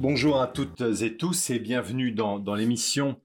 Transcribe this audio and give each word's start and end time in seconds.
Bonjour 0.00 0.40
à 0.40 0.46
toutes 0.46 0.80
et 0.80 1.16
tous 1.16 1.50
et 1.50 1.58
bienvenue 1.58 2.10
dans, 2.10 2.54
l'émission 2.54 3.20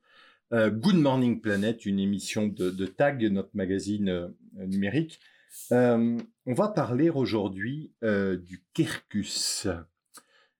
euh, 0.51 0.69
Good 0.69 0.97
Morning 0.97 1.39
Planet, 1.39 1.85
une 1.85 1.99
émission 1.99 2.47
de, 2.47 2.69
de 2.69 2.85
Tag, 2.85 3.23
notre 3.31 3.51
magazine 3.53 4.09
euh, 4.09 4.27
numérique. 4.57 5.19
Euh, 5.71 6.17
on 6.45 6.53
va 6.53 6.69
parler 6.69 7.09
aujourd'hui 7.09 7.93
euh, 8.03 8.37
du 8.37 8.63
quercus. 8.73 9.67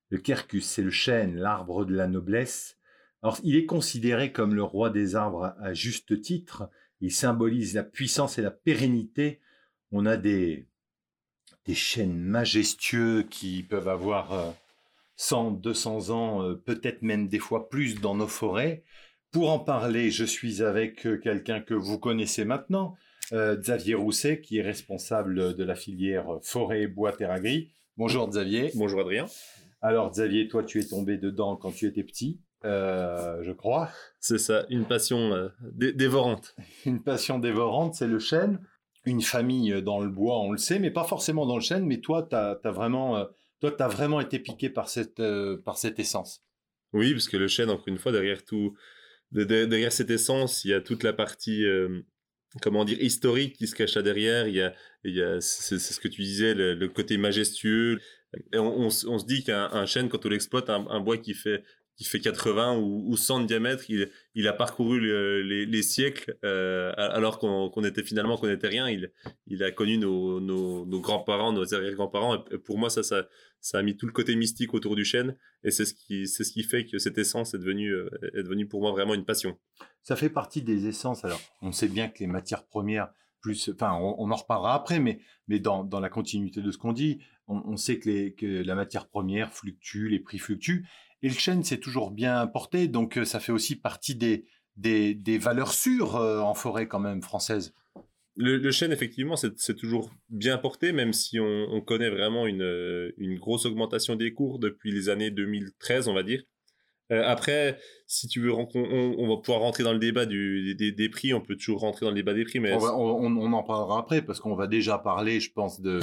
Le 0.10 0.18
quercus, 0.18 0.66
c'est 0.66 0.82
le 0.82 0.92
chêne, 0.92 1.36
l'arbre 1.38 1.86
de 1.86 1.94
la 1.94 2.08
noblesse. 2.08 2.78
Alors, 3.22 3.40
il 3.44 3.56
est 3.56 3.66
considéré 3.66 4.32
comme 4.32 4.54
le 4.54 4.64
roi 4.64 4.90
des 4.90 5.16
arbres 5.16 5.56
à, 5.60 5.74
juste 5.74 6.22
titre. 6.22 6.70
Il 7.02 7.12
symbolise 7.12 7.74
la 7.74 7.84
puissance 7.84 8.38
et 8.38 8.42
la 8.42 8.52
pérennité. 8.52 9.42
On 9.92 10.06
a 10.06 10.16
des, 10.18 10.68
des 11.66 11.74
chênes 11.74 12.18
majestueux 12.18 13.24
qui 13.24 13.64
peuvent 13.64 13.88
avoir 13.88 14.34
euh, 14.34 14.52
100, 15.18 15.52
200 15.52 16.10
ans, 16.10 16.44
euh, 16.44 16.56
peut-être 16.56 17.02
même 17.02 17.28
des 17.28 17.40
fois 17.40 17.70
plus 17.70 18.00
dans 18.00 18.16
nos 18.16 18.28
forêts. 18.28 18.84
Pour 19.32 19.52
en 19.52 19.60
parler, 19.60 20.12
je 20.12 20.24
suis 20.24 20.62
avec 20.62 21.06
euh, 21.06 21.18
quelqu'un 21.18 21.62
que 21.62 21.74
vous 21.74 22.00
connaissez 22.00 22.46
maintenant, 22.46 22.96
euh, 23.34 23.56
Xavier 23.56 23.96
Rousset, 23.96 24.42
qui 24.42 24.58
est 24.58 24.62
responsable 24.62 25.56
de 25.56 25.64
la 25.64 25.76
filière 25.76 26.26
forêt, 26.44 26.88
bois, 26.88 27.12
terre 27.12 27.32
agri. 27.32 27.72
Bonjour 27.98 28.28
Xavier. 28.30 28.72
Bonjour 28.76 29.02
Adrien. 29.02 29.26
Alors 29.82 30.12
Xavier, 30.12 30.48
toi 30.48 30.64
tu 30.64 30.80
es 30.80 30.86
tombé 30.86 31.18
dedans 31.18 31.56
quand 31.56 31.72
tu 31.72 31.86
étais 31.86 32.04
petit, 32.04 32.40
euh, 32.66 33.42
je 33.44 33.52
crois. 33.52 33.90
C'est 34.20 34.38
ça, 34.40 34.66
une 34.70 34.86
passion 34.86 35.34
euh, 35.34 35.50
dé- 35.62 35.94
dévorante. 35.94 36.56
Une 36.86 37.02
passion 37.02 37.40
dévorante, 37.40 37.96
c'est 37.96 38.08
le 38.08 38.20
chêne. 38.20 38.60
Une 39.06 39.22
famille 39.22 39.82
dans 39.84 40.00
le 40.00 40.10
bois, 40.10 40.40
on 40.40 40.52
le 40.52 40.58
sait, 40.58 40.80
mais 40.80 40.90
pas 40.90 41.04
forcément 41.04 41.46
dans 41.46 41.56
le 41.56 41.62
chêne. 41.62 41.86
Mais 41.86 42.00
toi, 42.00 42.26
tu 42.28 42.36
as, 42.36 42.60
vraiment, 42.72 43.24
toi, 43.62 43.72
t'as 43.72 43.88
vraiment 43.88 44.20
été 44.20 44.40
piqué 44.40 44.68
par 44.70 44.90
cette, 44.90 45.22
par 45.64 45.78
cette 45.78 46.00
essence. 46.00 46.44
Oui, 46.92 47.12
parce 47.14 47.28
que 47.30 47.38
le 47.38 47.48
chêne, 47.48 47.70
encore 47.70 47.88
une 47.88 48.00
fois, 48.00 48.12
derrière 48.12 48.44
tout, 48.44 48.76
de- 49.32 49.44
de- 49.44 49.66
derrière 49.66 49.92
cette 49.92 50.10
essence, 50.10 50.66
il 50.66 50.72
y 50.72 50.74
a 50.74 50.82
toute 50.82 51.04
la 51.04 51.14
partie, 51.14 51.64
euh, 51.66 52.02
comment 52.62 52.86
dire, 52.86 53.02
historique 53.02 53.56
qui 53.58 53.68
se 53.68 53.76
cache 53.76 53.96
là 53.96 54.02
derrière. 54.02 54.48
Il 54.48 54.56
y 54.56 54.62
a, 54.62 54.74
il 55.04 55.16
y 55.16 55.22
a 55.22 55.42
c'est 55.42 55.80
ce 55.80 56.00
que 56.00 56.08
tu 56.08 56.22
disais, 56.22 56.54
le, 56.54 56.88
côté 56.88 57.18
majestueux. 57.18 58.00
On, 58.54 58.90
se- 58.90 59.26
dit 59.26 59.44
qu'un 59.44 59.70
un 59.72 59.86
chêne, 59.86 60.10
quand 60.10 60.26
on 60.26 60.30
l'exploite, 60.30 60.70
un 60.70 61.00
bois 61.00 61.18
qui 61.18 61.34
fait 61.34 61.64
qui 61.96 62.04
fait 62.04 62.20
80 62.20 62.78
ou, 62.78 63.04
ou 63.08 63.16
100 63.16 63.42
de 63.42 63.46
diamètre, 63.46 63.86
il, 63.90 64.48
a 64.48 64.54
parcouru 64.54 65.00
le- 65.00 65.42
les, 65.42 65.66
les 65.66 65.82
siècles, 65.82 66.38
euh, 66.44 66.92
alors 66.98 67.40
qu'on 67.40 67.84
était 67.84 68.04
finalement 68.04 68.38
qu'on 68.38 68.48
n'était 68.48 68.68
rien. 68.68 68.90
Il, 68.90 69.64
a 69.64 69.72
connu 69.72 69.98
nos, 69.98 70.86
grands-parents, 71.00 71.54
nos 71.54 71.74
arrière-grands-parents. 71.74 72.40
Pour 72.66 72.78
moi, 72.78 72.90
ça, 72.90 73.28
a 73.74 73.82
mis 73.82 73.96
tout 73.96 74.06
le 74.06 74.12
côté 74.12 74.36
mystique 74.36 74.74
autour 74.74 74.96
du 74.96 75.06
chêne. 75.06 75.38
Et 75.64 75.72
c'est 75.72 75.86
ce 75.86 75.94
qui, 75.94 76.64
fait 76.64 76.86
que 76.86 76.98
cette 76.98 77.18
essence 77.18 77.54
est 77.54 77.60
devenue, 77.60 77.92
euh, 77.92 78.10
est 78.34 78.44
devenue 78.44 78.68
pour 78.68 78.82
moi 78.82 78.92
vraiment 78.92 79.14
une 79.14 79.26
passion. 79.26 79.58
Ça 80.04 80.18
fait 80.18 80.30
partie 80.30 80.62
des 80.62 80.88
essences. 80.88 81.24
Alors, 81.24 81.42
on 81.62 81.72
sait 81.72 81.88
bien 81.88 82.10
que 82.10 82.20
les 82.20 82.28
matières 82.28 82.66
premières, 82.66 83.10
plus, 83.40 83.70
enfin, 83.74 83.94
on, 83.94 84.32
en 84.32 84.36
reparlera 84.36 84.74
après, 84.74 85.00
mais, 85.00 85.20
dans 85.60 86.00
la 86.00 86.10
continuité 86.10 86.62
de 86.62 86.72
ce 86.72 86.78
qu'on 86.78 86.94
dit, 86.94 87.20
on, 87.48 87.62
on 87.66 87.78
sait 87.78 88.00
que, 88.00 88.10
les, 88.10 88.34
que 88.34 88.46
la 88.64 88.76
matière 88.76 89.08
première 89.08 89.54
fluctue, 89.54 90.08
les 90.10 90.20
prix 90.20 90.38
fluctuent. 90.40 90.86
Et 91.22 91.30
le 91.30 91.34
chêne, 91.36 91.64
c'est 91.64 91.80
toujours 91.80 92.12
bien 92.12 92.46
porté, 92.48 92.88
donc 92.88 93.18
euh, 93.18 93.26
ça 93.26 93.40
fait 93.40 93.52
aussi 93.52 93.76
partie 93.76 94.16
des, 94.16 94.46
des, 94.78 95.14
des 95.16 95.38
valeurs 95.38 95.74
sûres 95.74 96.16
euh, 96.18 96.40
en 96.40 96.54
forêt 96.54 96.88
quand 96.88 97.00
même 97.00 97.22
française. 97.22 97.74
Le, 98.38 98.58
le 98.58 98.72
chêne, 98.72 98.92
effectivement, 98.92 99.38
c'est 99.38 99.76
toujours 99.76 100.12
bien 100.30 100.58
porté, 100.58 100.92
même 100.92 101.14
si 101.14 101.40
on, 101.40 101.68
on 101.72 101.80
connaît 101.82 102.10
vraiment 102.10 102.46
une, 102.48 102.64
euh, 102.64 103.12
une 103.18 103.40
grosse 103.40 103.66
augmentation 103.66 104.16
des 104.18 104.34
cours 104.34 104.60
depuis 104.60 104.92
les 104.92 105.08
années 105.08 105.32
2013, 105.32 106.10
on 106.10 106.14
va 106.14 106.22
dire. 106.24 106.44
Euh, 107.14 107.24
après, 107.26 107.80
si 108.08 108.28
tu 108.28 108.42
veux, 108.42 108.52
on, 108.52 108.68
on 108.76 109.28
va 109.30 109.38
pouvoir 109.42 109.62
rentrer 109.62 109.84
dans 109.84 109.94
le 109.94 110.00
débat 110.00 110.26
du, 110.26 110.76
des, 110.76 110.92
des 110.92 111.08
prix. 111.08 111.34
On 111.34 111.40
peut 111.40 111.56
toujours 111.56 111.80
rentrer 111.80 112.06
dans 112.06 112.10
le 112.10 112.16
débat 112.16 112.34
des 112.34 112.44
prix, 112.44 112.60
mais 112.60 112.74
On, 112.74 112.80
va- 112.80 112.96
on- 112.98 113.38
on 113.38 113.54
en 113.54 113.64
parlera 113.64 114.00
après 114.00 114.22
parce 114.22 114.40
qu'on 114.42 114.56
va 114.56 114.68
déjà 114.68 114.98
parler, 114.98 115.40
je 115.40 115.52
pense, 115.54 115.80
de, 115.80 116.00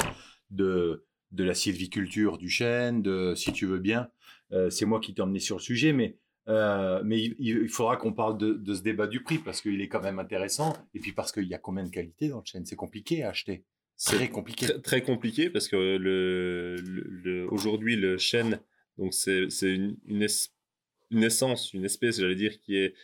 de, 0.51 1.05
de 1.33 1.45
la 1.45 1.55
sylviculture 1.55 2.39
du 2.39 2.49
chêne, 2.49 3.03
de, 3.03 3.35
si 3.35 3.53
tu 3.53 3.67
veux 3.67 3.79
bien. 3.79 4.09
Euh, 4.53 4.71
c'est 4.71 4.85
moi 4.85 5.01
qui 5.01 5.15
t'ai 5.15 5.23
emmené 5.23 5.41
sur 5.41 5.57
le 5.57 5.63
sujet, 5.63 5.93
mais, 5.93 6.17
euh, 6.49 7.01
mais 7.05 7.21
il, 7.39 7.69
faudra 7.69 7.97
qu'on 7.97 8.13
parle 8.13 8.37
de, 8.37 8.75
ce 8.75 8.83
débat 8.83 9.07
du 9.07 9.23
prix 9.23 9.39
parce 9.39 9.61
qu'il 9.61 9.81
est 9.81 9.89
quand 9.89 10.03
même 10.03 10.19
intéressant. 10.19 10.77
Et 10.95 11.01
puis 11.01 11.13
parce 11.13 11.33
qu'il 11.33 11.45
y 11.45 11.55
a 11.55 11.59
combien 11.59 11.85
de 11.85 11.91
qualités 11.91 12.29
dans 12.29 12.39
le 12.39 12.45
chêne? 12.45 12.67
C'est 12.67 12.77
compliqué 12.77 13.23
à 13.23 13.31
acheter. 13.31 13.65
C'est 13.97 14.17
Très 14.17 14.31
compliqué. 14.31 14.67
très, 14.83 15.03
compliqué 15.03 15.49
parce 15.49 15.69
que 15.69 15.77
le, 15.97 17.47
aujourd'hui 17.51 17.95
le 17.95 18.19
chêne 18.19 18.59
donc 18.99 19.15
c'est 19.15 19.47
une, 19.63 19.97
une, 20.07 20.27
une 21.11 21.23
essence 21.23 21.73
une 21.73 21.85
espèce 21.85 22.19
j'allais 22.19 22.35
dire 22.35 22.59
qui 22.59 22.77
est 22.77 22.95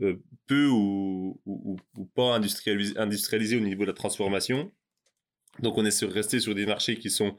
euh, 0.00 0.16
peu 0.46 0.66
ou, 0.66 1.40
ou, 1.46 1.76
pas 2.14 2.34
industrialisé, 2.34 2.96
industrialisé 2.98 3.56
au 3.56 3.60
niveau 3.60 3.82
de 3.82 3.88
la 3.88 3.92
transformation 3.92 4.72
donc 5.60 5.78
on 5.78 5.84
est 5.84 5.92
sur 5.92 6.10
resté 6.10 6.40
sur 6.40 6.56
des 6.56 6.66
marchés 6.66 6.96
qui 6.96 7.10
sont 7.10 7.36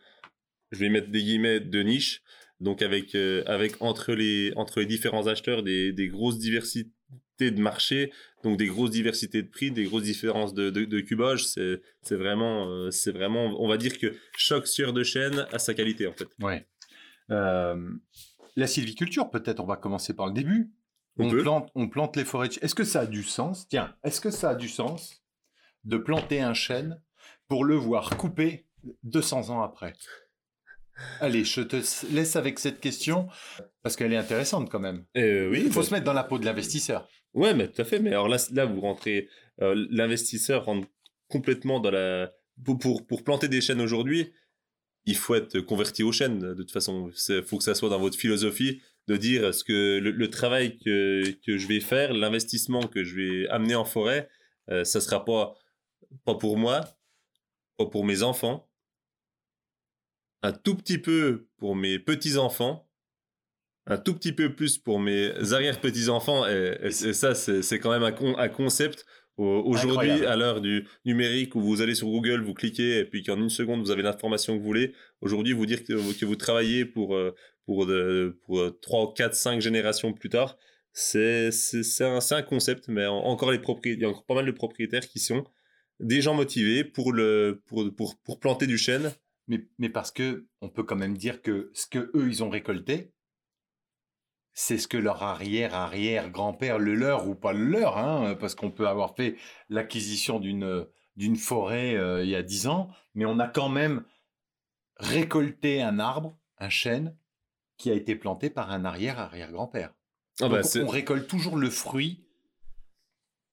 je 0.72 0.80
vais 0.80 0.90
mettre 0.90 1.10
des 1.10 1.22
guillemets 1.22 1.60
de 1.60 1.82
niche 1.82 2.22
donc 2.60 2.82
avec 2.82 3.16
euh, 3.16 3.44
avec 3.46 3.82
entre 3.82 4.14
les 4.14 4.52
entre 4.56 4.82
les 4.82 4.86
différents 4.86 5.28
acheteurs 5.28 5.64
des, 5.64 5.94
des 5.94 6.08
grosses 6.08 6.40
diversités 6.40 6.92
de 7.40 7.62
marché 7.62 8.12
donc 8.44 8.58
des 8.58 8.68
grosses 8.68 8.92
diversités 8.92 9.42
de 9.44 9.48
prix, 9.48 9.72
des 9.72 9.84
grosses 9.84 10.04
différences 10.04 10.54
de, 10.54 10.70
de, 10.70 10.86
de 10.86 11.00
cubage. 11.02 11.46
C'est 11.46 12.16
vraiment, 12.16 12.68
euh, 12.70 12.92
c'est 12.92 13.12
vraiment, 13.12 13.54
on 13.62 13.68
va 13.68 13.78
dire 13.78 13.98
que 13.98 14.16
chaque 14.38 14.68
sueur 14.68 14.94
de 14.94 15.04
chêne 15.04 15.46
a 15.52 15.60
sa 15.60 15.74
qualité 15.74 16.08
en 16.08 16.14
fait. 16.14 16.28
Ouais. 16.42 16.66
Euh, 17.32 17.92
la 18.56 18.68
sylviculture, 18.68 19.30
peut-être, 19.30 19.60
on 19.60 19.66
va 19.66 19.78
commencer 19.78 20.16
par 20.16 20.28
le 20.28 20.34
début. 20.34 20.72
On 21.18 21.28
On, 21.28 21.42
plante, 21.42 21.72
on 21.76 21.90
plante 21.90 22.16
les 22.16 22.24
forêts. 22.24 22.50
Est-ce 22.62 22.76
que 22.76 22.86
ça 22.86 23.02
a 23.02 23.06
du 23.06 23.24
sens? 23.24 23.68
Tiens, 23.68 23.94
est-ce 24.04 24.22
que 24.22 24.32
ça 24.32 24.52
a 24.52 24.56
du 24.56 24.70
sens 24.70 25.22
de 25.84 25.98
planter 25.98 26.40
un 26.40 26.54
chêne 26.54 27.02
pour 27.48 27.66
le 27.66 27.76
voir 27.76 28.16
couper 28.18 28.66
200 29.04 29.50
ans 29.50 29.62
après? 29.62 29.94
Allez, 31.20 31.44
je 31.44 31.62
te 31.62 31.78
laisse 32.14 32.36
avec 32.36 32.60
cette 32.60 32.80
question 32.80 33.28
parce 33.84 33.96
qu'elle 33.96 34.14
est 34.14 34.18
intéressante 34.18 34.70
quand 34.70 34.80
même. 34.80 35.06
Euh, 35.18 35.50
oui, 35.50 35.64
Il 35.66 35.72
faut 35.72 35.80
bah, 35.82 35.86
se 35.86 35.94
mettre 35.94 36.06
dans 36.06 36.14
la 36.14 36.24
peau 36.24 36.40
de 36.40 36.46
l'investisseur. 36.46 37.08
ouais, 37.34 37.54
mais 37.54 37.68
tout 37.68 37.82
à 37.82 37.86
fait. 37.86 38.00
Mais 38.00 38.10
alors 38.12 38.28
là, 38.28 38.38
là 38.52 38.66
vous 38.66 38.82
rentrez, 38.82 39.28
euh, 39.62 39.88
l'investisseur 39.90 40.66
rentre 40.66 40.88
complètement 41.28 41.80
dans 41.80 41.92
la 41.92 42.32
pour, 42.64 42.78
pour 42.78 43.06
pour 43.08 43.24
planter 43.24 43.48
des 43.48 43.62
chênes 43.62 43.82
aujourd'hui. 43.82 44.34
Il 45.06 45.16
faut 45.16 45.36
être 45.36 45.60
converti 45.62 46.04
aux 46.04 46.12
chênes. 46.12 46.40
De 46.40 46.54
toute 46.54 46.72
façon, 46.72 47.10
il 47.30 47.44
faut 47.44 47.58
que 47.58 47.64
ça 47.64 47.74
soit 47.76 47.90
dans 47.90 48.00
votre 48.00 48.18
philosophie 48.18 48.82
de 49.08 49.18
dire 49.18 49.54
ce 49.54 49.64
que 49.64 50.00
le, 50.00 50.12
le 50.12 50.30
travail 50.30 50.78
que 50.78 51.24
que 51.46 51.58
je 51.58 51.68
vais 51.68 51.80
faire, 51.80 52.14
l'investissement 52.14 52.82
que 52.84 53.04
je 53.04 53.16
vais 53.16 53.48
amener 53.50 53.76
en 53.76 53.86
forêt, 53.86 54.30
euh, 54.70 54.84
ça 54.84 55.02
sera 55.02 55.26
pas 55.26 55.56
pas 56.26 56.36
pour 56.36 56.58
moi, 56.58 56.82
pas 57.78 57.86
pour 57.86 58.06
mes 58.06 58.22
enfants, 58.24 58.69
un 60.42 60.52
tout 60.52 60.76
petit 60.76 60.98
peu 60.98 61.48
pour 61.58 61.76
mes 61.76 62.00
petits-enfants, 62.00 62.88
un 63.88 63.98
tout 63.98 64.14
petit 64.14 64.32
peu 64.34 64.56
plus 64.56 64.78
pour 64.78 65.00
mes 65.00 65.32
arrière-petits-enfants. 65.54 66.48
Et, 66.48 66.78
et- 66.82 66.88
et 66.88 67.14
ça, 67.14 67.34
c'est 67.36 67.80
quand 67.80 67.92
même 67.92 68.04
un, 68.04 68.12
con- 68.12 68.38
un 68.38 68.50
concept. 68.50 69.06
Au- 69.38 69.64
Aujourd'hui, 69.66 70.10
à 70.26 70.36
l'heure 70.36 70.60
du 70.62 70.86
numérique 71.06 71.56
où 71.56 71.62
vous 71.62 71.82
allez 71.82 71.96
sur 71.96 72.08
Google, 72.08 72.42
vous 72.42 72.54
cliquez 72.54 73.00
et 73.00 73.06
puis 73.06 73.24
qu'en 73.24 73.38
une 73.38 73.50
seconde, 73.50 73.80
vous 73.82 73.92
avez 73.92 74.02
l'information 74.04 74.54
que 74.56 74.60
vous 74.60 74.66
voulez. 74.66 74.94
Aujourd'hui, 75.22 75.54
vous 75.54 75.66
dire 75.66 75.84
que, 75.84 75.94
que 76.20 76.26
vous 76.26 76.36
travaillez 76.36 76.86
pour, 76.86 77.16
euh, 77.16 77.34
pour, 77.66 77.86
de, 77.86 78.38
pour 78.46 78.60
euh, 78.60 78.78
3, 78.82 79.14
4, 79.16 79.34
5 79.34 79.62
générations 79.62 80.12
plus 80.14 80.30
tard, 80.30 80.58
c'est 80.92 81.50
un, 82.02 82.20
un 82.32 82.42
concept, 82.42 82.88
mais 82.90 83.06
en- 83.06 83.18
encore 83.20 83.52
les 83.52 83.60
propriétaires, 83.60 84.00
il 84.00 84.04
y 84.04 84.06
a 84.06 84.10
encore 84.10 84.26
pas 84.26 84.36
mal 84.36 84.46
de 84.46 84.52
propriétaires 84.52 85.08
qui 85.08 85.20
sont 85.20 85.44
des 86.02 86.22
gens 86.22 86.34
motivés 86.34 86.84
pour, 86.84 87.12
le, 87.14 87.62
pour, 87.66 87.94
pour, 87.96 88.18
pour 88.20 88.40
planter 88.40 88.68
du 88.68 88.78
chêne 88.78 89.12
Mais, 89.50 89.68
mais 89.80 89.90
parce 89.90 90.12
que 90.12 90.48
on 90.62 90.70
peut 90.70 90.84
quand 90.84 90.96
même 90.96 91.18
dire 91.18 91.42
que 91.42 91.72
ce 91.74 91.88
que 91.88 92.12
eux 92.16 92.28
ils 92.30 92.44
ont 92.44 92.50
récolté, 92.50 93.12
c'est 94.54 94.78
ce 94.78 94.88
que 94.88 94.98
leur 94.98 95.24
arrière 95.24 95.74
arrière 95.74 96.30
grand-père 96.30 96.80
le 96.80 96.96
leur 96.96 97.28
ou 97.28 97.36
pas 97.36 97.52
le 97.52 97.66
leur, 97.66 97.98
hein, 97.98 98.36
parce 98.36 98.56
qu'on 98.56 98.72
peut 98.72 98.88
avoir 98.88 99.16
fait 99.16 99.36
l'acquisition 99.70 100.40
d'une 100.40 100.88
d'une 101.18 101.36
forêt 101.36 101.96
euh, 101.98 102.24
il 102.24 102.30
y 102.30 102.36
a 102.36 102.44
dix 102.44 102.68
ans, 102.68 102.90
mais 103.16 103.26
on 103.26 103.40
a 103.40 103.48
quand 103.48 103.70
même 103.70 104.06
récolté 104.98 105.82
un 105.82 106.00
arbre, 106.00 106.38
un 106.60 106.70
chêne, 106.70 107.18
qui 107.78 107.90
a 107.90 107.94
été 107.94 108.16
planté 108.16 108.50
par 108.50 108.72
un 108.72 108.86
arrière 108.86 109.20
arrière 109.20 109.52
grand-père. 109.52 109.94
Ah 110.42 110.48
bah, 110.48 110.62
on 110.82 110.88
récolte 110.88 111.28
toujours 111.28 111.58
le 111.58 111.70
fruit 111.70 112.26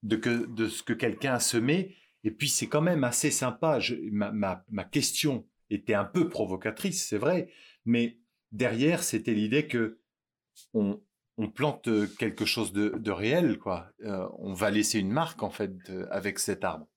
de, 0.03 0.15
que, 0.15 0.45
de 0.45 0.67
ce 0.67 0.83
que 0.83 0.93
quelqu'un 0.93 1.33
a 1.33 1.39
semé. 1.39 1.95
Et 2.23 2.31
puis 2.31 2.49
c'est 2.49 2.67
quand 2.67 2.81
même 2.81 3.03
assez 3.03 3.31
sympa. 3.31 3.79
Je- 3.79 3.95
ma, 4.11 4.31
ma- 4.31 4.63
ma 4.69 4.83
question 4.83 5.45
était 5.69 5.93
un 5.93 6.05
peu 6.05 6.29
provocatrice, 6.29 7.07
c'est 7.07 7.17
vrai, 7.17 7.49
mais 7.85 8.17
derrière 8.51 9.03
c'était 9.03 9.33
l'idée 9.33 9.67
que 9.67 9.99
on, 10.73 11.01
on 11.37 11.49
plante 11.49 11.89
quelque 12.17 12.45
chose 12.45 12.73
de, 12.73 12.89
de 12.97 13.11
réel, 13.11 13.57
quoi. 13.59 13.89
Euh, 14.03 14.27
on 14.39 14.53
va 14.53 14.71
laisser 14.71 14.99
une 14.99 15.11
marque 15.11 15.43
en 15.43 15.49
fait 15.51 15.71
avec 16.09 16.39
cet 16.39 16.63
arbre. 16.63 16.87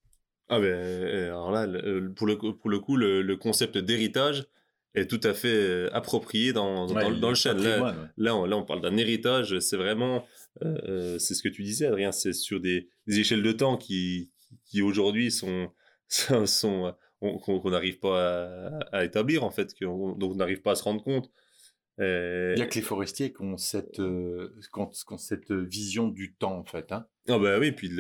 Ah 0.49 0.59
ben, 0.59 0.67
euh, 0.67 1.27
alors 1.27 1.51
là, 1.53 1.67
le- 1.67 2.13
pour 2.13 2.27
le, 2.27 2.37
coup- 2.37 2.55
pour 2.55 2.71
le 2.71 2.81
coup, 2.81 2.97
le, 2.97 3.23
le 3.23 3.37
concept 3.37 3.79
d'héritage 3.79 4.47
est 4.95 5.09
tout 5.09 5.21
à 5.23 5.35
fait 5.35 5.49
euh, 5.55 5.89
approprié 5.95 6.53
dans, 6.53 6.87
dans, 6.87 6.95
Ouais, 6.97 7.21
dans 7.21 7.29
le 7.29 7.35
chêne. 7.37 7.59
Là, 7.63 7.83
ouais. 7.83 7.93
là, 8.17 8.35
on, 8.35 8.45
là, 8.47 8.57
on 8.57 8.65
parle 8.65 8.81
d'un 8.81 8.97
héritage, 8.97 9.59
c'est 9.61 9.77
vraiment, 9.77 10.27
euh, 10.65 10.77
euh, 10.89 11.19
c'est 11.21 11.35
ce 11.35 11.43
que 11.45 11.49
tu 11.49 11.63
disais, 11.63 11.87
Adrien, 11.87 12.11
c'est 12.11 12.33
sur 12.33 12.59
des, 12.61 12.89
des 13.07 13.21
échelles 13.21 13.43
de 13.45 13.53
temps 13.53 13.77
qui, 13.77 14.33
qui 14.65 14.83
aujourd'hui 14.83 15.31
sont, 15.31 15.71
sont, 16.09 16.47
sont- 16.47 16.87
on- 16.87 16.95
qu'on 17.21 17.71
n'arrive 17.71 17.99
pas 17.99 18.69
à, 18.73 18.79
à 18.99 19.05
établir, 19.05 19.45
en 19.45 19.51
fait, 19.51 19.75
qu'on- 19.79 20.13
dont 20.13 20.31
on 20.31 20.35
n'arrive 20.37 20.63
pas 20.63 20.73
à 20.73 20.75
se 20.75 20.83
rendre 20.83 21.03
compte. 21.03 21.31
Euh, 22.01 22.55
Il 22.57 22.61
n'y 22.61 22.63
a 22.63 22.67
que 22.67 22.77
les 22.77 22.81
forestiers 22.83 23.31
qui 23.33 23.43
ont 23.43 23.59
cette, 23.59 24.01
euh, 24.01 24.49
qui 24.73 24.81
ont- 24.81 24.87
qui 24.87 25.13
ont 25.13 25.19
cette 25.19 25.53
vision 25.53 26.09
du 26.09 26.35
temps, 26.35 26.57
en 26.57 26.65
fait. 26.65 26.93
Hein. 26.93 27.07
Ah 27.29 27.39
bah 27.39 27.59
oui, 27.59 27.73
puis 27.73 27.91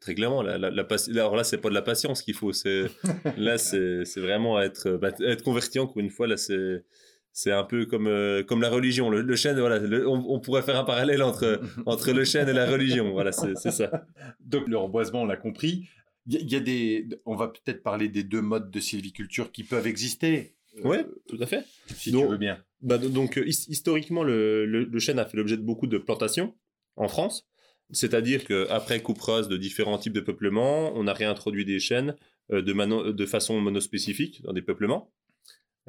très 0.00 0.14
clairement, 0.14 0.40
la, 0.42 0.56
la, 0.56 0.70
la 0.70 0.86
alors 1.10 1.36
là, 1.36 1.44
c'est 1.44 1.58
pas 1.58 1.68
de 1.68 1.74
la 1.74 1.82
patience 1.82 2.22
qu'il 2.22 2.34
faut, 2.34 2.52
c'est 2.52 2.84
là, 3.36 3.58
c'est 3.58 4.02
vraiment 4.16 4.58
être, 4.60 4.92
bah, 4.92 5.10
être 5.20 5.42
converti 5.42 5.78
encore 5.78 5.98
une 5.98 6.10
fois, 6.10 6.26
là, 6.26 6.36
c'est 6.36 6.84
c'est 7.32 7.52
un 7.52 7.62
peu 7.62 7.86
comme, 7.86 8.08
euh, 8.08 8.42
comme 8.42 8.60
la 8.60 8.70
religion. 8.70 9.08
Le, 9.08 9.20
le 9.22 9.36
chêne, 9.36 9.60
voilà, 9.60 9.78
le- 9.78 10.08
on, 10.08 10.24
on 10.28 10.40
pourrait 10.40 10.62
faire 10.62 10.76
un 10.78 10.82
parallèle 10.84 11.22
entre, 11.22 11.60
entre 11.86 12.12
le 12.12 12.24
chêne 12.24 12.48
et 12.48 12.52
la 12.52 12.66
religion, 12.68 13.12
voilà, 13.12 13.30
c'est 13.30 13.54
c'est 13.56 13.70
ça. 13.70 14.06
Donc 14.40 14.66
le 14.68 14.76
reboisement, 14.78 15.22
on 15.22 15.26
l'a 15.26 15.36
compris. 15.36 15.88
Il 16.26 16.34
y, 16.34 16.36
a- 16.36 16.40
il 16.40 16.52
y 16.52 16.56
a 16.56 16.60
des, 16.60 17.08
on 17.24 17.34
va 17.34 17.48
peut-être 17.48 17.82
parler 17.82 18.08
des 18.08 18.22
deux 18.24 18.42
modes 18.42 18.70
de 18.70 18.80
sylviculture 18.80 19.50
qui 19.52 19.64
peuvent 19.64 19.86
exister. 19.86 20.54
euh, 20.78 20.82
Ouais, 20.88 21.04
tout 21.28 21.38
à 21.40 21.46
fait. 21.46 21.64
si 21.96 22.12
Donc- 22.12 22.26
tu 22.26 22.30
veux 22.32 22.36
bien. 22.38 22.62
Bah, 22.82 22.98
do- 22.98 23.08
donc, 23.08 23.36
euh, 23.38 23.46
his- 23.46 23.66
historiquement, 23.68 24.22
le, 24.22 24.64
le, 24.66 24.84
le 24.84 24.98
chêne 25.00 25.18
a 25.18 25.24
fait 25.26 25.36
l'objet 25.36 25.56
de 25.56 25.62
beaucoup 25.62 25.86
de 25.86 25.98
plantations 25.98 26.54
en 26.96 27.08
France. 27.08 27.46
C'est-à-dire 27.92 28.44
qu'après 28.44 29.02
coupe 29.02 29.20
rase 29.20 29.48
de 29.48 29.56
différents 29.56 29.98
types 29.98 30.12
de 30.12 30.20
peuplements, 30.20 30.92
on 30.94 31.06
a 31.08 31.12
réintroduit 31.12 31.64
des 31.64 31.80
chênes 31.80 32.14
euh, 32.52 32.62
de, 32.62 33.10
de 33.12 33.26
façon 33.26 33.60
monospécifique 33.60 34.42
dans 34.42 34.52
des 34.52 34.62
peuplements. 34.62 35.12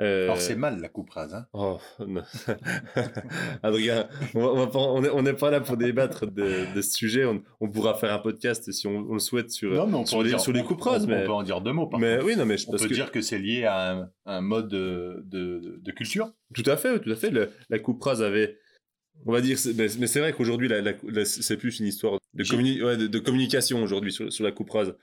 Euh, 0.01 0.24
Alors 0.25 0.38
c'est 0.38 0.56
mal 0.56 0.81
la 0.81 0.89
coupe 0.89 1.09
rase. 1.12 1.33
Hein. 1.36 1.45
Oh, 1.53 1.77
non. 2.06 2.24
Adrien, 3.63 4.07
on 4.33 5.21
n'est 5.21 5.33
pas 5.33 5.51
là 5.51 5.62
pour 5.62 5.77
débattre 5.77 6.25
de, 6.25 6.74
de 6.75 6.81
ce 6.81 6.92
sujet. 6.92 7.25
On, 7.25 7.42
on 7.59 7.69
pourra 7.69 7.94
faire 7.95 8.13
un 8.13 8.19
podcast 8.19 8.71
si 8.71 8.88
on, 8.88 8.98
on 9.09 9.13
le 9.13 9.19
souhaite 9.19 9.51
sur, 9.51 9.71
Non, 9.71 9.88
mais 10.00 10.06
sur, 10.06 10.24
les, 10.24 10.30
dire- 10.30 10.39
sur 10.39 10.51
les 10.53 10.62
on- 10.62 10.63
coupes 10.63 10.81
on- 10.86 10.89
rases. 10.89 11.06
On, 11.06 11.07
Mais, 11.07 11.24
peut 11.25 11.31
en 11.31 11.44
dire 11.44 11.62
deux 11.62 11.74
mots. 11.74 11.88
Par 11.88 12.00
mais 12.00 12.15
contre. 12.15 12.25
oui, 12.25 12.36
non, 12.36 12.45
mais 12.45 12.57
je- 12.57 12.68
on 12.68 12.71
parce 12.71 12.83
peut 12.83 12.89
que 12.89 12.94
dire 12.94 13.12
que 13.12 13.21
c'est 13.21 13.39
lié 13.39 13.65
à 13.65 13.92
un, 14.00 14.09
un 14.25 14.42
mode 14.42 14.68
de, 14.69 15.21
de, 15.25 15.80
de 15.81 15.92
culture. 15.92 16.31
tout 16.54 16.63
à 16.65 16.77
fait, 16.77 17.00
tout 17.00 17.12
à 17.12 17.15
fait. 17.15 17.30
le- 17.30 17.50
la 17.69 17.80
coupe 17.80 18.01
rase 18.01 18.21
avait, 18.21 18.57
on 19.25 19.31
va 19.31 19.42
dire, 19.42 19.57
mais, 19.77 19.88
mais 20.00 20.07
c'est 20.07 20.19
vrai 20.19 20.33
qu'aujourd'hui, 20.33 20.68
la- 20.68 20.81
la- 20.81 20.94
la- 21.04 21.25
c'est 21.25 21.57
plus 21.57 21.80
une 21.80 21.88
histoire 21.88 22.18
de, 22.33 22.44
J'ai- 22.44 22.56
communi- 22.56 22.81
ouais, 22.83 22.97
de, 22.97 23.07
de 23.07 23.19
communication 23.19 23.83
aujourd'hui 23.83 24.12
sur, 24.12 24.31
sur 24.31 24.44
la 24.44 24.51
coupe 24.51 24.69
rase. 24.71 24.95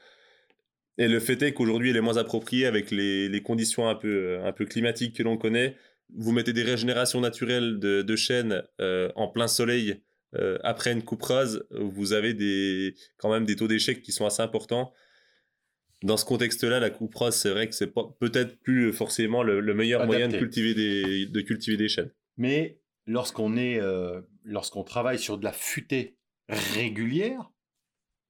Et 0.99 1.09
le 1.09 1.21
fait 1.21 1.41
est 1.43 1.53
qu'aujourd'hui, 1.53 1.91
elle 1.91 1.97
est 1.97 2.01
moins 2.03 2.17
appropriée 2.17 2.67
avec 2.67 2.91
les, 2.91 3.29
les 3.29 3.43
conditions 3.43 3.89
un 3.89 3.95
peu, 3.95 4.09
euh, 4.09 4.45
un 4.45 4.53
peu 4.53 4.67
climatiques 4.67 5.17
que 5.17 5.23
l'on 5.23 5.37
connaît. 5.37 5.77
Vous 6.17 6.33
mettez 6.33 6.53
des 6.53 6.63
régénérations 6.63 7.21
naturelles 7.21 7.79
de, 7.79 8.03
de 8.03 8.17
chênes 8.17 8.63
euh, 8.81 9.11
en 9.15 9.29
plein 9.29 9.49
soleil 9.49 10.03
euh, 10.35 10.59
après 10.63 10.93
une 10.93 11.03
coupe 11.03 11.23
rase, 11.23 11.67
vous 11.71 12.13
avez 12.13 12.35
des, 12.35 12.95
quand 13.17 13.31
même 13.31 13.47
des 13.47 13.57
taux 13.57 13.69
d'échec 13.69 14.03
qui 14.03 14.13
sont 14.13 14.27
assez 14.27 14.43
importants. 14.43 14.93
Dans 16.03 16.17
ce 16.17 16.25
contexte-là, 16.25 16.81
la 16.81 16.91
coupe 16.91 17.15
rase, 17.15 17.37
c'est 17.37 17.51
vrai 17.51 17.69
que 17.69 17.75
c'est 17.75 17.93
peut-être 18.21 18.61
plus 18.61 18.93
forcément 18.93 19.43
le, 19.43 19.61
le 19.61 19.75
meilleur 19.75 20.07
moyen 20.07 20.29
de 20.29 20.39
cultiver 20.39 20.75
des, 20.75 21.27
de 21.27 21.41
cultiver 21.41 21.77
des 21.77 21.89
chênes. 21.89 22.11
Mais 22.37 22.81
lorsqu'on 23.07 23.57
est, 23.57 23.81
euh, 23.81 24.21
lorsqu'on 24.45 24.85
travaille 24.85 25.19
sur 25.19 25.39
de 25.39 25.45
la 25.45 25.53
futée 25.53 26.19
régulière, 26.49 27.51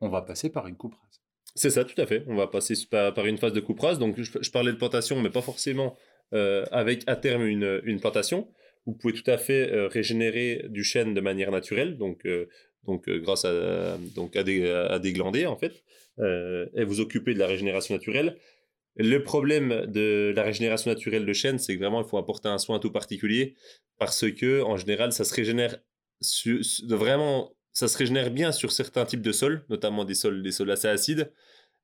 on 0.01 0.09
va 0.09 0.23
passer 0.23 0.51
par 0.51 0.67
une 0.67 0.77
coupe 0.77 0.95
rase. 0.95 1.21
C'est 1.59 1.71
ça, 1.71 1.85
tout 1.85 2.01
à 2.01 2.07
fait. 2.07 2.23
On 2.29 2.37
va 2.37 2.47
passer 2.47 2.75
par, 2.89 3.27
une 3.27 3.37
phase 3.37 3.53
de 3.53 3.59
coupe 3.59 3.81
rase. 3.81 3.99
Donc, 3.99 4.15
je, 4.21 4.51
parlais 4.51 4.71
de 4.71 4.77
plantation, 4.77 5.21
mais 5.21 5.29
pas 5.29 5.43
forcément 5.43 5.97
euh, 6.33 6.65
avec 6.71 7.03
à 7.09 7.17
terme 7.17 7.45
une, 7.45 7.99
plantation. 8.01 8.47
Vous 8.87 8.93
pouvez 8.93 9.13
tout 9.13 9.29
à 9.29 9.39
fait 9.39 9.73
euh, 9.73 9.89
régénérer 9.89 10.67
du 10.69 10.85
chêne 10.85 11.15
de 11.15 11.21
manière 11.21 11.51
naturelle, 11.51 11.99
donc, 11.99 12.25
euh, 12.27 12.47
donc 12.85 13.11
grâce 13.11 13.45
à, 13.45 13.99
donc 14.15 14.37
à, 14.37 14.45
des, 14.45 15.13
glandés, 15.13 15.47
en 15.47 15.57
fait, 15.57 15.83
et 16.21 16.85
vous 16.85 17.01
occuper 17.01 17.35
de 17.35 17.41
la 17.41 17.49
régénération 17.49 17.93
naturelle. 17.93 18.37
Le 18.95 19.19
problème 19.25 19.87
de 19.87 20.33
la 20.37 20.45
régénération 20.45 20.93
naturelle 20.93 21.27
de 21.27 21.33
chêne, 21.33 21.59
c'est 21.59 21.75
que 21.75 21.81
vraiment, 21.81 22.03
il 22.03 22.09
faut 22.09 22.19
apporter 22.19 22.49
un 22.49 22.59
soin 22.59 22.79
tout 22.79 22.93
particulier, 22.93 23.57
parce 23.99 24.31
que, 24.31 24.63
en 24.63 24.77
général, 24.77 25.13
ça 25.13 25.25
se 25.25 25.35
régénère 25.35 25.77
vraiment 26.89 27.53
ça 27.79 27.87
se 27.87 27.97
régénère 27.97 28.33
bien 28.33 28.51
sur 28.51 28.73
certains 28.73 29.05
types 29.05 29.23
de 29.23 29.31
sols, 29.31 29.65
notamment 29.69 30.05
des 30.05 30.17
sols, 30.17 30.43
des 30.43 30.51
sols 30.51 30.73
assez 30.73 30.89
acides. 30.89 31.33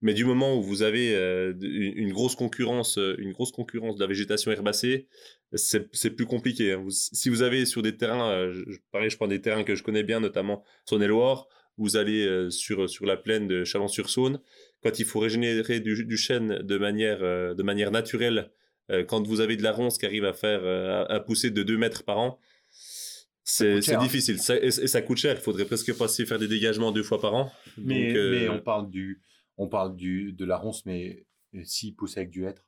Mais 0.03 0.13
du 0.13 0.25
moment 0.25 0.57
où 0.59 0.61
vous 0.63 0.83
avez 0.83 1.15
euh, 1.15 1.55
une, 1.61 2.13
grosse 2.13 2.35
concurrence, 2.35 2.99
euh, 2.99 3.15
une 3.19 3.31
grosse 3.31 3.53
concurrence 3.53 3.95
de 3.95 4.01
la 4.01 4.09
végétation 4.09 4.51
herbacée, 4.51 5.07
c'est 5.53 6.11
plus 6.17 6.27
compliqué. 6.27 6.73
hein. 6.73 6.85
Si 6.89 7.29
vous 7.29 7.43
avez 7.43 7.65
sur 7.65 7.81
des 7.81 7.97
terrains, 7.97 8.29
euh, 8.33 8.53
je- 8.53 8.79
pareil, 8.91 9.09
je 9.09 9.17
prends 9.17 9.29
des 9.29 9.41
terrains 9.41 9.63
que 9.63 9.77
je 9.77 9.85
connais 9.85 10.03
bien, 10.03 10.19
notamment 10.19 10.65
Saône-et-Loire, 10.85 11.47
vous 11.79 11.97
allez 11.97 12.51
sur, 12.51 12.91
sur 12.91 13.07
la 13.07 13.17
plaine 13.17 13.47
de 13.47 13.63
Chalon-sur-Saône, 13.63 14.41
quand 14.83 14.99
il 14.99 15.05
faut 15.05 15.21
régénérer 15.21 15.79
du, 15.79 16.17
chêne 16.17 16.59
de 16.63 16.77
manière, 16.79 17.21
de 17.21 17.63
manière 17.63 17.91
naturelle, 17.91 18.51
quand 19.09 19.27
vous 19.27 19.41
avez 19.41 19.57
de 19.57 19.63
la 19.65 19.73
ronce 19.73 19.99
qui 19.99 20.07
arrive 20.07 20.25
à 20.25 20.33
faire 20.33 20.65
à, 20.65 21.13
à 21.13 21.19
pousser 21.19 21.51
de 21.51 21.65
2 21.65 21.77
mètres 21.77 22.05
par 22.05 22.19
an, 22.19 22.39
c'est 23.45 23.81
difficile. 23.99 24.39
Ça- 24.41 24.57
et, 24.57 24.67
et 24.67 24.87
ça 24.87 25.03
coûte 25.03 25.19
cher. 25.19 25.37
Il 25.39 25.43
faudrait 25.43 25.65
presque 25.67 25.97
passer 25.97 26.25
faire 26.27 26.39
des 26.39 26.49
dégagements 26.49 26.93
deux 26.93 27.03
fois 27.03 27.21
par 27.21 27.35
an. 27.35 27.53
Mais, 27.79 28.09
Donc, 28.09 28.17
euh, 28.17 28.31
mais 28.31 28.49
on 28.49 28.61
parle 28.61 28.91
du, 28.91 29.21
on 29.59 29.69
parle 29.69 29.95
du, 29.97 30.33
de 30.33 30.45
la 30.45 30.57
ronce, 30.57 30.85
mais 30.87 31.27
euh, 31.55 31.61
s'il 31.65 31.95
pousse 31.95 32.17
avec 32.17 32.31
du 32.31 32.45
hêtre 32.45 32.67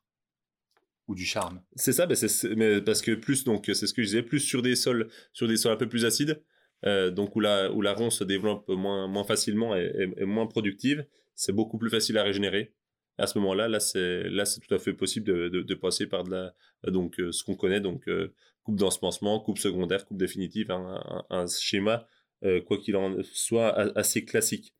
ou 1.07 1.15
du 1.15 1.25
charme. 1.25 1.61
C'est 1.75 1.93
ça, 1.93 2.05
ben 2.05 2.15
mais 2.57 2.81
parce 2.81 3.01
que 3.01 3.13
plus, 3.13 3.43
donc 3.45 3.65
c'est 3.67 3.87
ce 3.87 3.93
que 3.93 4.01
je 4.01 4.07
disais, 4.07 4.23
plus 4.23 4.39
sur 4.41 4.61
des 4.61 4.75
sols, 4.75 5.09
sur 5.33 5.47
des 5.47 5.55
sols 5.57 5.71
un 5.71 5.77
peu 5.77 5.87
plus 5.87 6.03
acides, 6.05 6.41
euh, 6.85 7.11
donc 7.11 7.35
où 7.35 7.39
la, 7.39 7.71
où 7.71 7.81
la 7.81 7.93
ronce 7.93 8.19
se 8.19 8.23
développe 8.25 8.67
moins, 8.69 9.07
moins 9.07 9.23
facilement 9.23 9.75
et, 9.75 9.85
et- 9.97 10.21
et 10.21 10.25
moins 10.25 10.47
productive, 10.47 11.05
c'est 11.33 11.53
beaucoup 11.53 11.77
plus 11.77 11.89
facile 11.89 12.17
à 12.17 12.23
régénérer. 12.23 12.73
À 13.17 13.25
ce 13.25 13.39
moment-là, 13.39 13.67
là, 13.69 13.79
c'est 13.79 14.23
là, 14.29 14.43
c'est 14.45 14.59
tout 14.59 14.73
à 14.75 14.79
fait 14.79 14.93
possible 14.93 15.25
de, 15.25 15.47
de, 15.47 15.61
de 15.61 15.75
passer 15.75 16.07
par 16.07 16.23
de 16.25 16.31
la, 16.31 16.53
donc 16.91 17.19
euh, 17.19 17.31
ce 17.31 17.43
qu'on 17.43 17.55
connaît, 17.55 17.79
donc 17.81 18.07
euh, 18.09 18.33
coupe 18.67 18.75
d'ensemencement, 18.75 19.39
coupe 19.39 19.59
secondaire, 19.59 20.05
coupe 20.05 20.17
définitive, 20.17 20.71
un, 20.71 21.01
un- 21.05 21.25
un 21.29 21.47
schéma, 21.47 22.05
euh, 22.43 22.59
quoi 22.59 22.77
qu'il 22.77 22.97
en 22.97 23.15
soit, 23.23 23.69
assez 23.97 24.25
classique. 24.25 24.75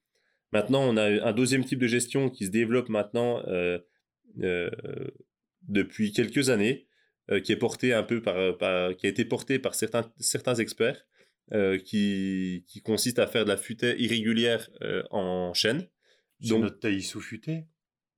Maintenant, 0.51 0.82
on 0.84 0.98
a 0.98 1.06
un 1.25 1.32
deuxième 1.32 1.63
type 1.63 1.79
de 1.79 1.88
gestion 1.88 2.29
qui 2.29 2.48
se 2.48 2.51
développe 2.51 2.89
maintenant 2.89 3.41
euh, 3.48 3.79
euh, 4.41 4.70
depuis 5.70 6.12
quelques 6.12 6.50
années, 6.50 6.86
qui 7.44 7.51
est 7.53 7.58
porté 7.58 7.94
un 7.94 8.03
peu 8.03 8.22
par, 8.22 8.58
par- 8.58 8.94
qui 8.98 9.06
a 9.06 9.10
été 9.10 9.24
porté 9.24 9.58
par 9.58 9.74
certains, 9.74 10.12
certains 10.20 10.56
experts, 10.56 11.06
qui, 11.86 12.65
qui 12.67 12.82
consiste 12.82 13.20
à 13.20 13.27
faire 13.27 13.46
de 13.46 13.50
la 13.50 13.58
futaie 13.58 13.96
irrégulière 14.00 14.70
en 15.12 15.53
chaîne. 15.53 15.88
Donc- 16.41 16.62
notre 16.63 16.79
taille 16.79 17.01
sous-futée? 17.01 17.65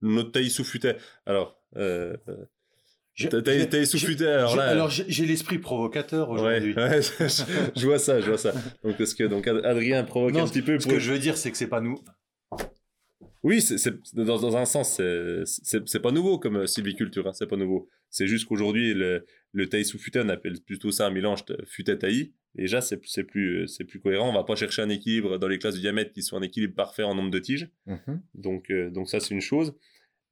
Notre 0.01 0.31
taille 0.31 0.49
sous 0.49 0.63
futaie. 0.63 0.97
Alors, 1.27 1.61
euh, 1.75 2.17
J'ai- 3.23 3.29
ta- 3.29 3.41
taille 3.41 3.59
j'ai- 3.59 3.69
taille 3.69 3.87
sous 3.87 3.97
j'ai- 3.97 4.07
futaie. 4.07 4.27
Alors 4.27 4.55
là, 4.55 4.63
alors, 4.63 4.89
j'ai 4.89 5.25
l'esprit 5.25 5.57
provocateur 5.59 6.29
aujourd'hui. 6.29 6.73
ouais, 6.75 7.01
je, 7.19 7.43
je 7.75 7.85
vois 7.85 7.99
ça, 7.99 8.19
je 8.21 8.27
vois 8.27 8.37
ça. 8.37 8.53
Donc, 8.83 8.97
parce 8.97 9.13
que 9.13 9.23
donc 9.25 9.47
Ad- 9.47 9.65
Adrien 9.65 10.03
provoque 10.03 10.33
Non, 10.33 10.43
un 10.43 10.47
petit 10.47 10.61
peu 10.61 10.79
Ce 10.79 10.83
pour. 10.85 10.93
que 10.93 10.99
je 10.99 11.11
veux 11.11 11.19
dire, 11.19 11.37
c'est 11.37 11.51
que 11.51 11.57
c'est 11.57 11.67
pas 11.67 11.81
nous. 11.81 11.99
Oui, 13.41 13.61
c'est, 13.61 13.93
dans, 14.13 14.37
dans 14.37 14.57
un 14.57 14.65
sens, 14.65 14.99
c'est, 15.45 15.99
pas 16.01 16.11
nouveau 16.11 16.39
comme 16.39 16.57
euh, 16.57 16.67
sylviculture, 16.67 17.25
hein, 17.25 17.31
c'est 17.33 17.47
pas 17.47 17.55
nouveau. 17.55 17.87
C'est 18.09 18.27
juste 18.27 18.45
qu'aujourd'hui, 18.47 18.93
le, 18.93 19.25
le 19.53 19.69
taille 19.69 19.85
sous 19.85 19.97
futaie, 19.97 20.19
on 20.21 20.27
appelle 20.29 20.59
plutôt 20.65 20.91
ça 20.91 21.07
un 21.07 21.09
mélange 21.09 21.45
taillis. 21.99 22.33
Déjà, 22.55 22.81
c'est, 22.81 22.99
c'est, 23.05 23.23
plus, 23.23 23.65
c'est 23.67 23.85
plus 23.85 24.01
cohérent. 24.01 24.29
On 24.29 24.33
va 24.33 24.43
pas 24.43 24.55
chercher 24.55 24.81
un 24.81 24.89
équilibre 24.89 25.37
dans 25.37 25.47
les 25.47 25.57
classes 25.57 25.75
de 25.75 25.79
diamètre 25.79 26.11
qui 26.11 26.21
soit 26.21 26.37
un 26.39 26.41
équilibre 26.41 26.75
parfait 26.75 27.03
en 27.03 27.15
nombre 27.15 27.29
de 27.31 27.39
tiges. 27.39 27.69
Donc, 28.33 28.69
euh, 28.71 28.89
donc 28.89 29.07
ça, 29.09 29.19
c'est 29.21 29.33
une 29.33 29.41
chose. 29.41 29.73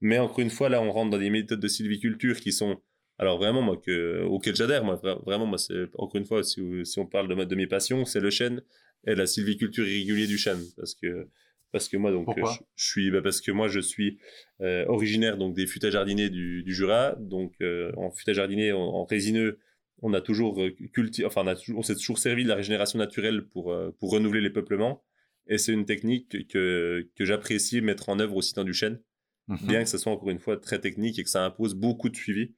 Mais 0.01 0.19
encore 0.19 0.39
une 0.39 0.49
fois, 0.49 0.69
là, 0.69 0.81
on 0.81 0.91
rentre 0.91 1.11
dans 1.11 1.17
des 1.19 1.29
méthodes 1.29 1.59
de 1.59 1.67
sylviculture 1.67 2.39
qui 2.39 2.51
sont, 2.51 2.81
alors 3.17 3.37
vraiment, 3.37 3.61
moi, 3.61 3.77
que, 3.83 4.23
auxquelles 4.23 4.55
j'adhère. 4.55 4.83
Moi, 4.83 4.95
vra- 5.03 5.23
vraiment, 5.25 5.45
moi, 5.45 5.57
c'est, 5.57 5.85
encore 5.95 6.17
une 6.17 6.25
fois, 6.25 6.43
si, 6.43 6.61
si 6.85 6.99
on 6.99 7.05
parle 7.07 7.27
de, 7.27 7.43
de 7.43 7.55
mes 7.55 7.67
passions, 7.67 8.05
c'est 8.05 8.19
le 8.19 8.29
chêne 8.29 8.61
et 9.05 9.15
la 9.15 9.25
sylviculture 9.25 9.87
irrégulière 9.87 10.27
du 10.27 10.37
chêne. 10.37 10.61
Parce 10.77 10.93
que, 10.93 11.27
parce 11.71 11.89
que 11.89 11.97
moi, 11.97 12.11
donc, 12.11 12.27
je, 12.37 12.41
je 12.75 12.85
suis, 12.85 13.11
bah, 13.11 13.21
parce 13.21 13.41
que 13.41 13.51
moi, 13.51 13.67
je 13.67 13.79
suis 13.79 14.19
euh, 14.61 14.85
originaire 14.87 15.37
donc 15.37 15.55
des 15.55 15.67
futaies 15.67 15.91
jardiniers 15.91 16.29
du, 16.29 16.63
du 16.63 16.73
Jura. 16.75 17.15
Donc, 17.19 17.53
euh, 17.61 17.91
en 17.97 18.11
futaies 18.11 18.33
jardinier, 18.35 18.71
en, 18.73 18.79
en 18.81 19.03
résineux, 19.05 19.59
on 20.03 20.13
a 20.13 20.21
toujours 20.21 20.61
euh, 20.61 20.69
culti- 20.93 21.25
enfin, 21.25 21.41
on, 21.43 21.47
a 21.47 21.55
toujours, 21.55 21.79
on 21.79 21.83
s'est 21.83 21.95
toujours 21.95 22.19
servi 22.19 22.43
de 22.43 22.49
la 22.49 22.55
régénération 22.55 22.99
naturelle 22.99 23.47
pour, 23.47 23.71
euh, 23.71 23.91
pour 23.99 24.11
renouveler 24.11 24.41
les 24.41 24.51
peuplements. 24.51 25.03
Et 25.47 25.57
c'est 25.57 25.73
une 25.73 25.85
technique 25.85 26.47
que, 26.49 27.07
que 27.15 27.25
j'apprécie 27.25 27.81
mettre 27.81 28.09
en 28.09 28.19
œuvre 28.19 28.35
aussi 28.35 28.53
dans 28.53 28.63
du 28.65 28.73
chêne. 28.73 28.99
Mhm. 29.47 29.67
bien 29.67 29.83
que 29.83 29.89
ce 29.89 29.97
soit 29.97 30.11
encore 30.11 30.29
une 30.29 30.39
fois 30.39 30.57
très 30.57 30.79
technique 30.79 31.19
et 31.19 31.23
que 31.23 31.29
ça 31.29 31.45
impose 31.45 31.73
beaucoup 31.75 32.09
de 32.09 32.15
suivi. 32.15 32.53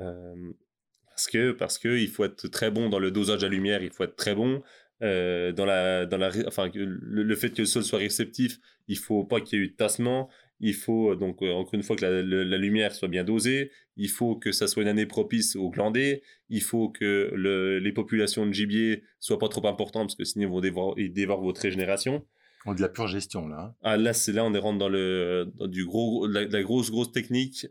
Euh, 0.00 0.52
parce 1.08 1.28
que 1.28 1.52
parce 1.52 1.78
que 1.78 1.96
il 1.96 2.08
faut 2.08 2.24
être 2.24 2.48
très 2.48 2.70
bon 2.70 2.90
dans 2.90 2.98
le 2.98 3.10
dosage 3.10 3.42
la 3.42 3.48
lumière, 3.48 3.82
il 3.82 3.90
faut 3.90 4.04
être 4.04 4.16
très 4.16 4.34
bon 4.34 4.62
euh, 5.02 5.52
dans 5.52 5.64
la 5.64 6.04
dans 6.04 6.18
la 6.18 6.30
enfin 6.46 6.70
le, 6.74 7.34
fait 7.36 7.50
que 7.50 7.62
le 7.62 7.66
sol 7.66 7.84
soit 7.84 7.98
réceptif, 7.98 8.58
il 8.88 8.98
faut 8.98 9.24
pas 9.24 9.40
qu'il 9.40 9.58
y 9.58 9.62
ait 9.62 9.64
eu 9.64 9.68
de 9.70 9.76
tassement, 9.76 10.28
il 10.60 10.74
faut 10.74 11.12
euh, 11.12 11.16
donc 11.16 11.40
encore 11.40 11.74
une 11.74 11.82
fois 11.82 11.96
que 11.96 12.04
la, 12.04 12.58
lumière 12.58 12.94
soit 12.94 13.08
bien 13.08 13.24
dosée, 13.24 13.70
il 13.96 14.10
faut 14.10 14.36
que 14.36 14.52
ça 14.52 14.68
soit 14.68 14.82
une 14.82 14.88
année 14.88 15.06
propice 15.06 15.56
aux 15.56 15.70
glandés, 15.70 16.22
il 16.50 16.62
faut 16.62 16.90
que 16.90 17.30
le, 17.34 17.78
les 17.78 17.92
populations 17.92 18.46
de 18.46 18.52
gibier 18.52 19.02
soient 19.18 19.38
pas 19.38 19.48
trop 19.48 19.66
importantes 19.66 20.08
parce 20.08 20.16
que 20.16 20.24
sinon 20.24 20.48
ils 20.48 20.50
vont 20.50 20.60
dévorer, 20.60 21.02
ils 21.02 21.12
dévorent 21.12 21.42
votre 21.42 21.62
régénération. 21.62 22.26
On 22.66 22.74
de 22.74 22.80
la 22.82 22.88
pure 22.88 23.06
gestion, 23.06 23.48
là. 23.48 23.58
hein. 23.60 23.74
Ah, 23.82 23.96
là, 23.96 24.12
c'est 24.12 24.32
là, 24.32 24.44
on 24.44 24.52
est 24.54 24.58
rentre 24.58 24.78
dans 24.78 24.88
le, 24.88 25.50
dans 25.54 25.66
du 25.68 25.84
gros, 25.86 26.26
la, 26.26 26.62
grosse, 26.62 26.90
grosse 26.90 27.12
technique 27.12 27.66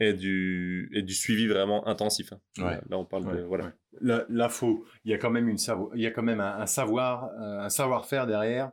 et 0.00 0.12
du, 0.12 0.90
et 0.94 1.02
du 1.02 1.14
suivi 1.14 1.46
vraiment 1.46 1.86
intensif. 1.86 2.32
hein. 2.32 2.40
Ouais. 2.58 2.64
Là, 2.64 2.82
là, 2.90 2.98
on 2.98 3.04
parle 3.04 3.24
de, 3.36 3.42
voilà. 3.42 3.64
ouais. 4.00 4.48
Faut- 4.50 4.84
il 5.04 5.10
y 5.10 5.14
a 5.14 5.18
quand 5.18 5.30
même 5.30 5.48
une 5.48 5.56
savo- 5.58 5.90
il 5.94 6.02
y 6.02 6.06
a 6.06 6.10
quand 6.10 6.22
même 6.22 6.40
un, 6.40 6.56
un 6.58 6.66
savoir, 6.66 7.30
euh, 7.40 7.60
un 7.60 7.68
savoir-faire 7.70 8.26
derrière. 8.26 8.70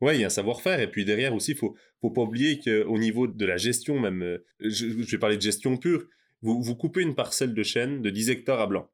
Ouais, 0.00 0.16
il 0.16 0.20
y 0.20 0.24
a 0.24 0.28
un 0.28 0.30
savoir-faire. 0.30 0.80
Et 0.80 0.90
puis 0.90 1.04
derrière 1.04 1.34
aussi, 1.34 1.50
il 1.52 1.56
faut, 1.58 1.76
faut 2.00 2.10
pas 2.10 2.22
oublier 2.22 2.58
qu'au 2.58 2.96
niveau 2.98 3.26
de 3.26 3.44
la 3.44 3.56
gestion, 3.58 3.98
même, 4.00 4.22
euh, 4.22 4.38
je, 4.60 4.88
je 4.88 5.10
vais 5.10 5.18
parler 5.18 5.36
de 5.36 5.42
gestion 5.42 5.76
pure, 5.76 6.04
vous, 6.40 6.62
vous 6.62 6.74
coupez 6.76 7.02
une 7.02 7.14
parcelle 7.14 7.52
de 7.52 7.62
chêne 7.62 8.00
de 8.00 8.08
10 8.08 8.30
hectares 8.30 8.60
à 8.60 8.66
blanc. 8.66 8.88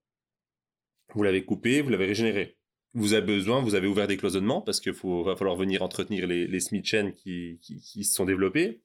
Vous 1.15 1.23
l'avez 1.23 1.45
coupée, 1.45 1.81
vous 1.83 1.91
l'avez 1.91 2.07
régénérée. 2.07 2.57
Vous 2.97 3.13
avez 3.13 3.27
besoin, 3.27 3.61
vous 3.61 3.75
avez 3.75 3.87
ouvert 3.87 4.07
des 4.07 4.17
cloisonnements 4.17 4.63
parce 4.63 4.81
qu'il 4.81 4.95
va 4.95 5.37
falloir 5.37 5.55
venir 5.55 5.83
entretenir 5.83 6.27
les, 6.27 6.47
les 6.47 6.59
de 6.59 6.87
chêne 6.87 7.13
qui, 7.13 7.59
qui, 7.61 8.05
se 8.05 8.15
sont 8.15 8.25
développés. 8.25 8.81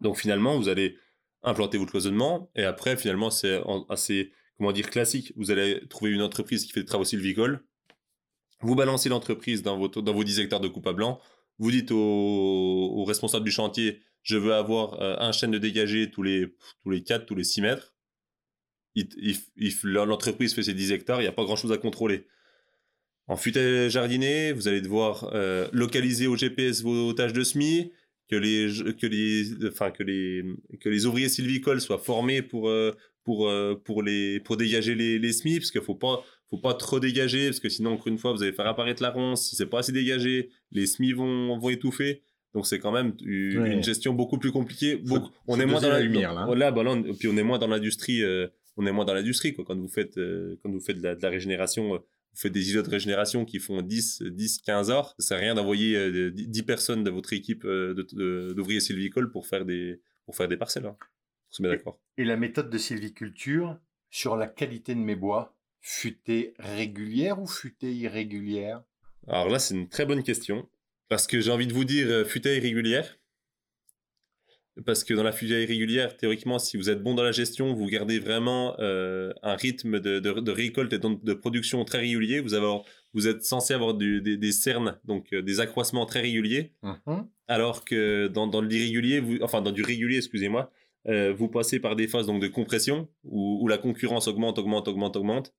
Donc 0.00 0.16
finalement, 0.16 0.56
vous 0.56 0.68
allez 0.68 0.96
implanter 1.42 1.76
votre 1.76 1.90
cloisonnement 1.90 2.52
et 2.54 2.62
après, 2.62 2.96
finalement, 2.96 3.30
c'est 3.30 3.60
assez, 3.88 4.32
comment 4.56 4.70
dire, 4.70 4.88
classique. 4.90 5.32
Vous 5.34 5.50
allez 5.50 5.88
trouver 5.88 6.12
une 6.12 6.22
entreprise 6.22 6.64
qui 6.64 6.70
fait 6.70 6.80
des 6.80 6.86
travaux 6.86 7.04
sylvicoles. 7.04 7.64
Vous 8.60 8.76
balancez 8.76 9.08
l'entreprise 9.08 9.64
dans, 9.64 9.76
votre, 9.76 10.02
dans 10.02 10.14
vos 10.14 10.22
10 10.22 10.38
hectares 10.38 10.60
de 10.60 10.68
coupe 10.68 10.86
à 10.86 10.92
blanc. 10.92 11.20
Vous 11.58 11.72
dites 11.72 11.90
au, 11.90 11.98
au 11.98 13.04
responsable 13.04 13.44
du 13.44 13.50
chantier, 13.50 14.02
je 14.22 14.36
veux 14.36 14.54
avoir 14.54 15.02
euh, 15.02 15.16
un 15.18 15.32
chêne 15.32 15.50
de 15.50 15.58
dégagé 15.58 16.12
tous 16.12 16.22
les, 16.22 16.54
tous 16.84 16.90
les 16.90 17.02
4, 17.02 17.26
tous 17.26 17.34
les 17.34 17.42
6 17.42 17.62
mètres. 17.62 17.92
L'entreprise 19.82 20.54
fait 20.54 20.62
ses 20.62 20.74
10 20.74 20.92
hectares, 20.92 21.20
il 21.20 21.24
n'y 21.24 21.28
a 21.28 21.32
pas 21.32 21.44
grand-chose 21.44 21.72
à 21.72 21.76
contrôler. 21.78 22.28
En 23.30 23.36
futaie 23.36 23.88
jardinier, 23.90 24.52
vous 24.52 24.66
allez 24.66 24.80
devoir 24.80 25.30
euh, 25.34 25.68
localiser 25.72 26.26
au 26.26 26.36
GPS 26.36 26.82
vos 26.82 27.12
tâches 27.12 27.32
de 27.32 27.44
semis, 27.44 27.92
que 28.28 28.34
les, 28.34 28.68
que 29.00 29.06
les, 29.06 29.66
enfin, 29.68 29.92
que 29.92 30.02
les, 30.02 30.42
que 30.80 30.88
les 30.88 31.06
ouvriers 31.06 31.28
sylvicoles 31.28 31.80
soient 31.80 31.98
formés 31.98 32.42
pour, 32.42 32.68
euh, 32.68 32.90
pour, 33.22 33.48
euh, 33.48 33.80
pour, 33.84 34.02
les, 34.02 34.40
pour 34.40 34.56
dégager 34.56 34.96
les, 34.96 35.20
les 35.20 35.32
semis, 35.32 35.58
parce 35.60 35.70
qu'il 35.70 35.80
ne 35.80 35.84
faut 35.84 35.94
pas, 35.94 36.24
faut 36.50 36.58
pas 36.58 36.74
trop 36.74 36.98
dégager, 36.98 37.46
parce 37.46 37.60
que 37.60 37.68
sinon, 37.68 37.92
encore 37.92 38.08
une 38.08 38.18
fois, 38.18 38.32
vous 38.32 38.42
allez 38.42 38.52
faire 38.52 38.66
apparaître 38.66 39.00
la 39.00 39.10
ronce. 39.10 39.48
Si 39.48 39.54
c'est 39.54 39.66
pas 39.66 39.78
assez 39.78 39.92
dégagé, 39.92 40.50
les 40.72 40.86
semis 40.88 41.12
vont, 41.12 41.56
vont 41.56 41.68
étouffer. 41.70 42.22
Donc 42.52 42.66
c'est 42.66 42.80
quand 42.80 42.90
même 42.90 43.14
une, 43.24 43.58
Ouais. 43.62 43.82
gestion 43.84 44.12
beaucoup 44.12 44.38
plus 44.38 44.50
compliquée. 44.50 45.00
Faut- 45.06 45.20
on 45.46 45.54
faut 45.54 45.60
est 45.62 45.66
moins 45.66 45.80
dans 45.80 45.88
la 45.88 46.00
lumière, 46.00 46.34
là. 46.34 46.46
Voilà, 46.46 46.72
bah 46.72 46.82
là, 46.82 46.90
on- 46.90 47.14
puis 47.14 47.28
on 47.28 47.36
est 47.36 47.44
moins 47.44 47.60
dans 47.60 47.68
l'industrie. 47.68 48.22
on 48.76 48.86
est 48.86 48.92
moins 48.92 49.04
dans 49.04 49.14
l'industrie 49.14 49.52
quoi. 49.54 49.64
Quand 49.64 49.76
vous 49.78 49.88
faites, 49.88 50.16
quand 50.62 50.70
vous 50.70 50.80
faites 50.80 50.98
de 50.98 51.02
la, 51.04 51.14
de 51.14 51.22
la 51.22 51.28
régénération, 51.28 52.00
vous 52.32 52.40
faites 52.40 52.52
des 52.52 52.70
îlots 52.70 52.82
de 52.82 52.90
régénération 52.90 53.44
qui 53.44 53.58
font 53.58 53.82
10, 53.82 54.22
10 54.22 54.58
15 54.62 54.90
heures. 54.90 55.14
Ça 55.18 55.28
sert 55.28 55.38
à 55.38 55.40
rien 55.40 55.54
d'envoyer 55.54 55.96
euh, 55.96 56.30
10 56.30 56.62
personnes 56.62 57.04
de 57.04 57.10
votre 57.10 57.32
équipe 57.32 57.64
euh, 57.64 57.94
d'ouvriers 58.54 58.80
sylvicoles 58.80 59.30
pour 59.30 59.46
faire 59.46 59.64
des, 59.64 60.00
pour 60.24 60.36
faire 60.36 60.48
des 60.48 60.56
parcelles. 60.56 60.86
Hein. 60.86 60.96
On 61.50 61.52
se 61.52 61.62
met 61.62 61.68
d'accord. 61.68 62.00
Et 62.16 62.24
la 62.24 62.36
méthode 62.36 62.70
de 62.70 62.78
sylviculture 62.78 63.78
sur 64.10 64.36
la 64.36 64.46
qualité 64.46 64.94
de 64.94 65.00
mes 65.00 65.16
bois, 65.16 65.56
futée 65.80 66.54
régulière 66.58 67.40
ou 67.40 67.46
futée 67.46 67.92
irrégulière? 67.92 68.82
Alors 69.26 69.48
là, 69.48 69.58
c'est 69.58 69.74
une 69.74 69.88
très 69.88 70.06
bonne 70.06 70.22
question. 70.22 70.68
Parce 71.08 71.26
que 71.26 71.40
j'ai 71.40 71.50
envie 71.50 71.66
de 71.66 71.72
vous 71.72 71.84
dire 71.84 72.06
euh, 72.08 72.24
futaie 72.24 72.56
irrégulière? 72.56 73.18
Parce 74.86 75.04
que 75.04 75.14
dans 75.14 75.22
la 75.22 75.32
futaie 75.32 75.62
irrégulière, 75.62 76.16
théoriquement, 76.16 76.58
si 76.58 76.76
vous 76.76 76.88
êtes 76.90 77.02
bon 77.02 77.14
dans 77.14 77.22
la 77.22 77.32
gestion, 77.32 77.74
vous 77.74 77.86
gardez 77.86 78.18
vraiment 78.18 78.74
euh, 78.78 79.32
un 79.42 79.54
rythme 79.54 80.00
de, 80.00 80.20
de- 80.20 80.40
de 80.40 80.50
récolte 80.50 80.92
et 80.92 80.98
donc 80.98 81.22
de 81.24 81.32
production 81.34 81.84
très 81.84 81.98
régulier. 81.98 82.40
Vous, 82.40 82.54
avez, 82.54 82.66
vous 83.12 83.28
êtes 83.28 83.42
censé 83.44 83.74
avoir 83.74 83.94
du- 83.94 84.22
des, 84.22 84.36
des 84.36 84.52
cernes, 84.52 84.98
donc 85.04 85.32
euh, 85.32 85.42
des 85.42 85.60
accroissements 85.60 86.06
très 86.06 86.20
réguliers. 86.20 86.72
Mhm. 86.82 87.26
Alors 87.48 87.84
que 87.84 88.28
dans, 88.28 88.46
dans 88.46 88.62
l'irrégulier, 88.62 89.22
enfin 89.42 89.60
dans 89.60 89.72
du 89.72 89.82
régulier, 89.82 90.18
excusez-moi, 90.18 90.70
euh, 91.08 91.32
vous 91.32 91.48
passez 91.48 91.80
par 91.80 91.96
des 91.96 92.06
phases 92.08 92.26
donc 92.26 92.40
de 92.40 92.48
compression 92.48 93.08
où, 93.24 93.58
où 93.62 93.68
la 93.68 93.78
concurrence 93.78 94.28
augmente, 94.28 94.58
augmente, 94.58 94.86
augmente, 94.86 95.16
augmente, 95.16 95.52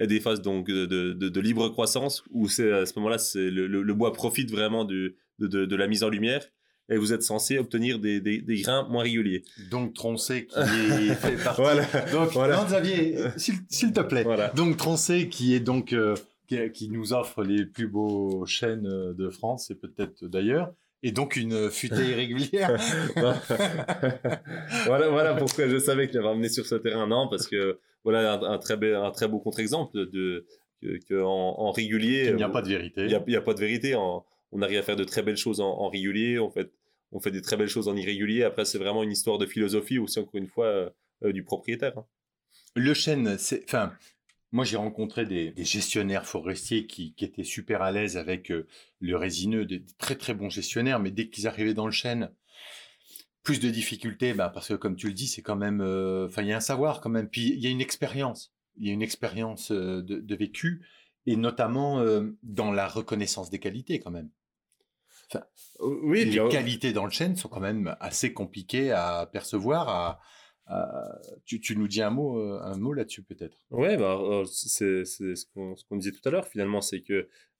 et 0.00 0.06
des 0.06 0.20
phases 0.20 0.42
donc 0.42 0.66
de, 0.68 0.86
de- 0.86 1.12
de- 1.12 1.28
de 1.28 1.40
libre 1.40 1.68
croissance 1.68 2.22
où 2.30 2.48
c'est 2.48 2.70
à 2.72 2.86
ce 2.86 2.92
moment-là, 2.98 3.18
c'est 3.18 3.50
le, 3.50 3.66
le- 3.66 3.82
le 3.82 3.94
bois 3.94 4.12
profite 4.12 4.50
vraiment 4.50 4.84
du- 4.84 5.16
de, 5.38 5.46
de- 5.46 5.64
de 5.66 5.76
la 5.76 5.86
mise 5.86 6.02
en 6.04 6.08
lumière 6.08 6.44
et 6.90 6.96
vous 6.96 7.12
êtes 7.12 7.22
censé 7.22 7.58
obtenir 7.58 7.98
des, 7.98 8.20
des- 8.20 8.40
des 8.40 8.60
grains 8.62 8.86
moins 8.88 9.02
réguliers. 9.02 9.42
Donc 9.70 9.94
Troncé 9.94 10.46
qui 10.46 10.58
est 10.58 11.14
fait 11.20 11.36
partie. 11.42 11.60
Voilà. 11.60 11.84
Donc, 12.12 12.30
Voilà. 12.32 12.56
non, 12.56 12.64
Xavier, 12.64 13.16
s'il 13.36 13.92
te 13.92 14.00
plaît. 14.00 14.22
Voilà. 14.24 14.48
Donc 14.56 14.76
Troncé 14.76 15.28
qui 15.28 15.54
est 15.54 15.60
donc 15.60 15.92
euh, 15.92 16.14
qui, 16.48 16.58
qui 16.72 16.88
nous 16.88 17.12
offre 17.12 17.42
les 17.42 17.66
plus 17.66 17.88
beaux 17.88 18.46
chênes 18.46 18.86
euh, 18.86 19.12
de 19.12 19.28
France 19.30 19.70
et 19.70 19.74
peut-être 19.74 20.24
d'ailleurs, 20.26 20.72
et 21.02 21.12
donc 21.12 21.36
une 21.36 21.70
futée 21.70 22.06
irrégulière. 22.10 22.74
voilà, 24.86 25.08
voilà 25.08 25.34
pourquoi 25.34 25.68
je 25.68 25.78
savais 25.78 26.06
que 26.06 26.12
j'avais 26.14 26.26
emmené 26.28 26.48
sur 26.48 26.66
ce 26.66 26.74
terrain. 26.74 27.06
Non, 27.06 27.28
parce 27.28 27.46
que 27.46 27.78
voilà 28.04 28.34
un, 28.34 28.42
un 28.42 28.58
très, 28.58 28.76
bel- 28.76 28.94
un 28.94 29.10
très 29.10 29.28
beau 29.28 29.38
contre-exemple 29.38 29.92
de 30.10 30.46
que, 30.80 30.98
que 31.08 31.22
en, 31.22 31.28
en 31.58 31.70
régulier. 31.72 32.28
Il 32.30 32.36
n'y 32.36 32.42
a 32.42 32.48
euh, 32.48 32.52
pas 32.52 32.62
de 32.62 32.68
vérité. 32.68 33.02
Il 33.02 33.08
n'y 33.28 33.36
a, 33.36 33.38
a 33.38 33.42
pas 33.42 33.54
de 33.54 33.60
vérité. 33.60 33.94
En- 33.94 34.24
on 34.52 34.62
arrive 34.62 34.78
à 34.78 34.82
faire 34.82 34.96
de 34.96 35.04
très 35.04 35.22
belles 35.22 35.36
choses 35.36 35.60
en, 35.60 35.88
régulier. 35.88 36.38
On 36.38 36.50
fait, 36.50 36.70
on 37.12 37.20
fait 37.20 37.30
des 37.30 37.42
très 37.42 37.56
belles 37.56 37.68
choses 37.68 37.88
en 37.88 37.96
irrégulier. 37.96 38.44
Après, 38.44 38.64
c'est 38.64 38.78
vraiment 38.78 39.02
une 39.02 39.12
histoire 39.12 39.38
de 39.38 39.46
philosophie 39.46 39.98
aussi, 39.98 40.18
encore 40.18 40.36
une 40.36 40.48
fois, 40.48 40.66
euh, 40.66 40.90
euh, 41.24 41.32
du 41.32 41.42
propriétaire. 41.44 41.96
hein. 41.98 42.06
Le 42.74 42.94
chêne, 42.94 43.38
c'est. 43.38 43.64
Enfin, 43.64 43.92
moi 44.50 44.64
j'ai 44.64 44.76
rencontré 44.78 45.26
des, 45.26 45.52
gestionnaires 45.58 46.24
forestiers 46.24 46.86
qui, 46.86 47.14
étaient 47.18 47.44
super 47.44 47.82
à 47.82 47.92
l'aise 47.92 48.16
avec 48.16 48.50
euh, 48.50 48.66
le 49.00 49.16
résineux, 49.16 49.66
des 49.66 49.84
très 49.98 50.14
très 50.14 50.32
bons 50.32 50.48
gestionnaires, 50.48 51.00
mais 51.00 51.10
dès 51.10 51.28
qu'ils 51.28 51.46
arrivaient 51.46 51.74
dans 51.74 51.86
le 51.86 51.92
chêne, 51.92 52.30
plus 53.42 53.60
de 53.60 53.70
difficultés, 53.70 54.34
bah, 54.34 54.50
parce 54.52 54.68
que 54.68 54.74
comme 54.74 54.96
tu 54.96 55.08
le 55.08 55.14
dis, 55.14 55.26
c'est 55.26 55.42
quand 55.42 55.56
même. 55.56 55.80
Enfin, 55.80 56.42
il 56.42 56.48
y 56.48 56.52
a 56.52 56.56
un 56.56 56.60
savoir 56.60 57.00
quand 57.00 57.10
même, 57.10 57.28
puis 57.28 57.48
il 57.48 57.60
y 57.60 57.66
a 57.66 57.70
une 57.70 57.80
expérience. 57.80 58.52
Il 58.76 58.86
y 58.86 58.90
a 58.90 58.92
une 58.92 59.02
expérience 59.02 59.72
de, 59.72 60.34
vécu, 60.36 60.86
et 61.26 61.34
notamment 61.34 62.04
dans 62.42 62.70
la 62.70 62.86
reconnaissance 62.86 63.50
des 63.50 63.58
qualités 63.58 63.98
quand 64.00 64.10
même. 64.10 64.30
Oui, 65.80 66.24
les 66.24 66.38
qualités 66.48 66.92
dans 66.92 67.04
le 67.04 67.10
chêne 67.10 67.36
sont 67.36 67.48
quand 67.48 67.60
même 67.60 67.96
assez 68.00 68.32
compliquées 68.32 68.90
à 68.92 69.28
percevoir. 69.30 69.88
À, 69.88 70.20
à- 70.66 71.18
Tu, 71.44 71.60
tu 71.60 71.76
nous 71.76 71.88
dis 71.88 72.02
un 72.02 72.10
mot, 72.10 72.38
euh, 72.38 72.60
un 72.62 72.76
mot 72.76 72.92
là-dessus 72.92 73.22
peut-être. 73.22 73.56
Ouais, 73.70 73.96
bah, 73.96 74.18
euh, 74.20 74.44
c'est 74.44 75.04
ce 75.04 75.44
qu'on 75.54 75.76
ce 75.76 75.84
disait 75.96 76.12
tout 76.12 76.26
à 76.28 76.30
l'heure 76.30 76.46
finalement, 76.46 76.80
c'est 76.80 77.02
que 77.02 77.12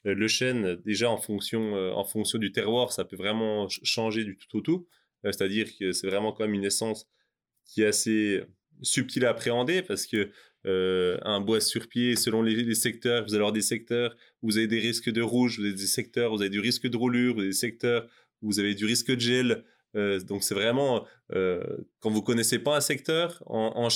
euh, 0.06 0.14
le 0.14 0.28
chêne, 0.28 0.76
déjà 0.84 1.10
en 1.10 1.16
fonction, 1.18 1.74
euh, 1.76 1.92
en 1.92 2.04
fonction 2.04 2.38
du 2.38 2.52
terroir, 2.52 2.92
ça 2.92 3.04
peut 3.04 3.16
vraiment 3.16 3.68
ch- 3.68 3.80
changer 3.84 4.24
du 4.24 4.36
tout 4.36 4.58
au 4.58 4.60
tout. 4.60 4.86
C'est-à-dire 5.24 5.66
que 5.78 5.92
c'est 5.92 6.06
vraiment 6.06 6.32
quand 6.32 6.44
même 6.44 6.54
une 6.54 6.64
essence 6.64 7.08
qui 7.64 7.82
est 7.82 7.86
assez 7.86 8.44
subtile 8.82 9.24
à 9.26 9.30
appréhender 9.30 9.82
parce 9.82 10.06
que 10.06 10.30
euh, 10.68 11.16
un 11.22 11.40
bois 11.40 11.60
sur 11.60 11.88
pied, 11.88 12.14
selon 12.14 12.42
les, 12.42 12.54
les 12.54 12.74
secteurs, 12.74 13.22
vous 13.24 13.30
allez 13.30 13.38
avoir 13.40 13.52
des 13.52 13.62
secteurs 13.62 14.14
où 14.42 14.48
vous 14.50 14.58
avez 14.58 14.66
des 14.68 14.78
risques 14.80 15.10
de 15.10 15.22
rouge, 15.22 15.58
vous 15.58 15.64
avez 15.64 15.74
des 15.74 15.86
secteurs 15.86 16.32
où 16.32 16.36
vous 16.36 16.42
avez 16.42 16.50
du 16.50 16.60
risque 16.60 16.86
de 16.86 16.96
roulure, 16.96 17.34
vous 17.34 17.40
avez 17.40 17.48
des 17.48 17.54
secteurs 17.54 18.06
où 18.42 18.46
vous 18.50 18.60
avez 18.60 18.74
du 18.74 18.84
risque 18.84 19.10
de 19.12 19.20
gel. 19.20 19.64
Euh, 19.96 20.20
donc 20.20 20.42
c'est 20.44 20.54
vraiment, 20.54 21.06
euh, 21.34 21.64
quand 22.00 22.10
vous 22.10 22.22
connaissez 22.22 22.58
pas 22.58 22.76
un 22.76 22.80
secteur 22.82 23.42
en, 23.46 23.88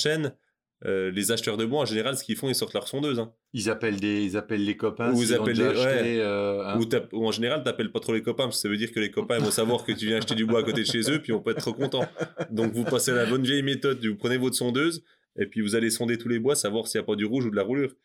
euh, 0.85 1.11
les 1.11 1.31
acheteurs 1.31 1.55
de 1.55 1.63
bois, 1.63 1.79
en 1.81 1.85
général, 1.85 2.17
ce 2.17 2.25
qu'ils 2.25 2.35
font, 2.35 2.49
ils 2.49 2.55
sortent 2.55 2.73
leur 2.73 2.87
sondeuse. 2.89 3.17
Hein. 3.19 3.31
Ils 3.53 3.69
appellent 3.69 4.01
des, 4.01 4.23
ils 4.25 4.35
appellent 4.35 4.65
les 4.65 4.75
copains. 4.75 5.13
Ou 5.13 5.21
ils 5.21 5.33
appellent 5.33 5.55
les- 5.55 5.63
ouais. 5.63 6.19
euh, 6.19 6.61
un- 6.65 6.79
Ou, 7.13 7.25
en 7.25 7.31
général, 7.31 7.63
t'appelles 7.63 7.91
pas 7.91 8.01
trop 8.01 8.13
les 8.13 8.21
copains, 8.21 8.45
parce 8.45 8.57
que 8.57 8.61
ça 8.63 8.67
veut 8.69 8.75
dire 8.75 8.91
que 8.91 8.99
les 8.99 9.09
copains 9.11 9.37
ils 9.37 9.43
vont 9.45 9.51
savoir 9.51 9.85
que 9.85 9.93
tu 9.93 10.07
viens 10.07 10.17
acheter 10.17 10.35
du 10.35 10.45
bois 10.45 10.59
à 10.59 10.63
côté 10.63 10.81
de 10.81 10.87
chez 10.87 11.09
eux, 11.09 11.21
puis 11.21 11.31
on 11.31 11.39
peut 11.39 11.51
être 11.51 11.61
trop 11.61 11.73
content. 11.73 12.05
Donc 12.51 12.73
vous 12.73 12.83
passez 12.83 13.11
à 13.11 13.15
la 13.15 13.25
bonne 13.25 13.43
vieille 13.43 13.63
méthode, 13.63 14.03
vous 14.05 14.15
prenez 14.15 14.35
votre 14.37 14.55
sondeuse, 14.57 15.03
et 15.37 15.45
puis 15.47 15.61
vous 15.61 15.75
allez 15.75 15.89
sonder 15.89 16.17
tous 16.17 16.29
les 16.29 16.39
bois, 16.39 16.55
savoir 16.55 16.87
s'il 16.87 16.99
n'y 16.99 17.03
a 17.03 17.07
pas 17.07 17.15
du 17.15 17.25
rouge 17.25 17.45
ou 17.45 17.49
de 17.51 17.55
la 17.55 17.63
roulure. 17.63 17.95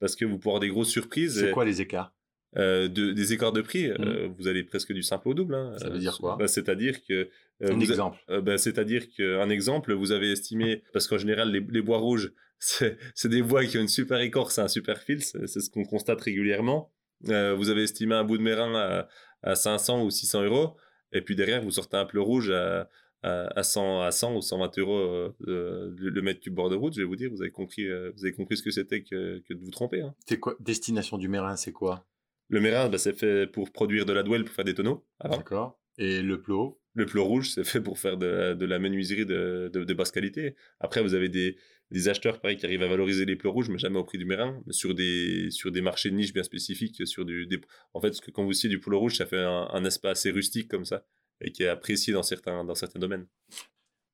Parce 0.00 0.16
que 0.16 0.24
vous 0.24 0.38
pouvez 0.38 0.50
avoir 0.50 0.60
des 0.60 0.68
grosses 0.68 0.90
surprises. 0.90 1.40
C'est 1.40 1.50
quoi 1.52 1.64
les 1.64 1.80
écarts? 1.80 2.12
euh, 2.56 2.86
de- 2.88 3.10
des 3.10 3.32
écarts 3.32 3.50
de 3.52 3.62
prix, 3.62 3.90
euh, 3.90 4.28
vous 4.38 4.46
allez 4.46 4.62
presque 4.62 4.92
du 4.92 5.02
simple 5.02 5.28
au 5.28 5.34
double. 5.34 5.54
hein. 5.56 5.74
Ça 5.78 5.88
veut 5.88 5.96
Euh, 5.96 5.98
dire 5.98 6.16
quoi? 6.20 6.36
Bah, 6.36 6.46
C'est-à-dire 6.46 7.02
que... 7.04 7.28
euh, 7.62 7.72
Un 7.72 7.80
exemple. 7.80 8.18
euh, 8.30 8.40
bah, 8.40 8.58
C'est-à-dire 8.58 9.08
qu'un 9.08 9.50
exemple, 9.50 9.92
vous 9.92 10.12
avez 10.12 10.30
estimé, 10.30 10.84
parce 10.92 11.08
qu'en 11.08 11.18
général, 11.18 11.50
les, 11.50 11.58
les 11.68 11.82
bois 11.82 11.98
rouges, 11.98 12.32
c'est 12.60 13.28
des 13.28 13.42
bois 13.42 13.64
qui 13.64 13.76
ont 13.78 13.80
une 13.80 13.88
super 13.88 14.20
écorce 14.20 14.58
un 14.60 14.68
super 14.68 14.98
fil, 15.00 15.20
c'est 15.22 15.46
ce 15.48 15.68
qu'on 15.68 15.84
constate 15.84 16.20
régulièrement. 16.20 16.92
Euh, 17.28 17.54
vous 17.54 17.70
avez 17.70 17.82
estimé 17.82 18.14
un 18.14 18.22
bout 18.24 18.38
de 18.38 18.42
mérin 18.42 18.72
à, 18.74 19.08
à 19.42 19.54
500 19.56 20.04
ou 20.04 20.10
600 20.10 20.44
euros, 20.44 20.76
et 21.12 21.22
puis 21.22 21.34
derrière, 21.34 21.60
vous 21.62 21.72
sortez 21.72 21.96
un 21.96 22.04
pleu 22.04 22.20
rouge 22.20 22.50
à, 22.50 22.88
à, 23.24 23.46
à 23.58 23.62
100, 23.62 24.02
à 24.02 24.10
100 24.10 24.36
ou 24.36 24.40
120 24.42 24.78
euros 24.78 24.96
euh, 24.98 25.34
euh, 25.48 25.90
le, 25.96 26.22
mètre 26.22 26.40
cube 26.40 26.54
bord 26.54 26.70
de 26.70 26.76
route, 26.76 26.94
je 26.94 27.00
vais 27.00 27.06
vous 27.06 27.16
dire, 27.16 27.30
vous 27.30 27.42
avez 27.42 27.50
compris, 27.50 27.86
euh, 27.88 28.10
vous 28.16 28.24
avez 28.24 28.34
compris 28.34 28.56
ce 28.56 28.62
que 28.62 28.70
c'était 28.70 29.02
que, 29.02 29.38
que 29.48 29.54
de 29.54 29.60
vous 29.60 29.70
tromper. 29.70 30.02
hein. 30.02 30.14
C'est 30.26 30.38
quoi 30.38 30.54
Destination 30.60 31.18
du 31.18 31.28
Mérin, 31.28 31.56
c'est 31.56 31.72
quoi? 31.72 32.06
Le 32.48 32.60
mérin, 32.60 32.88
bah, 32.90 32.98
c'est 32.98 33.14
fait 33.14 33.46
pour 33.46 33.72
produire 33.72 34.04
de 34.06 34.12
la 34.12 34.22
douelle 34.22 34.44
pour 34.44 34.54
faire 34.54 34.64
des 34.66 34.74
tonneaux. 34.74 35.04
D'accord. 35.24 35.80
Et 35.96 36.20
le 36.22 36.42
plot 36.42 36.78
Le 36.94 37.06
plot 37.06 37.24
rouge, 37.24 37.50
c'est 37.50 37.64
fait 37.64 37.80
pour 37.80 37.98
faire 37.98 38.16
de, 38.18 38.26
la- 38.26 38.54
de 38.54 38.66
la 38.66 38.78
menuiserie 38.78 39.24
de, 39.24 39.70
de, 39.72 39.84
de 39.84 39.94
basse 39.94 40.10
qualité. 40.10 40.54
Après, 40.80 41.00
vous 41.02 41.14
avez 41.14 41.28
des, 41.30 41.56
des 41.90 42.08
acheteurs 42.08 42.40
pareil, 42.40 42.56
qui 42.58 42.66
arrivent 42.66 42.82
à 42.82 42.88
valoriser 42.88 43.24
les 43.24 43.36
plots 43.36 43.50
rouges, 43.52 43.70
mais 43.70 43.78
jamais 43.78 43.98
au 43.98 44.04
prix 44.04 44.18
du 44.18 44.26
mérin, 44.26 44.60
mais 44.66 44.72
sur 44.74 44.94
des, 44.94 45.50
sur 45.50 45.70
des 45.72 45.80
marchés 45.80 46.10
de 46.10 46.16
niche 46.16 46.32
bien 46.34 46.42
spécifiques. 46.42 47.06
Sur 47.06 47.24
du, 47.24 47.46
des... 47.46 47.60
En 47.94 48.00
fait, 48.00 48.08
parce 48.08 48.20
que 48.20 48.30
quand 48.30 48.44
vous 48.44 48.52
sciez 48.52 48.68
du 48.68 48.78
plot 48.80 48.98
rouge, 48.98 49.16
ça 49.16 49.24
fait 49.26 49.38
un, 49.40 49.68
un 49.72 49.84
aspect 49.86 50.08
assez 50.08 50.30
rustique 50.30 50.68
comme 50.68 50.84
ça, 50.84 51.06
et 51.40 51.50
qui 51.52 51.62
est 51.62 51.68
apprécié 51.68 52.12
dans 52.12 52.22
certains, 52.22 52.64
dans 52.64 52.74
certains 52.74 53.00
domaines. 53.00 53.26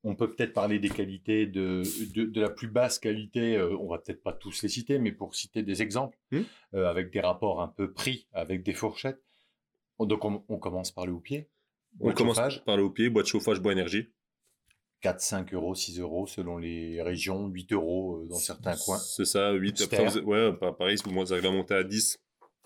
On 0.03 0.15
peut 0.15 0.33
peut-être 0.33 0.53
parler 0.53 0.79
des 0.79 0.89
qualités 0.89 1.45
de, 1.45 1.83
de, 2.15 2.25
de 2.25 2.41
la 2.41 2.49
plus 2.49 2.67
basse 2.67 2.97
qualité. 2.97 3.55
euh, 3.57 3.77
on 3.77 3.87
va 3.87 3.99
peut-être 3.99 4.23
pas 4.23 4.33
tous 4.33 4.63
les 4.63 4.69
citer, 4.69 4.97
mais 4.97 5.11
pour 5.11 5.35
citer 5.35 5.61
des 5.63 5.81
exemples, 5.83 6.17
Hmm. 6.31 6.41
euh, 6.73 6.89
avec 6.89 7.11
des 7.11 7.19
rapports 7.21 7.61
un 7.61 7.67
peu 7.67 7.91
prix, 7.93 8.27
avec 8.33 8.63
des 8.63 8.73
fourchettes. 8.73 9.21
Donc 9.99 10.25
on, 10.25 10.43
on 10.49 10.57
commence 10.57 10.91
par 10.91 11.05
le 11.05 11.11
houppier. 11.11 11.47
On 11.99 12.11
commence 12.13 12.37
chauffage. 12.37 12.63
par 12.65 12.77
le 12.77 12.83
haut 12.83 12.89
pied, 12.89 13.09
boîte 13.09 13.25
de 13.25 13.29
chauffage, 13.29 13.59
bois 13.59 13.73
énergie. 13.73 14.07
4, 15.01 15.19
5 15.19 15.53
euros, 15.53 15.75
6 15.75 15.99
euros 15.99 16.25
selon 16.27 16.57
les 16.57 17.01
régions, 17.01 17.47
8 17.47 17.73
euros 17.73 18.21
euh, 18.23 18.27
dans 18.27 18.35
certains 18.37 18.75
coins. 18.77 18.97
C'est 18.99 19.25
ça, 19.25 19.51
8. 19.51 19.77
Ster. 19.77 19.97
Après, 19.99 20.19
vous- 20.21 20.27
ouais, 20.27 20.53
pa- 20.53 20.71
pareil, 20.73 20.95
vous 21.05 21.33
arrivez 21.33 21.47
à 21.47 21.51
monter 21.51 21.73
à 21.75 21.83
10, 21.83 22.17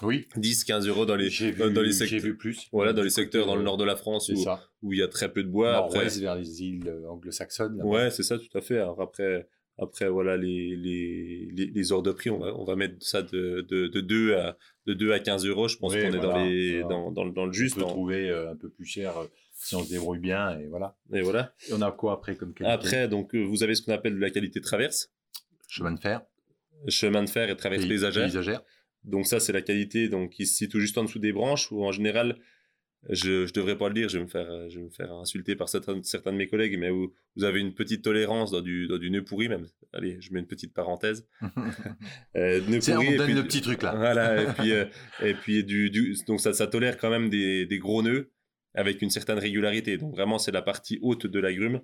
Oui, 0.02 0.28
10 0.36 0.66
15 0.66 0.88
euros 0.88 1.06
dans 1.06 1.16
les, 1.16 1.30
j'ai 1.30 1.54
dans, 1.54 1.68
les 1.82 1.94
secteurs. 1.94 2.20
vu 2.20 2.36
plus. 2.36 2.68
Voilà, 2.74 2.92
dans 2.92 3.02
les 3.02 3.08
Du 3.10 3.14
côté, 3.16 3.22
secteurs 3.24 3.46
dans 3.48 3.56
le 3.56 3.62
euh, 3.62 3.66
nord 3.66 3.78
de 3.78 3.86
la 3.86 3.96
France 3.96 4.30
où, 4.30 4.36
ça. 4.36 4.62
où 4.82 4.92
il 4.92 5.00
y 5.00 5.02
a 5.02 5.08
très 5.08 5.32
peu 5.32 5.42
de 5.44 5.48
bois. 5.50 5.78
Après, 5.78 5.96
Nord-ouest 6.00 6.20
vers 6.20 6.36
les 6.36 6.64
îles 6.64 6.88
euh, 6.88 7.08
anglo-saxonnes. 7.10 7.82
Ouais, 7.82 8.12
c'est 8.12 8.24
ça, 8.24 8.38
tout 8.38 8.58
à 8.58 8.62
fait. 8.62 8.78
Alors 8.78 9.02
après, 9.02 9.48
après 9.78 10.10
voilà, 10.10 10.36
les, 10.36 10.76
les, 10.76 11.50
les, 11.54 11.66
les 11.68 11.82
de 11.84 12.12
prix, 12.12 12.30
on 12.30 12.40
va, 12.40 12.54
on 12.58 12.66
va 12.66 12.76
mettre 12.76 12.96
ça 13.06 13.22
de, 13.22 13.66
de, 13.70 13.88
de, 13.88 14.02
2 14.02 14.34
à, 14.36 14.58
de 14.86 14.94
2 14.94 15.14
à 15.14 15.20
15 15.20 15.46
euros. 15.46 15.70
Je 15.70 15.78
pense 15.78 15.94
Oui, 15.94 16.02
qu'on 16.02 16.14
est 16.14 16.20
dans, 16.20 16.44
les, 16.46 16.82
voilà. 16.82 16.88
dans, 16.96 17.12
dans, 17.12 17.24
le- 17.24 17.32
dans 17.32 17.44
le 17.46 17.50
On 17.52 17.54
juste. 17.54 17.76
peut 17.78 17.84
en- 17.84 17.88
trouver 17.88 18.30
euh, 18.30 18.52
un 18.52 18.56
peu 18.58 18.70
plus 18.70 18.86
cher 18.86 19.18
euh, 19.18 19.26
si 19.54 19.76
on 19.76 19.84
se 19.84 19.90
débrouille 19.90 20.20
bien 20.20 20.60
et 20.60 20.68
voilà. 20.68 20.98
Et 21.14 21.22
voilà. 21.22 21.54
Et 21.70 21.74
on 21.74 21.82
a 21.82 21.92
quoi 21.94 22.12
après 22.14 22.36
comme 22.36 22.54
qualité 22.54 22.70
Après, 22.74 23.08
donc, 23.08 23.34
euh, 23.34 23.42
vous 23.44 23.64
avez 23.64 23.76
ce 23.76 23.82
qu'on 23.82 23.94
appelle 23.94 24.16
de 24.16 24.20
la 24.20 24.30
qualité 24.30 24.60
traverse, 24.60 25.14
chemin 25.70 25.94
de 25.94 26.00
fer, 26.02 26.22
chemin 26.90 27.24
de 27.24 27.30
fer 27.30 27.50
et 27.50 27.56
traverse 27.56 27.84
pays- 27.84 27.90
paysagère. 27.90 28.24
paysagère. 28.26 28.62
Donc 29.06 29.28
ça, 29.28 29.40
c'est 29.40 29.54
la 29.54 29.62
qualité 29.62 30.10
donc, 30.10 30.32
qui 30.32 30.46
se 30.46 30.56
situe 30.56 30.82
juste 30.82 30.98
en 30.98 31.04
dessous 31.04 31.20
des 31.20 31.32
branches, 31.32 31.72
où 31.72 31.84
en 31.86 31.92
général, 31.92 32.38
je 33.10 33.44
ne 33.44 33.52
devrais 33.52 33.78
pas 33.78 33.88
le 33.88 33.94
dire, 33.94 34.10
je 34.10 34.18
vais 34.18 34.24
me 34.24 34.30
faire, 34.30 34.48
je 34.70 34.80
vais 34.80 34.86
me 34.86 34.90
faire 34.90 35.12
insulter 35.14 35.56
par 35.56 35.70
certains, 35.70 36.02
certains 36.02 36.32
de 36.32 36.38
mes 36.38 36.48
collègues, 36.48 36.78
mais 36.80 36.90
où 36.90 37.14
vous 37.36 37.44
avez 37.44 37.60
une 37.60 37.74
petite 37.76 38.04
tolérance 38.04 38.50
dans 38.52 38.62
du, 38.62 38.88
dans 38.88 38.98
du 38.98 39.12
nœud 39.12 39.24
pourri 39.24 39.48
même. 39.48 39.68
Allez, 39.94 40.18
je 40.22 40.34
mets 40.34 40.40
une 40.40 40.48
petite 40.48 40.74
parenthèse. 40.74 41.28
Euh, 42.36 42.62
nœud 42.68 42.80
Tiens, 42.80 42.96
pourri, 42.96 43.10
on 43.10 43.12
et 43.12 43.18
donne 43.18 43.26
puis- 43.28 43.36
le 43.36 43.44
petit 43.44 43.62
truc 43.62 43.82
là. 43.84 43.96
Voilà, 43.96 44.42
et 44.44 44.46
puis, 44.58 44.72
euh, 44.74 44.86
et 45.24 45.34
puis 45.34 45.64
du, 45.64 45.90
du, 45.90 46.16
donc 46.28 46.42
ça, 46.42 46.54
ça 46.54 46.68
tolère 46.68 46.98
quand 46.98 47.10
même 47.10 47.30
des, 47.30 47.66
des 47.66 47.80
gros 47.80 48.02
nœuds 48.02 48.32
avec 48.74 49.02
une 49.02 49.10
certaine 49.10 49.38
régularité. 49.40 49.98
Donc 49.98 50.14
vraiment, 50.14 50.38
c'est 50.38 50.52
la 50.52 50.62
partie 50.62 51.00
haute 51.02 51.28
de 51.28 51.40
l'agrume. 51.40 51.82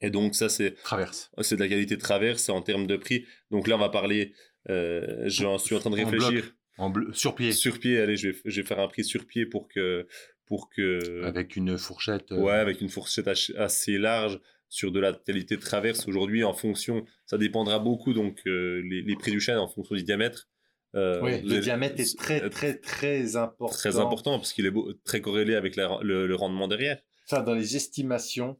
Et 0.00 0.10
donc 0.10 0.34
ça, 0.34 0.48
c'est 0.48 0.74
Traverse. 0.82 1.30
c'est 1.42 1.56
de 1.56 1.60
la 1.60 1.68
qualité 1.68 1.96
de 1.96 2.00
traverse 2.00 2.48
en 2.48 2.62
termes 2.62 2.86
de 2.86 2.96
prix. 2.96 3.24
Donc 3.50 3.66
là, 3.68 3.76
on 3.76 3.78
va 3.78 3.88
parler, 3.88 4.32
euh, 4.70 5.24
j'en 5.26 5.58
suis 5.58 5.74
en 5.74 5.78
train 5.80 5.90
de 5.90 5.94
En 6.00 6.04
réfléchir. 6.10 6.54
En 6.78 6.92
sur 7.12 7.34
pied. 7.34 7.52
Sur 7.52 7.78
pied, 7.78 7.98
allez, 8.00 8.16
je 8.16 8.28
vais, 8.30 8.36
je 8.44 8.60
vais 8.60 8.66
faire 8.66 8.78
un 8.80 8.88
prix 8.88 9.04
sur 9.04 9.26
pied 9.26 9.46
pour 9.46 9.68
que, 9.68 10.06
pour 10.46 10.68
que, 10.70 11.24
Avec 11.24 11.56
une 11.56 11.76
fourchette. 11.76 12.30
euh, 12.32 12.38
ouais, 12.40 12.52
avec 12.52 12.80
une 12.80 12.88
fourchette 12.88 13.28
assez 13.56 13.98
large 13.98 14.40
sur 14.68 14.92
de 14.92 15.00
la 15.00 15.12
qualité 15.12 15.56
de 15.56 15.60
traverse. 15.62 16.06
Aujourd'hui, 16.06 16.44
en 16.44 16.52
fonction, 16.52 17.04
ça 17.26 17.38
dépendra 17.38 17.78
beaucoup 17.78 18.12
donc 18.12 18.38
euh, 18.46 18.82
les, 18.88 19.02
les 19.02 19.16
prix 19.16 19.30
du 19.30 19.40
chêne 19.40 19.58
en 19.58 19.66
fonction 19.68 19.94
du 19.96 20.02
diamètre. 20.02 20.48
Euh, 20.94 21.20
vous 21.20 21.26
le 21.26 21.58
diamètre 21.60 22.00
est 22.00 22.16
très, 22.18 22.42
euh, 22.42 22.48
très, 22.48 22.74
très 22.78 23.36
important. 23.36 23.74
très 23.76 23.98
important 23.98 24.38
parce 24.38 24.52
qu'il 24.52 24.64
est 24.66 24.70
beau- 24.70 24.92
très 25.04 25.20
corrélé 25.20 25.54
avec 25.54 25.76
la- 25.76 25.98
le, 26.02 26.26
le 26.26 26.34
rendement 26.34 26.66
derrière. 26.68 26.98
Ça, 27.26 27.42
dans 27.42 27.54
les 27.54 27.76
estimations, 27.76 28.58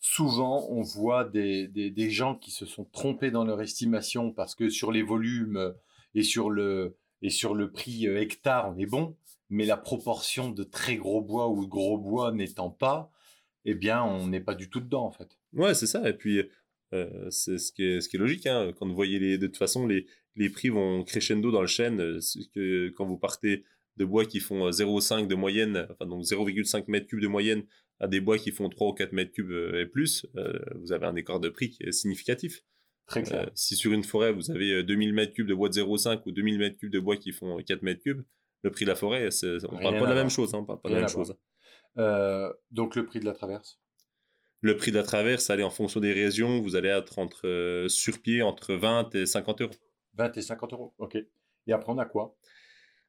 souvent, 0.00 0.66
on 0.70 0.82
voit 0.82 1.24
des, 1.24 1.68
des, 1.68 2.10
gens 2.10 2.34
qui 2.34 2.50
se 2.50 2.66
sont 2.66 2.84
trompés 2.84 3.30
dans 3.30 3.44
leur 3.44 3.60
estimation 3.60 4.32
parce 4.32 4.54
que 4.54 4.68
sur 4.68 4.90
les 4.90 5.02
volumes 5.02 5.58
euh, 5.58 5.72
et 6.14 6.22
sur 6.22 6.50
le, 6.50 6.96
et 7.22 7.30
sur 7.30 7.54
le 7.54 7.70
prix 7.70 8.08
euh, 8.08 8.20
hectare, 8.20 8.72
on 8.74 8.78
est 8.78 8.86
bon, 8.86 9.16
mais 9.50 9.66
la 9.66 9.76
proportion 9.76 10.50
de 10.50 10.64
très 10.64 10.96
gros 10.96 11.20
bois 11.20 11.48
ou 11.48 11.66
gros 11.68 11.98
bois 11.98 12.32
n'étant 12.32 12.70
pas, 12.70 13.12
eh 13.66 13.74
bien, 13.74 14.02
on 14.02 14.26
n'est 14.28 14.40
pas 14.40 14.54
du 14.54 14.70
tout 14.70 14.80
dedans, 14.80 15.04
en 15.04 15.10
fait. 15.10 15.38
Ouais, 15.52 15.74
c'est 15.74 15.86
ça. 15.86 16.08
Et 16.08 16.14
puis, 16.14 16.42
euh, 16.94 17.30
c'est 17.30 17.58
ce 17.58 17.70
qui 17.70 17.84
est, 17.84 18.00
ce 18.00 18.08
qui 18.08 18.16
est 18.16 18.18
logique. 18.18 18.46
Hein. 18.46 18.72
Quand 18.78 18.86
vous 18.86 18.94
voyez 18.94 19.18
les, 19.18 19.36
de 19.36 19.46
toute 19.46 19.58
façon, 19.58 19.86
les, 19.86 20.06
les 20.36 20.48
prix 20.48 20.70
vont 20.70 21.04
crescendo 21.04 21.50
dans 21.50 21.60
le 21.60 21.66
chêne. 21.66 21.98
que 22.54 22.88
quand 22.96 23.04
vous 23.04 23.18
partez 23.18 23.64
de 23.98 24.04
bois 24.06 24.24
qui 24.24 24.40
font 24.40 24.66
euh, 24.66 24.70
0,5 24.70 25.26
de 25.26 25.34
moyenne, 25.34 25.86
enfin 25.90 26.06
donc 26.06 26.22
0,5 26.22 26.84
mètres 26.88 27.06
cubes 27.06 27.20
de 27.20 27.28
moyenne, 27.28 27.64
à 28.00 28.08
des 28.08 28.20
bois 28.20 28.38
qui 28.38 28.50
font 28.50 28.68
3 28.68 28.88
ou 28.88 28.92
4 28.92 29.12
mètres 29.12 29.32
cubes 29.32 29.50
euh, 29.50 29.82
et 29.82 29.86
plus, 29.86 30.26
euh, 30.36 30.58
vous 30.76 30.92
avez 30.92 31.06
un 31.06 31.16
écart 31.16 31.40
de 31.40 31.48
prix 31.48 31.70
qui 31.70 31.82
est 31.84 31.92
significatif. 31.92 32.64
Très 33.06 33.32
Euh, 33.34 33.46
si 33.54 33.76
sur 33.76 33.92
une 33.92 34.04
forêt, 34.04 34.32
vous 34.32 34.50
avez 34.50 34.72
euh, 34.72 34.82
2000 34.82 35.12
mètres 35.12 35.32
cubes 35.32 35.46
de 35.46 35.54
bois 35.54 35.68
de 35.68 35.74
0,5 35.74 36.22
ou 36.26 36.32
2000 36.32 36.58
mètres 36.58 36.78
cubes 36.78 36.92
de 36.92 37.00
bois 37.00 37.16
qui 37.16 37.32
font 37.32 37.56
4 37.58 37.82
mètres 37.82 38.02
cubes, 38.02 38.22
le 38.62 38.70
prix 38.70 38.84
de 38.84 38.90
la 38.90 38.96
forêt, 38.96 39.28
on 39.42 39.76
Rien 39.76 39.82
parle 39.82 39.98
pas 39.98 40.00
de 40.00 40.04
à 40.06 40.08
la 40.08 40.14
même 40.14 40.16
voir. 40.16 40.30
chose. 40.30 40.54
Hein, 40.54 40.58
on 40.58 40.64
parle 40.64 40.80
pas 40.80 40.88
de 40.88 40.94
la 40.94 41.00
même 41.00 41.08
chose. 41.08 41.34
Donc, 42.70 42.96
le 42.96 43.04
prix 43.04 43.20
de 43.20 43.24
la 43.24 43.32
traverse? 43.32 43.80
Le 44.62 44.76
prix 44.76 44.90
de 44.90 44.96
la 44.96 45.02
traverse, 45.02 45.48
allez 45.48 45.62
en 45.62 45.70
fonction 45.70 46.00
des 46.00 46.12
régions, 46.12 46.60
vous 46.60 46.76
allez 46.76 46.90
être 46.90 47.18
entre 47.18 47.46
euh, 47.46 47.88
sur 47.88 48.20
pied 48.20 48.42
entre 48.42 48.74
20 48.74 49.14
et 49.14 49.24
50 49.24 49.62
euros. 49.62 49.72
20 50.14 50.36
et 50.36 50.42
50 50.42 50.72
euros. 50.74 50.94
OK. 50.98 51.16
Et 51.66 51.72
après, 51.72 51.90
on 51.92 51.98
a 51.98 52.04
quoi? 52.04 52.36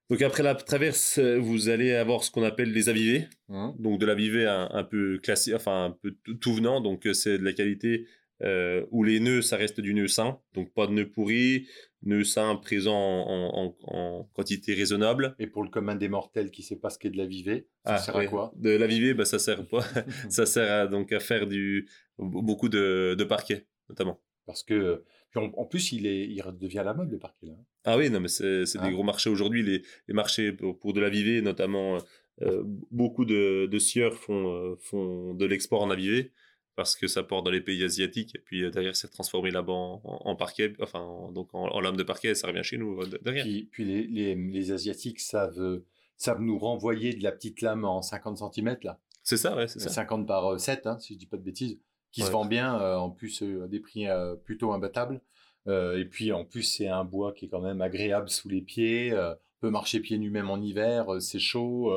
Donc 0.10 0.22
après 0.22 0.44
la 0.44 0.56
traverse, 0.56 1.20
vous 1.20 1.70
allez 1.70 1.94
avoir 1.94 2.24
ce 2.24 2.32
qu'on 2.32 2.44
appelle 2.44 2.72
les 2.74 2.90
avivés. 2.90 3.28
Hein 3.50 3.74
Donc 3.80 4.00
de 4.00 4.06
l'avivé 4.06 4.46
un, 4.46 4.70
un 4.72 4.84
peu 4.84 5.20
classique, 5.20 5.54
enfin 5.54 5.86
un 5.86 5.92
peu 5.92 6.16
tout- 6.40 6.54
venant. 6.54 6.82
Donc 6.82 7.06
euh, 7.08 7.14
c'est 7.14 7.38
de 7.38 7.44
la 7.46 7.54
qualité 7.54 8.08
euh, 8.42 8.86
où 8.92 9.04
les 9.04 9.20
nœuds, 9.20 9.42
ça 9.42 9.56
reste 9.56 9.80
du 9.80 9.94
nœud 9.94 10.08
sain. 10.10 10.40
Donc 10.54 10.74
pas 10.74 10.88
de 10.88 10.92
nœud 10.92 11.10
pourri, 11.10 11.68
nœud 12.04 12.26
sain 12.26 12.56
présent 12.58 12.94
en, 12.98 13.68
en- 13.68 13.78
en 13.84 14.24
quantité 14.34 14.74
raisonnable. 14.74 15.34
Et 15.40 15.48
pour 15.48 15.64
le 15.64 15.70
commun 15.70 15.96
des 15.96 16.10
mortels 16.10 16.52
qui 16.52 16.62
ne 16.62 16.66
sait 16.66 16.80
pas 16.80 16.90
ce 16.90 17.00
qu'est 17.00 17.12
de 17.12 17.18
la 17.18 17.26
vivée, 17.28 17.68
ça 17.86 17.94
Ah, 17.94 17.98
sert 18.00 18.16
ouais. 18.16 18.26
à 18.26 18.30
quoi? 18.30 18.52
De 18.58 18.72
l'avivé, 18.72 19.14
bah, 19.14 19.24
ça 19.26 19.40
sert 19.40 19.66
pas. 19.66 19.86
ça 20.30 20.46
sert 20.46 20.70
à, 20.72 20.88
donc 20.88 21.14
à 21.14 21.20
faire 21.22 21.48
du 21.48 21.88
beaucoup 22.18 22.68
de, 22.68 23.16
de 23.18 23.24
parquet 23.24 23.68
notamment. 23.88 24.20
Parce 24.46 24.64
que, 24.64 25.04
puis 25.32 25.40
en, 25.40 25.52
en 25.58 25.66
plus, 25.66 25.92
il, 25.94 26.06
est, 26.06 26.28
il 26.28 26.44
devient 26.60 26.80
à 26.80 26.84
la 26.84 26.94
mode, 26.94 27.10
le 27.12 27.18
parquet, 27.18 27.48
là. 27.48 27.54
Ah 27.86 27.98
oui, 27.98 28.10
non, 28.10 28.20
mais 28.20 28.28
c'est 28.28 28.66
c'est 28.68 28.78
Ah. 28.80 28.86
des 28.88 28.92
gros 28.94 29.04
marchés 29.04 29.30
aujourd'hui. 29.30 29.64
Les, 29.64 29.82
les 30.08 30.14
marchés 30.14 30.52
pour, 30.52 30.78
pour 30.78 30.94
de 30.94 31.02
l'avivé, 31.02 31.42
notamment, 31.42 31.98
euh, 32.44 32.64
beaucoup 32.92 33.26
de, 33.26 33.66
de 33.66 33.80
scieurs 33.80 34.14
font, 34.14 34.54
euh, 34.54 34.76
font 34.80 35.34
de 35.34 35.46
l'export 35.46 35.82
en 35.82 35.90
avivé 35.90 36.32
parce 36.76 36.96
que 36.96 37.08
ça 37.08 37.22
porte 37.24 37.44
dans 37.46 37.52
les 37.52 37.60
pays 37.62 37.84
asiatiques 37.84 38.34
et 38.36 38.40
puis 38.40 38.64
euh, 38.64 38.72
derrière 38.72 38.96
c'est 38.96 39.10
transformé 39.10 39.52
là-bas 39.52 39.74
en, 39.74 40.36
parquet, 40.38 40.74
enfin 40.80 41.00
en- 41.00 41.32
donc 41.32 41.54
en, 41.54 41.66
en 41.68 41.80
lame 41.82 41.98
de 41.98 42.04
parquet, 42.04 42.34
ça 42.34 42.48
revient 42.48 42.64
chez 42.64 42.78
nous 42.78 43.02
euh, 43.02 43.06
de- 43.08 43.20
derrière. 43.22 43.44
Puis, 43.44 43.68
puis 43.72 43.84
les, 43.86 44.08
les, 44.08 44.36
les 44.36 44.72
Asiatiques 44.72 45.20
savent, 45.20 45.60
euh, 45.60 45.86
savent 46.18 46.42
nous 46.42 46.58
renvoyer 46.58 47.14
de 47.14 47.24
la 47.24 47.32
petite 47.34 47.62
lame 47.62 47.84
en 47.84 48.02
50 48.02 48.38
cm, 48.56 48.78
là. 48.84 49.00
C'est 49.24 49.38
ça, 49.38 49.56
ouais, 49.56 49.68
c'est 49.68 49.80
ça. 49.80 49.90
50 49.90 50.26
par 50.26 50.54
euh, 50.54 50.58
7, 50.58 50.88
hein, 50.88 50.98
si 51.00 51.14
je 51.14 51.20
dis 51.20 51.26
pas 51.28 51.38
de 51.38 51.44
bêtises, 51.44 51.78
qui 52.12 52.22
se 52.22 52.32
vend 52.32 52.46
bien, 52.46 52.80
euh, 52.82 52.96
en 52.96 53.10
plus 53.10 53.42
euh, 53.42 53.64
à 53.64 53.68
des 53.68 53.80
prix 53.80 54.08
euh, 54.08 54.36
plutôt 54.36 54.72
imbattables. 54.74 55.22
Et 55.68 56.06
puis 56.10 56.32
en 56.32 56.44
plus, 56.44 56.64
c'est 56.64 56.88
un 56.88 57.04
bois 57.04 57.34
qui 57.34 57.46
est 57.46 57.48
quand 57.48 57.62
même 57.62 57.82
agréable 57.82 58.30
sous 58.30 58.50
les 58.50 58.62
pieds. 58.62 59.14
peut 59.60 59.70
marcher 59.70 60.00
pieds 60.00 60.18
nus 60.18 60.32
même 60.32 60.50
en 60.50 60.58
hiver, 60.58 61.06
c'est 61.20 61.38
chaud, 61.38 61.94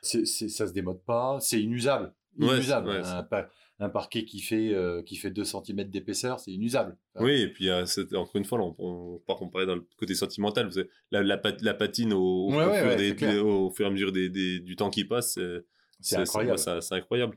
c'est, 0.00 0.24
c'est- 0.26 0.48
ça 0.48 0.66
se 0.66 0.72
démode 0.72 1.02
pas, 1.02 1.36
c'est 1.40 1.60
inusable. 1.60 2.14
Inusable. 2.54 2.88
ouais, 2.88 2.94
un, 3.18 3.22
pa- 3.22 3.50
un 3.80 3.90
parquet 3.90 4.24
qui 4.24 4.40
fait, 4.40 4.74
qui 5.04 5.16
fait 5.16 5.30
2 5.30 5.44
cm 5.44 5.84
d'épaisseur, 5.90 6.40
c'est 6.40 6.52
inusable. 6.52 6.96
Oui, 7.20 7.42
et 7.42 7.48
puis 7.48 7.68
c'est- 7.84 8.14
encore 8.16 8.36
une 8.36 8.46
fois, 8.46 8.56
là, 8.56 8.64
on, 8.64 8.74
on, 8.78 9.20
on 9.28 9.48
parlait 9.48 9.66
dans 9.66 9.74
le 9.74 9.86
côté 9.98 10.14
sentimental. 10.14 10.64
Vous 10.64 10.72
savez, 10.72 10.88
la, 11.10 11.22
la, 11.22 11.36
pat- 11.36 11.60
la 11.60 11.74
patine 11.74 12.14
au, 12.14 12.48
fur, 12.80 12.90
des- 12.96 13.12
au 13.40 13.70
fur 13.70 13.84
et 13.84 13.88
à 13.88 13.92
mesure 13.92 14.10
des, 14.12 14.30
des- 14.30 14.60
du 14.60 14.74
temps 14.74 14.88
qui 14.88 15.04
passe, 15.04 15.34
c'est 15.34 15.60
C'est 16.00 16.16
incroyable. 16.22 16.58
c'est- 16.58 16.80
c'est 16.80 16.94
incroyable. 16.94 17.36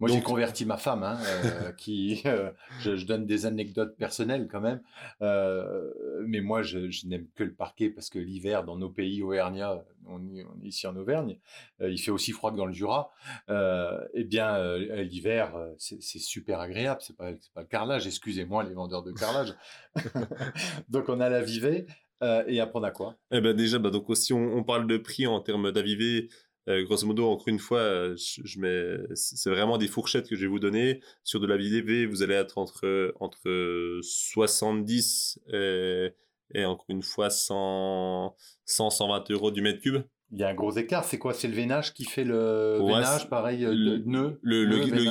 Moi, 0.00 0.08
j'ai 0.08 0.22
converti 0.22 0.64
ma 0.64 0.76
femme, 0.76 1.02
hein, 1.02 1.18
euh, 1.44 1.72
qui, 1.72 2.22
euh, 2.24 2.50
je, 2.80 2.96
je 2.96 3.04
donne 3.04 3.26
des 3.26 3.46
anecdotes 3.46 3.96
personnelles 3.96 4.46
quand 4.48 4.60
même, 4.60 4.80
euh, 5.22 5.92
mais 6.24 6.40
moi, 6.40 6.62
je, 6.62 6.88
je 6.90 7.06
n'aime 7.08 7.26
que 7.34 7.42
le 7.42 7.52
parquet 7.52 7.90
parce 7.90 8.08
que 8.08 8.18
l'hiver, 8.20 8.62
dans 8.62 8.76
nos 8.76 8.90
pays 8.90 9.22
Auvergnat, 9.22 9.84
on, 10.06 10.20
on 10.20 10.62
est 10.62 10.68
ici 10.68 10.86
en 10.86 10.94
Auvergne, 10.96 11.38
il 11.80 11.98
fait 11.98 12.10
aussi 12.12 12.30
froid 12.32 12.52
que 12.52 12.56
dans 12.56 12.66
le 12.66 12.72
Jura. 12.72 13.10
Eh 13.48 14.24
bien, 14.24 14.76
l'hiver, 15.02 15.52
c'est 15.78 16.00
super 16.00 16.60
agréable. 16.60 17.00
C'est 17.02 17.16
pas, 17.16 17.32
pas 17.54 17.62
le 17.62 17.66
carrelage. 17.66 18.06
Excusez-moi, 18.06 18.64
les 18.64 18.74
vendeurs 18.74 19.02
de 19.02 19.12
carrelage. 19.12 19.54
Donc, 20.88 21.08
on 21.08 21.20
a 21.20 21.28
la 21.28 21.42
vivée. 21.42 21.86
euh, 22.22 22.42
et 22.46 22.60
après, 22.60 22.78
on 22.80 22.82
a 22.82 22.90
quoi? 22.90 23.16
Eh 23.30 23.40
ben 23.40 23.54
déjà, 23.54 23.78
bah 23.78 23.90
donc 23.90 24.04
si 24.16 24.32
on, 24.32 24.56
on 24.56 24.64
parle 24.64 24.86
de 24.88 24.96
prix 24.96 25.26
en 25.26 25.40
termes 25.40 25.70
d'avivé, 25.70 26.28
Euh, 26.68 26.84
grosso 26.84 27.06
modo, 27.06 27.26
encore 27.30 27.48
une 27.48 27.58
fois, 27.58 27.78
euh, 27.80 28.16
je, 28.16 28.42
je 28.44 28.58
mets, 28.60 28.98
c'est 29.14 29.48
vraiment 29.50 29.78
des 29.78 29.88
fourchettes 29.88 30.28
que 30.28 30.36
je 30.36 30.42
vais 30.42 30.46
vous 30.46 30.58
donner. 30.58 31.00
Sur 31.24 31.40
de 31.40 31.46
la 31.46 31.56
VDV, 31.56 32.06
vous 32.06 32.22
allez 32.22 32.34
être 32.34 32.58
entre, 32.58 33.14
entre 33.20 34.00
70 34.02 35.40
et, 35.52 36.10
et 36.54 36.64
encore 36.64 36.86
une 36.88 37.02
fois 37.02 37.30
100, 37.30 38.34
100, 38.66 38.90
120 38.90 39.30
euros 39.30 39.50
du 39.50 39.62
mètre 39.62 39.80
cube. 39.80 40.02
Il 40.30 40.38
y 40.38 40.44
a 40.44 40.48
un 40.48 40.54
gros 40.54 40.72
écart. 40.72 41.04
C'est 41.04 41.18
quoi? 41.18 41.32
C'est 41.32 41.48
le 41.48 41.54
veinage 41.54 41.94
qui 41.94 42.04
fait 42.04 42.24
le 42.24 42.78
Ouais, 42.82 42.92
veinage, 42.92 43.30
pareil, 43.30 43.64
euh, 43.64 43.72
le- 43.74 43.98
nœud? 43.98 44.38
Le, 44.42 44.64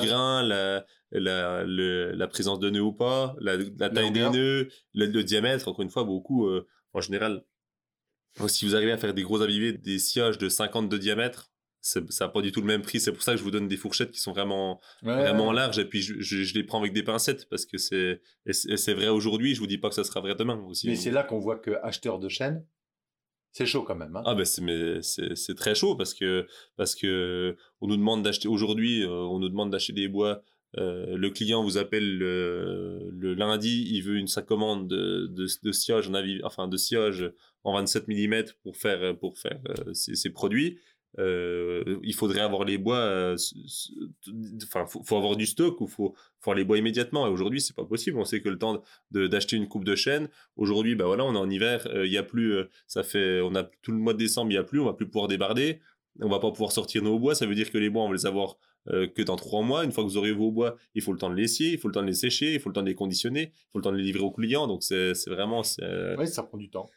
grain, 0.06 0.44
la, 0.44 0.86
la, 1.12 1.64
le- 1.64 2.12
la 2.12 2.28
présence 2.28 2.60
de 2.60 2.70
nœuds 2.70 2.82
ou 2.82 2.94
pas, 2.94 3.36
la, 3.40 3.56
la 3.58 3.90
taille 3.90 4.12
des 4.12 4.30
nœuds, 4.30 4.68
le, 4.94 5.24
diamètre, 5.24 5.68
encore 5.68 5.82
une 5.82 5.90
fois, 5.90 6.04
beaucoup, 6.04 6.48
euh, 6.48 6.68
en 6.94 7.02
général, 7.02 7.34
euh, 7.38 7.42
si 8.48 8.66
vous 8.66 8.76
arrivez 8.76 8.92
à 8.92 8.98
faire 8.98 9.14
des 9.14 9.24
gros 9.24 9.42
avivés, 9.42 9.74
des 9.74 10.00
sièges 10.00 10.38
de 10.38 10.50
50 10.50 10.90
de 10.90 10.98
diamètre, 10.98 11.52
ça 11.82 12.02
n'a 12.02 12.28
pas 12.28 12.42
du 12.42 12.52
tout 12.52 12.60
le 12.62 12.68
même 12.68 12.82
prix. 12.82 13.00
C'est 13.00 13.12
pour 13.14 13.24
ça 13.24 13.32
que 13.32 13.38
je 13.38 13.44
vous 13.44 13.52
donne 13.52 13.68
des 13.68 13.78
fourchettes 13.78 14.12
qui 14.12 14.20
sont 14.20 14.34
vraiment, 14.34 14.82
Ouais, 15.04 15.16
vraiment 15.16 15.50
ouais. 15.50 15.56
larges. 15.56 15.80
Et 15.80 15.86
puis, 15.86 16.02
je, 16.02 16.16
je- 16.20 16.44
je 16.44 16.54
les 16.54 16.64
prends 16.64 16.80
avec 16.80 16.92
des 16.94 17.04
pincettes 17.04 17.48
parce 17.50 17.66
que 17.66 17.78
c'est 17.78 18.94
vrai 18.94 19.08
aujourd'hui. 19.08 19.56
Je 19.56 19.60
vous 19.62 19.68
dis 19.68 19.78
pas 19.78 19.88
que 19.90 19.96
ça 19.96 20.04
sera 20.04 20.20
vrai 20.20 20.36
demain 20.36 20.60
aussi. 20.68 20.88
Mais 20.88 20.96
c'est 20.96 21.12
là 21.12 21.24
qu'on 21.24 21.40
voit 21.40 21.58
que 21.58 21.72
acheteur 21.84 22.20
de 22.20 22.28
chaîne, 22.30 22.66
c'est 23.54 23.66
chaud 23.66 23.84
quand 23.84 23.96
même. 23.96 24.16
hein. 24.16 24.24
Ah 24.26 24.36
ben 24.36 24.46
c'est 24.46 25.36
c'est 25.36 25.56
très 25.56 25.74
chaud 25.76 25.96
parce 25.96 26.14
que 26.14 26.46
parce 26.76 26.94
que 26.94 27.56
on 27.82 27.88
nous 27.88 27.98
demande 27.98 28.22
d'acheter 28.22 28.48
aujourd'hui 28.48 29.04
euh, 29.04 29.10
on 29.10 29.40
nous 29.40 29.50
demande 29.50 29.72
d'acheter 29.72 29.94
des 29.94 30.08
bois 30.08 30.44
euh, 30.78 31.16
le 31.18 31.30
client 31.30 31.64
vous 31.64 31.78
appelle 31.78 32.18
le, 32.18 33.34
lundi 33.34 33.88
il 33.90 34.02
veut 34.02 34.18
une 34.18 34.28
sa 34.28 34.42
commande 34.42 34.88
de 34.88 35.28
de, 35.28 35.46
de 35.64 36.10
en 36.10 36.14
avis 36.14 36.42
enfin 36.44 36.68
de 36.68 36.78
siège 36.78 37.32
en 37.64 37.74
27 37.74 38.08
mm 38.08 38.44
pour 38.64 38.76
faire 38.76 39.18
pour 39.18 39.38
faire 39.38 39.60
euh, 39.70 39.94
ses, 39.94 40.16
ses 40.16 40.30
produits. 40.30 40.80
Euh, 41.20 42.00
il 42.04 42.14
faudrait 42.14 42.42
avoir 42.42 42.64
les 42.64 42.78
bois 42.78 42.98
euh, 42.98 43.36
enfin 44.64 44.86
faut, 44.86 45.02
faut 45.04 45.18
avoir 45.18 45.36
du 45.36 45.48
stock 45.48 45.82
ou 45.82 45.88
faut 45.88 46.14
faut 46.40 46.54
les 46.54 46.64
bois 46.64 46.78
immédiatement. 46.78 47.26
Et 47.28 47.30
aujourd'hui 47.30 47.62
c'est 47.62 47.76
pas 47.76 47.86
possible. 47.86 48.20
On 48.20 48.26
sait 48.26 48.42
que 48.42 48.50
le 48.50 48.58
temps 48.58 48.84
d'acheter 49.12 49.56
une 49.56 49.68
coupe 49.68 49.84
de 49.84 49.96
chêne 49.96 50.30
aujourd'hui 50.56 50.96
bah 50.96 51.06
voilà 51.06 51.24
on 51.26 51.34
est 51.34 51.38
en 51.38 51.50
hiver 51.50 51.88
euh, 51.88 52.06
il 52.06 52.12
y 52.12 52.18
a 52.18 52.24
plus 52.24 52.54
euh, 52.54 52.70
ça 52.88 53.04
fait 53.04 53.42
on 53.42 53.56
a 53.56 53.64
tout 53.64 53.92
le 53.92 53.98
mois 53.98 54.14
de 54.14 54.20
décembre 54.20 54.52
il 54.52 54.56
y 54.56 54.58
a 54.58 54.64
plus 54.64 54.80
on 54.80 54.86
va 54.86 54.94
plus 54.94 55.08
pouvoir 55.08 55.28
débarder. 55.28 55.80
On 56.20 56.30
va 56.30 56.40
pas 56.40 56.52
pouvoir 56.52 56.72
sortir 56.72 57.04
nos 57.04 57.18
bois. 57.20 57.36
Ça 57.36 57.46
veut 57.46 57.56
dire 57.56 57.72
que 57.72 57.78
les 57.78 57.90
bois 57.90 58.04
on 58.04 58.10
va 58.10 58.16
les 58.16 58.26
avoir 58.26 58.58
euh, 58.90 59.08
que 59.08 59.22
dans 59.22 59.36
trois 59.36 59.62
mois 59.64 59.84
une 59.86 59.92
fois 59.92 60.04
que 60.04 60.10
vous 60.10 60.18
aurez 60.18 60.32
vos 60.32 60.52
bois 60.52 60.76
il 60.96 61.02
faut 61.02 61.12
le 61.14 61.20
temps 61.20 61.30
de 61.30 61.36
les 61.36 61.48
scier 61.48 61.72
il 61.74 61.80
faut 61.80 61.88
le 61.90 61.94
temps 61.94 62.02
de 62.02 62.08
les 62.08 62.14
sécher 62.14 62.54
il 62.54 62.60
faut 62.60 62.70
le 62.70 62.74
temps 62.74 62.84
de 62.84 62.88
les 62.88 62.96
conditionner 62.96 63.52
il 63.54 63.72
faut 63.72 63.80
le 63.80 63.84
temps 63.84 63.92
de 63.92 63.98
les 63.98 64.04
livrer 64.04 64.24
aux 64.24 64.32
clients 64.32 64.68
donc 64.68 64.84
c'est 64.84 65.12
vraiment 65.28 65.64
c'est 65.64 66.16
Ouais, 66.18 66.26
ça 66.26 66.44
prend 66.44 66.58
du 66.58 66.70
temps. 66.70 66.88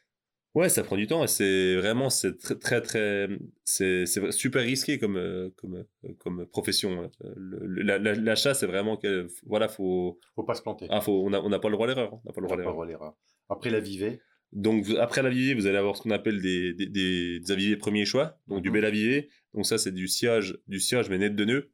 Ouais, 0.52 0.68
ça 0.68 0.82
prend 0.82 0.96
du 0.96 1.06
temps 1.06 1.22
et 1.22 1.28
c'est 1.28 1.76
vraiment 1.76 2.10
c'est 2.10 2.36
très 2.36 2.56
très 2.58 2.80
très 2.80 3.28
c'est 3.64 4.04
super 4.32 4.62
risqué 4.62 4.98
comme 4.98 5.16
euh, 5.16 5.50
comme 5.56 5.76
euh, 6.04 6.12
comme 6.18 6.44
profession. 6.46 7.08
Euh, 7.24 7.32
le- 7.36 7.82
la- 7.82 7.98
la- 7.98 8.34
c'est 8.36 8.66
vraiment 8.66 8.96
que 8.96 9.28
voilà 9.46 9.68
faut 9.68 10.18
Faut 10.34 10.42
pas 10.42 10.54
se 10.54 10.62
planter. 10.62 10.86
ah 10.90 11.00
faut 11.00 11.22
on 11.24 11.32
a 11.32 11.38
on 11.40 11.48
n'a 11.50 11.60
pas 11.60 11.68
le 11.68 11.74
droit 11.74 11.86
à 11.86 11.90
l'erreur, 11.94 12.14
on 12.14 12.20
n'a 12.26 12.32
pas 12.32 12.40
le 12.40 12.46
On 12.46 12.48
droit 12.48 12.56
n'a 12.56 12.56
à 12.56 12.56
pas 12.56 12.56
le 12.56 12.62
l'erreur. 12.62 12.72
droit 12.72 12.84
à 12.84 12.88
l'erreur. 12.88 13.14
Après 13.48 13.70
la 13.70 13.78
vivée, 13.80 14.20
Donc 14.52 14.82
vous- 14.84 14.96
après 14.96 15.22
l'avivé, 15.22 15.54
vous 15.54 15.66
allez 15.68 15.76
avoir 15.78 15.96
ce 15.96 16.02
qu'on 16.02 16.10
appelle 16.10 16.40
des 16.42 16.74
des, 16.74 16.86
des, 16.86 17.38
des 17.38 17.52
avivés 17.52 17.76
premier 17.76 18.04
choix, 18.04 18.36
donc 18.48 18.62
du 18.62 18.70
Mhm. 18.70 18.74
bel 18.74 18.84
avivé. 18.86 19.28
Donc 19.54 19.66
ça 19.66 19.78
c'est 19.78 19.92
du 19.92 20.08
sillage 20.08 20.58
du 20.66 20.80
sillage 20.80 21.08
mais 21.10 21.18
net 21.18 21.36
de 21.36 21.44
nœuds. 21.44 21.70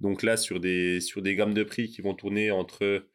Donc 0.00 0.22
là 0.22 0.36
sur 0.36 0.60
des 0.60 1.00
sur 1.00 1.22
des 1.22 1.34
gammes 1.34 1.54
de 1.54 1.64
prix 1.64 1.88
qui 1.88 2.02
vont 2.02 2.14
tourner 2.14 2.50
entre 2.50 3.06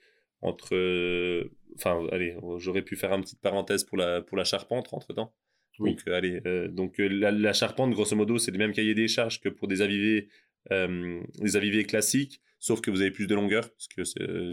entre 0.41 0.76
euh, 0.76 1.52
enfin 1.76 2.06
allez 2.12 2.36
j'aurais 2.58 2.82
pu 2.82 2.96
faire 2.96 3.13
une 3.13 3.22
petite 3.22 3.41
parenthèse 3.41 3.84
pour 3.84 3.98
la 3.98 4.22
pour 4.22 4.38
la 4.38 4.44
charpente 4.44 4.94
entre 4.94 5.13
temps. 5.13 5.34
Oui. 5.80 5.91
Donc, 5.91 6.04
euh, 6.08 6.15
allez, 6.15 6.41
euh, 6.46 6.67
donc 6.67 7.00
euh, 7.00 7.08
la, 7.08 7.32
la 7.32 7.54
charpente, 7.54 7.91
grosso 7.91 8.15
modo, 8.15 8.38
c'est 8.38 8.52
le 8.52 8.58
même 8.58 8.74
cahier 8.74 8.94
des 8.94 9.08
charges 9.08 9.39
que 9.39 9.50
pour 9.50 9.67
des 9.67 9.82
avivés, 9.82 10.30
des 10.70 11.56
avivés 11.56 11.86
classiques, 11.86 12.39
sauf 12.60 12.82
que 12.82 12.91
vous 12.91 13.02
avez 13.02 13.10
plus 13.10 13.26
de 13.26 13.34
longueur, 13.34 13.72
parce 13.72 13.88
que 13.88 14.02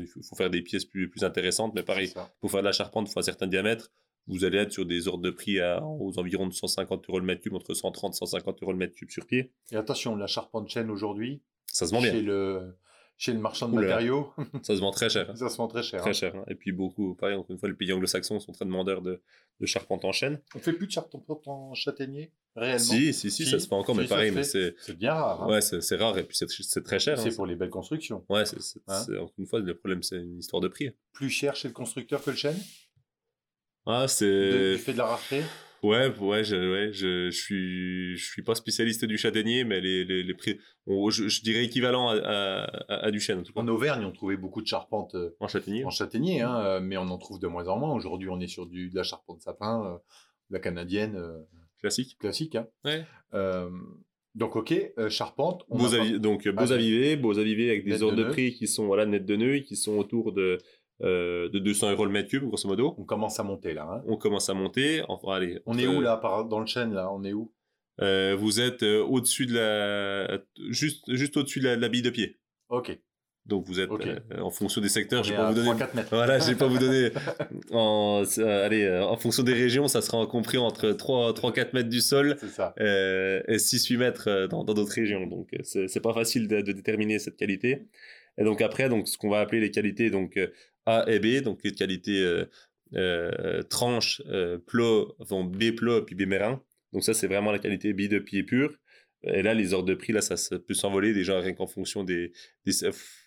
il 0.01 0.07
faut, 0.07 0.37
faire 0.37 0.49
des 0.49 0.63
pièces 0.63 0.87
plus, 0.87 1.11
plus 1.11 1.23
intéressantes. 1.23 1.75
Mais 1.75 1.83
pareil, 1.83 2.13
pour 2.41 2.51
faire 2.51 2.61
de 2.61 2.67
la 2.67 2.73
charpente, 2.73 3.09
il 3.09 3.13
faut 3.13 3.21
un 3.21 3.23
certain 3.23 3.47
diamètre. 3.47 3.93
Vous 4.27 4.45
allez 4.45 4.59
être 4.59 4.73
sur 4.73 4.87
des 4.87 5.09
ordres 5.09 5.23
de 5.23 5.31
prix 5.31 5.61
à, 5.61 5.83
aux 5.83 6.19
environs 6.19 6.47
de 6.47 6.53
150 6.53 7.09
euros 7.09 7.19
le 7.19 7.27
mètre 7.27 7.43
cube, 7.43 7.55
entre 7.55 7.75
130 7.75 8.15
et 8.15 8.17
150 8.17 8.63
euros 8.63 8.73
le 8.73 8.79
mètre 8.79 8.95
cube 8.95 9.11
sur 9.11 9.27
pied. 9.27 9.53
Et 9.71 9.77
attention, 9.77 10.17
la 10.17 10.27
charpente 10.27 10.69
chaîne 10.69 10.91
aujourd'hui, 10.91 11.43
Ça 11.79 11.87
se 11.87 11.93
vend 11.95 12.01
chez 12.01 12.13
bien. 12.13 12.23
le, 12.23 12.77
chez 13.17 13.33
le 13.33 13.39
marchand 13.41 13.69
de 13.69 13.75
Oula. 13.75 13.87
matériaux, 13.89 14.33
Ça 14.63 14.75
se 14.77 14.81
vend 14.81 14.91
très 14.91 15.09
cher. 15.09 15.29
hein. 15.31 15.37
ça 15.37 15.49
se 15.49 15.57
vend 15.57 15.67
très 15.69 15.83
cher. 15.83 16.01
Très 16.01 16.11
hein. 16.11 16.13
cher. 16.13 16.37
hein. 16.37 16.45
Et 16.49 16.55
puis 16.55 16.73
beaucoup, 16.73 17.15
pareil, 17.15 17.35
encore 17.37 17.51
une 17.51 17.59
fois, 17.59 17.69
les 17.69 17.75
pays 17.75 17.93
anglo-saxons 17.93 18.39
sont 18.41 18.53
très 18.53 18.65
demandeurs 18.65 19.03
de, 19.03 19.21
de 19.61 19.67
charpente 19.67 20.05
en 20.05 20.13
chaîne. 20.13 20.41
On 20.55 20.59
fait 20.61 20.73
plus 20.73 20.87
de 20.87 20.93
charpente 20.93 21.25
en 21.47 21.75
châtaignier, 21.75 22.33
réellement? 22.55 22.79
Si, 22.79 23.13
si, 23.13 23.31
si, 23.31 23.45
ça 23.47 23.59
se 23.59 23.67
fait 23.67 23.75
encore, 23.75 23.95
si, 23.97 24.03
mais 24.03 24.07
pareil, 24.09 24.31
mais 24.31 24.45
c'est 24.45 24.75
C'est 24.81 24.97
bien 24.97 25.15
rare. 25.15 25.43
hein. 25.43 25.49
ouais, 25.49 25.61
c'est 25.61 25.97
rare 25.97 26.17
et 26.19 26.25
puis 26.25 26.37
c'est 26.37 26.83
très 26.85 26.99
cher. 26.99 27.19
c'est 27.19 27.35
pour 27.35 27.47
les 27.47 27.57
belles 27.57 27.71
constructions. 27.71 28.25
Ouais, 28.29 28.45
c'est, 28.45 28.81
encore 29.19 29.33
une 29.39 29.47
fois, 29.47 29.61
le 29.61 29.77
problème, 29.77 30.03
c'est 30.03 30.17
une 30.17 30.39
histoire 30.39 30.61
de 30.61 30.69
prix. 30.69 30.91
Plus 31.13 31.31
cher 31.31 31.57
chez 31.57 31.69
le 31.69 31.75
constructeur 31.75 32.23
que 32.23 32.31
le 32.31 32.37
chêne? 32.37 32.59
Ah, 33.87 34.07
c'est. 34.07 34.73
Du 34.75 34.79
fait 34.79 34.93
de 34.93 34.99
la 34.99 35.07
rareté? 35.07 35.43
Ouais, 35.83 36.09
ouais, 36.19 36.43
je, 36.45 36.57
ouais, 36.57 36.93
je, 36.93 37.31
je 37.31 37.37
suis, 37.41 38.17
je 38.17 38.25
suis 38.25 38.43
pas 38.43 38.55
spécialiste 38.55 39.05
du 39.05 39.17
châtaignier, 39.17 39.63
mais 39.65 39.81
les, 39.81 40.05
les, 40.05 40.23
les 40.25 40.35
prix, 40.35 40.59
on- 40.87 41.09
je, 41.11 41.29
je 41.29 41.43
dirais 41.43 41.65
équivalent 41.65 42.09
à, 42.09 42.17
à, 42.17 42.65
à- 42.93 43.05
à 43.07 43.11
du 43.11 43.21
chêne, 43.21 43.39
en 43.39 43.43
tout 43.43 43.53
cas. 43.53 43.61
En 43.61 43.69
Auvergne, 43.69 44.05
on 44.05 44.11
trouvait 44.13 44.37
beaucoup 44.37 44.61
de 44.61 44.67
charpente 44.67 45.15
euh, 45.15 45.31
En 45.41 45.47
châtaignier. 45.49 45.85
en 45.85 45.91
châtaignier, 45.91 46.41
hein, 46.43 46.61
euh, 46.65 46.81
mais 46.81 46.97
on 46.97 47.09
en 47.09 47.19
trouve 47.19 47.39
de 47.39 47.47
moins 47.47 47.69
en 47.69 47.79
moins. 47.79 47.95
Aujourd'hui, 47.95 48.29
on 48.29 48.41
est 48.41 48.49
sur 48.49 48.67
du, 48.67 48.91
de 48.91 48.97
la 48.97 49.05
charpente 49.05 49.41
sapin, 49.41 49.85
euh, 49.87 49.95
de 50.51 50.55
la 50.55 50.59
canadienne 50.61 51.15
euh, 51.17 51.39
Classique. 51.81 52.17
classique. 52.19 52.57
hein. 52.57 52.67
Ouais. 52.85 53.05
Euh, 53.35 53.71
donc, 54.35 54.57
ok, 54.57 54.75
euh, 54.99 55.09
charpente. 55.09 55.63
on 55.69 55.79
Beaux 55.79 55.95
a 55.95 56.19
donc, 56.19 56.47
euh, 56.47 56.53
beaux 56.53 56.73
Ah, 56.73 56.75
avivés, 56.75 57.17
beaux 57.17 57.39
avivés 57.39 57.71
avec 57.71 57.85
des 57.85 57.99
de 57.99 58.03
ordres 58.03 58.17
de 58.17 58.25
prix 58.25 58.53
qui 58.53 58.67
sont, 58.67 58.87
voilà, 58.87 59.07
net 59.07 59.25
de 59.25 59.37
nœuds, 59.37 59.61
qui 59.61 59.77
sont 59.77 59.97
autour 59.97 60.33
de, 60.33 60.59
euh, 61.03 61.49
de 61.51 61.59
200 61.59 61.93
euros 61.93 62.05
le 62.05 62.11
mètre 62.11 62.29
cube, 62.29 62.45
grosso 62.45 62.69
modo. 62.69 62.95
On 62.99 63.05
commence 63.05 63.39
à 63.39 63.43
monter 63.43 63.75
là. 63.75 63.89
hein. 63.91 64.03
On 64.07 64.17
commence 64.17 64.49
à 64.51 64.55
monter. 64.55 65.03
Enfin, 65.09 65.33
allez. 65.35 65.61
On 65.67 65.79
est 65.79 65.87
où 65.87 66.01
là 66.01 66.17
par- 66.17 66.45
dans 66.45 66.61
le 66.61 66.67
chêne 66.67 66.93
là? 66.95 67.11
On 67.13 67.23
est 67.25 67.33
où? 67.33 67.53
Euh, 68.01 68.37
vous 68.39 68.61
êtes 68.61 68.83
euh, 68.85 69.03
au-dessus 69.03 69.47
de 69.47 69.55
la, 69.55 70.39
juste, 70.71 71.05
juste 71.13 71.37
au-dessus 71.37 71.59
de 71.61 71.65
la, 71.67 71.77
de 71.77 71.81
la 71.81 71.89
bille 71.89 72.03
de 72.03 72.11
pied. 72.11 72.39
Ok. 72.69 72.97
Donc 73.47 73.65
vous 73.67 73.81
êtes 73.81 73.89
en 74.39 74.51
fonction 74.51 74.81
des 74.83 74.91
secteurs. 74.91 75.23
Vais 75.25 75.35
pas 75.35 75.49
vous 75.51 75.55
donner. 75.55 75.71
3-4 75.71 75.97
mètres. 75.97 76.09
Voilà, 76.11 76.39
je 76.39 76.49
vais 76.51 76.55
pas 76.55 76.67
vous 76.67 76.79
donner. 76.79 77.11
En, 77.71 78.23
allez, 78.39 78.89
en 78.91 79.17
fonction 79.17 79.43
des 79.43 79.55
régions, 79.55 79.89
ça 79.89 80.03
sera 80.03 80.27
compris 80.27 80.59
entre 80.59 80.91
3-4 80.91 81.71
mètres 81.75 81.89
du 81.89 82.01
sol 82.03 82.37
ça. 82.51 82.75
et 82.79 83.57
6-8 83.57 83.97
mètres 83.97 84.29
euh, 84.29 84.47
dans 84.49 84.65
d'autres 84.65 84.93
régions. 84.93 85.27
Donc 85.27 85.49
c'est 85.63 86.03
pas 86.03 86.13
facile 86.13 86.47
de, 86.47 86.61
de 86.61 86.73
déterminer 86.73 87.19
cette 87.19 87.37
qualité. 87.37 87.87
Et 88.37 88.45
donc 88.45 88.61
après, 88.61 88.89
donc 88.91 89.09
ce 89.09 89.17
qu'on 89.17 89.31
va 89.31 89.41
appeler 89.41 89.61
les 89.63 89.71
qualités 89.71 90.11
donc 90.11 90.39
A 90.89 91.05
et 91.11 91.19
B, 91.21 91.43
donc 91.43 91.61
les 91.65 91.73
qualités 91.73 92.21
euh, 92.21 92.45
euh, 92.95 93.63
tranche, 93.63 94.23
euh, 94.27 94.59
plot, 94.59 95.17
B 95.45 95.71
plot 95.77 96.03
puis 96.07 96.15
B 96.15 96.23
mérin. 96.27 96.63
Donc 96.93 97.05
ça 97.05 97.15
c'est 97.15 97.27
vraiment 97.27 97.53
la 97.53 97.59
qualité 97.59 97.93
B 97.93 98.03
de 98.09 98.19
pied 98.19 98.43
pur. 98.43 98.77
Et 99.25 99.43
là, 99.43 99.53
les 99.53 99.75
ordres 99.75 99.89
de 99.89 99.95
prix, 99.97 100.13
là, 100.13 100.21
ça, 100.21 100.37
ça 100.37 100.61
peut 100.61 100.75
s'envoler 100.75 101.13
déjà 101.13 101.41
rien 101.41 101.53
qu'en 101.53 101.67
fonction 101.67 102.05
des, 102.05 102.33
des- 102.65 102.73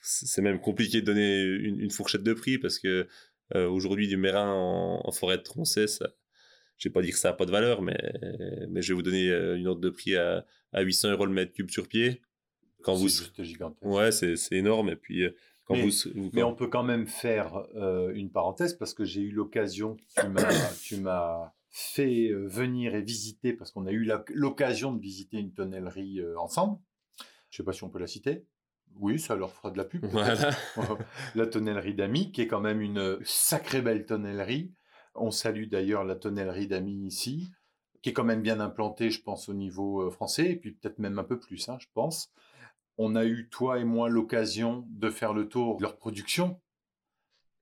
C'est 0.01 0.41
même 0.41 0.61
compliqué 0.61 1.01
de 1.01 1.05
donner 1.05 1.41
une, 1.43 1.81
une 1.81 1.91
fourchette 1.91 2.23
de 2.23 2.33
prix 2.33 2.57
parce 2.57 2.79
que 2.79 3.07
euh, 3.55 3.67
aujourd'hui, 3.67 4.07
du 4.07 4.15
mérin 4.15 4.49
en, 4.53 5.01
en 5.05 5.11
forêt 5.11 5.37
de 5.37 5.43
troncée, 5.43 5.87
ça, 5.87 6.09
je 6.77 6.87
vais 6.87 6.93
pas 6.93 7.01
dire 7.01 7.11
que 7.13 7.19
ça 7.19 7.29
n'a 7.31 7.33
pas 7.33 7.45
de 7.45 7.51
valeur, 7.51 7.81
mais, 7.81 7.97
mais 8.69 8.81
je 8.81 8.93
vais 8.93 8.95
vous 8.95 9.01
donner 9.03 9.27
une 9.57 9.67
ordre 9.67 9.81
de 9.81 9.89
prix 9.89 10.15
à, 10.15 10.45
à 10.71 10.81
800 10.81 11.11
euros 11.11 11.25
le 11.25 11.33
mètre 11.33 11.51
cube 11.51 11.69
sur 11.69 11.87
pied. 11.89 12.21
Quand 12.83 12.95
C'est 12.95 13.01
vous, 13.01 13.09
juste 13.09 13.43
gigantesque. 13.43 13.83
ouais, 13.85 14.11
c'est 14.13 14.37
c'est 14.37 14.55
énorme. 14.55 14.89
Et 14.89 14.95
puis 14.95 15.25
quand 15.71 15.77
Mais- 15.77 15.83
vous, 15.89 16.11
vous- 16.15 16.29
Mais 16.33 16.41
quand- 16.41 16.49
on 16.49 16.55
peut 16.55 16.67
quand 16.67 16.83
même 16.83 17.07
faire 17.07 17.65
euh, 17.75 18.11
une 18.13 18.29
parenthèse 18.31 18.73
parce 18.73 18.93
que 18.93 19.03
j'ai 19.05 19.21
eu 19.21 19.31
l'occasion, 19.31 19.97
tu 20.83 20.97
m'as, 20.97 21.53
fait 21.69 22.27
euh, 22.29 22.45
venir 22.47 22.95
et 22.95 23.01
visiter 23.01 23.53
parce 23.53 23.71
qu'on 23.71 23.85
a 23.85 23.91
eu 23.91 24.09
l'occasion 24.33 24.91
de 24.93 24.99
visiter 25.01 25.37
une 25.37 25.53
tonnellerie 25.53 26.19
euh, 26.19 26.37
ensemble. 26.37 26.77
Je 27.49 27.57
sais 27.57 27.63
pas 27.63 27.71
si 27.73 27.83
on 27.83 27.89
peut 27.89 27.99
la 27.99 28.07
citer. 28.07 28.45
Oui, 28.97 29.19
ça 29.19 29.35
leur 29.37 29.51
fera 29.53 29.71
de 29.71 29.77
la 29.77 29.85
pub. 29.85 30.05
voilà. 30.05 30.49
la 31.35 31.47
tonnellerie 31.47 31.93
d'Ami, 31.95 32.31
qui 32.33 32.41
est 32.41 32.47
quand 32.47 32.59
même 32.59 32.81
une 32.81 33.19
sacrée 33.23 33.81
belle 33.81 34.05
tonnellerie. 34.05 34.73
On 35.15 35.31
salue 35.31 35.67
d'ailleurs 35.69 36.03
la 36.03 36.15
tonnellerie 36.15 36.67
d'Ami 36.67 37.05
ici, 37.07 37.49
qui 38.01 38.09
est 38.09 38.13
quand 38.13 38.23
même 38.25 38.41
bien 38.41 38.59
implantée, 38.59 39.09
je 39.09 39.21
pense, 39.21 39.47
au 39.47 39.53
niveau 39.53 40.09
français, 40.11 40.51
et 40.51 40.55
puis 40.57 40.71
peut-être 40.73 40.99
même 40.99 41.19
un 41.19 41.23
peu 41.23 41.39
plus, 41.39 41.69
hein, 41.69 41.77
je 41.79 41.87
pense. 41.93 42.31
On 43.03 43.15
a 43.15 43.25
eu, 43.25 43.49
toi 43.49 43.79
et 43.79 43.83
moi, 43.83 44.09
l'occasion 44.09 44.85
de 44.91 45.09
faire 45.09 45.33
le 45.33 45.49
tour 45.49 45.77
de 45.77 45.81
leur 45.81 45.97
production 45.97 46.61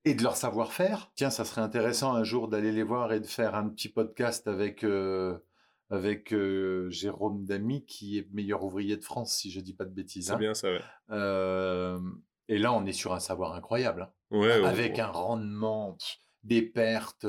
et 0.03 0.13
de 0.13 0.21
leur 0.21 0.35
savoir-faire. 0.35 1.13
Tiens, 1.15 1.29
ça 1.29 1.45
serait 1.45 1.61
intéressant 1.61 2.13
un 2.13 2.25
jour 2.25 2.49
d'aller 2.49 2.73
les 2.73 2.83
voir 2.83 3.13
et 3.13 3.21
de 3.21 3.25
faire 3.25 3.55
un 3.55 3.69
petit 3.69 3.87
podcast 3.87 4.49
avec, 4.49 4.83
euh, 4.83 5.37
avec 5.89 6.33
euh, 6.33 6.89
Jérôme 6.89 7.45
Damy, 7.45 7.85
qui 7.85 8.17
est 8.17 8.27
meilleur 8.33 8.65
ouvrier 8.65 8.97
de 8.97 9.01
France, 9.01 9.33
si 9.33 9.49
je 9.49 9.61
dis 9.61 9.73
pas 9.73 9.85
de 9.85 9.93
bêtises. 9.93 10.27
C'est 10.27 10.33
hein. 10.33 10.37
bien 10.37 10.53
ça, 10.53 10.73
ouais. 10.73 10.81
Euh, 11.11 12.01
et 12.49 12.57
là, 12.57 12.73
on 12.73 12.85
est 12.85 12.91
sur 12.91 13.13
un 13.13 13.21
savoir 13.21 13.53
incroyable, 13.53 14.01
hein. 14.01 14.11
Ouais, 14.31 14.59
ouais, 14.59 14.67
avec 14.67 14.95
ouais. 14.95 14.99
un 14.99 15.07
rendement, 15.07 15.97
des 16.43 16.63
pertes. 16.63 17.25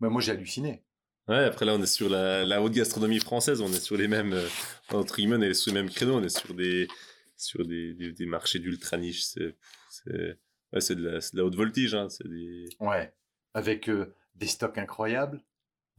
Mais 0.00 0.08
moi, 0.08 0.20
j'ai 0.20 0.32
halluciné. 0.32 0.82
Ouais, 1.28 1.44
après 1.44 1.64
là, 1.64 1.76
on 1.76 1.82
est 1.82 1.86
sur 1.86 2.08
la, 2.08 2.44
la 2.44 2.60
haute 2.60 2.72
gastronomie 2.72 3.20
française, 3.20 3.60
on 3.60 3.68
est 3.68 3.78
sur 3.78 3.96
les 3.96 4.08
mêmes, 4.08 4.32
euh, 4.32 4.48
entre 4.92 5.14
guillemets, 5.14 5.36
on 5.36 5.42
est 5.42 5.54
sur 5.54 5.72
les 5.72 5.80
mêmes 5.80 5.90
créneaux, 5.90 6.16
on 6.16 6.24
est 6.24 6.36
sur 6.36 6.54
des, 6.54 6.88
sur 7.40 7.66
des, 7.66 7.94
des, 7.94 8.12
des 8.12 8.26
marchés 8.26 8.58
d'ultra 8.58 8.96
niche. 8.96 9.22
C'est, 9.22 9.56
ouais, 10.72 10.94
de 10.94 11.02
la, 11.02 11.18
de 11.18 11.36
la 11.36 11.44
haute 11.44 11.56
voltige, 11.56 11.94
hein. 11.94 12.08
Des, 12.24 12.68
Ouais. 12.80 13.12
Avec 13.54 13.88
euh, 13.88 14.14
des 14.36 14.46
stocks 14.46 14.78
incroyables. 14.78 15.42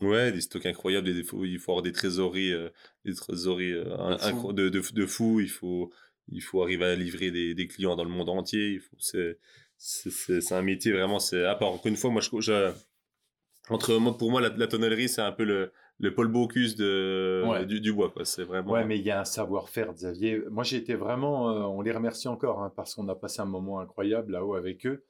ouais, 0.02 0.32
des 0.32 0.42
stocks 0.42 0.66
incroyables, 0.66 1.14
des, 1.14 1.24
faut- 1.24 1.44
il 1.46 1.60
faut 1.60 1.72
avoir 1.72 1.84
des 1.84 1.92
trésoreries, 1.92 2.54
euh, 2.54 2.70
des 3.06 3.14
trésoreries 3.14 3.74
euh, 3.74 4.18
fou. 4.18 4.54
de, 4.54 4.70
de, 4.70 4.82
de 4.94 5.06
fou. 5.06 5.40
Il 5.42 5.50
faut, 5.50 5.92
il 6.30 6.42
faut 6.42 6.64
arriver 6.64 6.86
à 6.86 6.96
livrer 6.96 7.32
des, 7.32 7.54
des 7.54 7.68
clients 7.68 7.96
dans 7.96 8.04
le 8.06 8.10
monde 8.10 8.30
entier. 8.30 8.70
Il 8.74 8.80
faut, 8.80 8.96
c'est, 9.00 9.38
c'est, 9.78 10.10
c'est, 10.12 10.42
c'est 10.42 10.56
un 10.56 10.62
métier 10.62 10.92
vraiment, 10.92 11.20
c'est 11.20 11.44
à 11.46 11.56
part. 11.56 11.70
Encore 11.70 11.88
une 11.88 11.98
fois, 11.98 12.10
moi, 12.12 12.22
je, 12.22 12.30
je 12.40 12.72
entre 13.70 13.96
moi, 13.98 14.18
pour 14.18 14.32
moi, 14.32 14.42
la, 14.42 14.50
la 14.50 14.68
tonnellerie, 14.68 15.10
c'est 15.10 15.22
un 15.22 15.32
peu 15.32 15.44
le, 15.44 15.72
le 16.02 16.14
Paul 16.14 16.28
Bocuse 16.28 16.76
de, 16.76 17.44
Ouais. 17.48 17.66
du, 17.66 17.80
du 17.80 17.94
bois, 17.94 18.10
quoi. 18.10 18.26
C'est 18.26 18.44
vraiment. 18.44 18.72
Ouais, 18.72 18.84
mais 18.86 18.98
il 18.98 19.06
y 19.06 19.12
a 19.12 19.22
un 19.22 19.26
savoir-faire, 19.26 19.94
Xavier. 19.94 20.42
Moi, 20.50 20.64
j'ai 20.64 20.78
été 20.78 20.96
vraiment. 20.96 21.50
euh, 21.52 21.62
on 21.62 21.82
les 21.82 21.92
remercie 21.92 22.28
encore 22.28 22.62
hein, 22.62 22.72
parce 22.76 22.96
qu'on 22.96 23.08
a 23.10 23.16
passé 23.16 23.42
un 23.42 23.46
moment 23.46 23.80
incroyable 23.80 24.34
là-haut 24.34 24.56
avec 24.56 24.86
eux. 24.86 25.04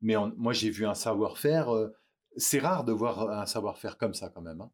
Mais 0.00 0.16
on- 0.16 0.32
moi, 0.36 0.52
j'ai 0.52 0.70
vu 0.70 0.86
un 0.86 0.94
savoir-faire. 0.94 1.74
euh, 1.74 1.94
c'est 2.36 2.58
rare 2.60 2.84
de 2.84 2.92
voir 2.92 3.30
un 3.30 3.46
savoir-faire 3.46 3.98
comme 3.98 4.14
ça, 4.14 4.28
quand 4.28 4.42
même. 4.42 4.60
hein. 4.60 4.70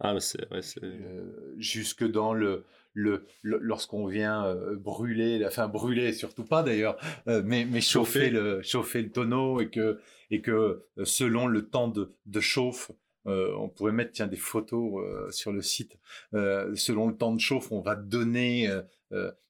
Ah, 0.00 0.12
mais 0.14 0.20
c'est, 0.20 0.40
ouais. 0.52 0.60
Euh, 0.82 1.54
jusque 1.56 2.04
dans 2.04 2.32
le, 2.34 2.64
le, 2.94 3.26
le- 3.42 3.58
lorsqu'on 3.58 4.06
vient 4.06 4.56
brûler, 4.76 5.44
enfin 5.46 5.68
brûler 5.68 6.12
surtout 6.12 6.44
pas 6.44 6.62
d'ailleurs, 6.64 6.96
mais, 7.26 7.64
mais 7.64 7.80
chauffer 7.80 8.20
Chauffer. 8.24 8.30
le 8.30 8.62
chauffer 8.62 9.02
le 9.02 9.10
tonneau 9.12 9.60
et 9.60 9.70
que 9.70 10.00
et 10.32 10.40
que 10.40 10.84
selon 11.04 11.46
le 11.46 11.68
temps 11.68 11.86
de, 11.88 12.12
de 12.26 12.40
chauffe, 12.40 12.90
euh, 13.26 13.54
on 13.58 13.68
pourrait 13.68 13.92
mettre 13.92 14.12
tiens 14.12 14.26
des 14.26 14.36
photos 14.36 15.02
euh, 15.02 15.30
sur 15.30 15.52
le 15.52 15.62
site. 15.62 15.96
Euh, 16.34 16.74
selon 16.76 17.08
le 17.08 17.16
temps 17.16 17.32
de 17.32 17.40
chauffe, 17.40 17.72
on 17.72 17.80
va 17.80 17.94
donner 17.96 18.68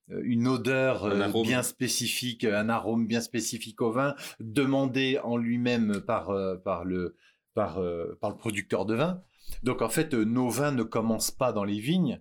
une 0.08 0.46
odeur 0.48 1.06
Un 1.06 1.30
bien 1.42 1.62
spécifique, 1.62 2.44
un 2.44 2.68
arôme 2.68 3.06
bien 3.06 3.20
spécifique 3.20 3.80
au 3.80 3.90
vin, 3.90 4.14
demandé 4.38 5.18
en 5.22 5.36
lui-même 5.36 6.00
par 6.00 6.30
par 6.62 6.84
le 6.84 7.16
par 7.54 7.80
par 8.20 8.30
le 8.30 8.36
producteur 8.36 8.84
de 8.86 8.94
vin. 8.94 9.22
Donc 9.62 9.82
en 9.82 9.88
fait, 9.88 10.12
nos 10.14 10.48
vins 10.48 10.72
ne 10.72 10.82
commencent 10.82 11.30
pas 11.30 11.52
dans 11.52 11.64
les 11.64 11.78
vignes, 11.78 12.20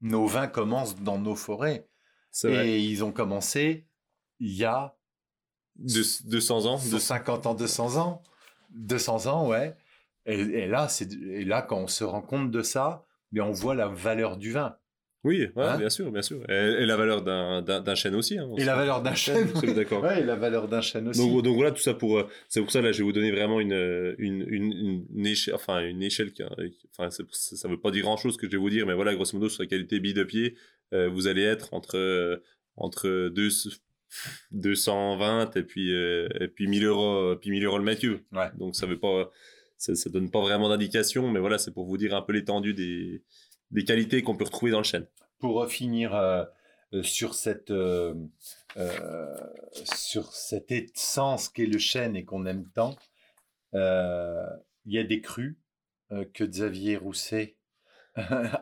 nos 0.00 0.26
vins 0.26 0.46
commencent 0.48 0.96
dans 0.96 1.18
nos 1.18 1.34
forêts. 1.36 1.88
Et 2.44 2.48
vrai. 2.48 2.82
ils 2.82 3.02
ont 3.04 3.12
commencé 3.12 3.86
il 4.38 4.52
y 4.54 4.64
a 4.64 4.96
Deux- 5.76 6.04
200 6.24 6.66
ans. 6.66 6.76
deux- 6.76 6.98
150 6.98 7.46
ans, 7.46 7.54
200 7.54 7.96
ans. 7.96 8.22
200 8.70 9.26
ans, 9.26 9.48
ouais. 9.48 9.76
Et, 10.32 10.40
et 10.40 10.66
là, 10.66 10.88
c'est 10.88 11.12
et 11.12 11.44
là, 11.44 11.62
quand 11.62 11.78
on 11.78 11.86
se 11.86 12.04
rend 12.04 12.22
compte 12.22 12.50
de 12.50 12.62
ça, 12.62 13.04
mais 13.32 13.40
on 13.40 13.52
voit 13.52 13.74
la 13.74 13.88
valeur 13.88 14.36
du 14.36 14.52
vin. 14.52 14.76
Oui, 15.22 15.48
ouais, 15.54 15.64
Hein 15.64 15.76
bien 15.76 15.90
sûr, 15.90 16.10
bien 16.10 16.22
sûr. 16.22 16.40
Et, 16.48 16.54
et 16.54 16.86
la 16.86 16.96
valeur 16.96 17.20
d'un, 17.22 17.94
chêne 17.94 18.14
aussi. 18.14 18.38
Hein, 18.38 18.48
Et 18.56 18.64
la 18.64 18.74
valeur 18.74 19.02
d'un 19.02 19.14
chêne. 19.14 19.48
D'accord. 19.76 20.02
Ouais, 20.02 20.20
et 20.20 20.24
la 20.24 20.34
valeur 20.34 20.66
d'un 20.66 20.80
chêne 20.80 21.08
aussi. 21.08 21.20
Donc, 21.20 21.42
donc 21.44 21.56
voilà, 21.56 21.72
tout 21.72 21.82
ça 21.82 21.92
pour. 21.92 22.18
euh, 22.18 22.26
C'est 22.48 22.62
pour 22.62 22.70
ça, 22.70 22.80
là, 22.80 22.90
je 22.90 22.98
vais 22.98 23.04
vous 23.04 23.12
donner 23.12 23.30
vraiment 23.30 23.60
une, 23.60 23.74
euh, 23.74 24.14
une, 24.16 24.46
une, 24.48 25.04
une 25.14 25.26
échelle. 25.26 25.54
Enfin, 25.54 25.80
une 25.84 26.02
échelle 26.02 26.32
qui. 26.32 26.42
Enfin, 26.42 27.10
ça 27.10 27.22
ne 27.68 27.72
veut 27.74 27.80
pas 27.80 27.90
dire 27.90 28.02
grand 28.04 28.16
chose 28.16 28.38
que 28.38 28.46
je 28.46 28.52
vais 28.52 28.56
vous 28.56 28.70
dire, 28.70 28.86
mais 28.86 28.94
voilà, 28.94 29.14
grosso 29.14 29.36
modo, 29.36 29.50
sur 29.50 29.62
la 29.62 29.68
qualité 29.68 30.00
bille 30.00 30.14
de 30.14 30.24
pied, 30.24 30.54
euh, 30.94 31.10
vous 31.10 31.26
allez 31.26 31.42
être 31.42 31.74
entre, 31.74 31.98
euh, 31.98 32.42
entre 32.76 33.28
deux, 33.28 33.50
220 34.52 35.56
et 35.56 35.62
puis, 35.62 35.92
euh, 35.94 36.28
et 36.40 36.48
puis 36.48 36.66
1000 36.66 36.84
euros, 36.86 37.36
puis 37.36 37.50
1000 37.50 37.64
euros 37.64 37.78
le 37.78 37.94
cube. 37.94 38.20
Ouais. 38.32 38.48
Donc 38.58 38.74
ça 38.74 38.86
veut 38.86 38.98
pas. 38.98 39.30
Ça, 39.80 39.94
ça 39.94 40.10
donne 40.10 40.30
pas 40.30 40.42
vraiment 40.42 40.68
d'indication, 40.68 41.30
mais 41.30 41.40
voilà, 41.40 41.56
c'est 41.56 41.72
pour 41.72 41.86
vous 41.86 41.96
dire 41.96 42.14
un 42.14 42.20
peu 42.20 42.34
l'étendue 42.34 42.74
des, 42.74 43.24
des 43.70 43.82
qualités 43.82 44.22
qu'on 44.22 44.36
peut 44.36 44.44
retrouver 44.44 44.70
dans 44.70 44.78
le 44.78 44.84
chêne. 44.84 45.06
Pour 45.38 45.66
finir 45.68 46.14
euh, 46.14 46.44
euh, 46.92 47.02
sur 47.02 47.32
cette 47.34 47.70
euh, 47.70 48.14
sur 49.72 50.34
cette 50.34 50.70
essence 50.70 51.48
qu'est 51.48 51.64
le 51.64 51.78
chêne 51.78 52.14
et 52.14 52.26
qu'on 52.26 52.44
aime 52.44 52.68
tant, 52.74 52.94
il 53.72 54.92
y 54.92 54.98
a 54.98 55.04
des 55.04 55.22
crus 55.22 55.56
euh, 56.12 56.26
que 56.34 56.44
Xavier 56.44 56.98
Rousset 56.98 57.56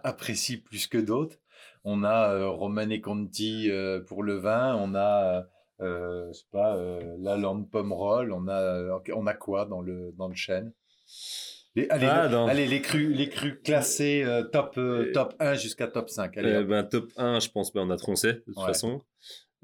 apprécie 0.04 0.58
plus 0.58 0.86
que 0.86 0.98
d'autres. 0.98 1.36
On 1.82 2.04
a 2.04 2.46
Romane 2.46 3.00
Conti 3.00 3.72
euh, 3.72 4.00
pour 4.00 4.22
le 4.22 4.36
vin, 4.36 4.76
on 4.76 4.94
a 4.94 5.48
je 5.80 6.32
sais 6.32 6.46
pas 6.52 6.76
la 7.18 7.36
Lande 7.36 7.68
Pomerol, 7.68 8.32
on 8.32 8.46
a 8.46 9.00
on 9.14 9.26
a 9.26 9.34
quoi 9.34 9.64
dans 9.64 9.80
le 9.80 10.12
dans 10.12 10.28
le 10.28 10.36
chêne? 10.36 10.72
Les, 11.74 11.88
allez, 11.90 12.06
Ah, 12.08 12.28
le- 12.28 12.36
allez, 12.36 12.66
les 12.66 12.80
crus 12.82 13.14
les 13.16 13.28
crus 13.28 13.56
classés 13.62 14.22
euh, 14.24 14.42
top 14.42 14.74
euh, 14.78 15.12
top 15.12 15.34
1 15.40 15.54
jusqu'à 15.54 15.86
top 15.88 16.08
5. 16.10 16.36
Allez, 16.38 16.52
Euh, 16.52 16.64
ben, 16.64 16.82
top 16.84 17.10
1, 17.16 17.40
je 17.40 17.48
pense, 17.50 17.72
ben, 17.72 17.82
on 17.82 17.90
a 17.90 17.96
Troncet, 17.96 18.32
de 18.34 18.38
toute 18.46 18.56
Ouais. 18.56 18.66
façon. 18.66 19.02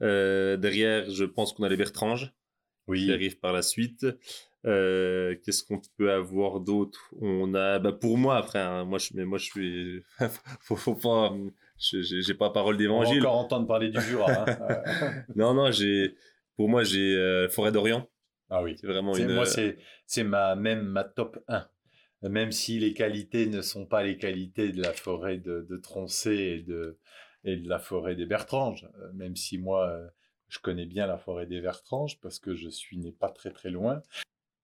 Derrière, 0.00 1.08
je 1.10 1.24
pense 1.24 1.52
qu'on 1.52 1.62
a 1.64 1.68
les 1.68 1.76
Bertranges 1.76 2.32
qui 2.92 3.12
arrivent 3.12 3.38
par 3.38 3.52
la 3.52 3.62
suite. 3.62 4.06
Euh, 4.66 5.36
Qu'est-ce 5.44 5.62
qu'on 5.62 5.80
peut 5.98 6.10
avoir 6.10 6.60
d'autre? 6.60 7.10
On 7.20 7.54
a, 7.54 7.78
bah, 7.78 7.92
pour 7.92 8.16
moi, 8.16 8.36
après, 8.36 8.58
hein, 8.60 8.84
moi, 8.84 8.98
je, 8.98 9.10
mais 9.14 9.24
moi, 9.24 9.38
je 9.38 9.44
suis, 9.44 10.02
faut, 10.62 10.76
faut 10.76 10.94
pas, 10.94 11.34
j'ai 11.78 12.34
pas 12.34 12.50
parole 12.50 12.76
d'évangile. 12.76 13.20
encore 13.20 13.36
entendre 13.36 13.66
parler 13.66 13.88
du 13.90 14.00
Jura. 14.00 14.44
hein. 14.58 15.04
Non, 15.36 15.52
non, 15.54 15.70
j'ai, 15.70 16.14
pour 16.56 16.68
moi, 16.68 16.82
j'ai 16.82 17.14
euh, 17.14 17.48
Forêt 17.48 17.72
d'Orient. 17.72 18.08
Ah 18.54 18.62
oui. 18.62 18.76
C'est 18.80 18.86
vraiment 18.86 19.16
une. 19.16 19.32
Moi, 19.34 19.46
c'est 19.46 19.76
c'est 20.06 20.24
ma 20.24 20.54
même 20.56 20.82
ma 20.82 21.04
top 21.04 21.38
1. 21.48 21.68
Même 22.22 22.52
si 22.52 22.78
les 22.78 22.94
qualités 22.94 23.44
ne 23.46 23.60
sont 23.60 23.84
pas 23.84 24.02
les 24.02 24.16
qualités 24.16 24.72
de 24.72 24.80
la 24.80 24.92
forêt 24.94 25.36
de, 25.36 25.66
de 25.68 25.76
Troncé 25.76 26.32
et 26.34 26.60
de, 26.62 26.98
et 27.44 27.56
de 27.56 27.68
la 27.68 27.78
forêt 27.78 28.14
des 28.16 28.24
Bertranges, 28.24 28.86
euh, 28.98 29.12
même 29.12 29.36
si 29.36 29.58
moi, 29.58 29.90
euh, 29.90 30.06
je 30.48 30.58
connais 30.58 30.86
bien 30.86 31.06
la 31.06 31.18
forêt 31.18 31.44
des 31.46 31.60
Bertranges 31.60 32.18
parce 32.22 32.38
que 32.38 32.54
je 32.54 32.70
suis 32.70 32.96
né 32.96 33.12
pas 33.12 33.28
très 33.28 33.50
très 33.50 33.68
loin. 33.70 34.02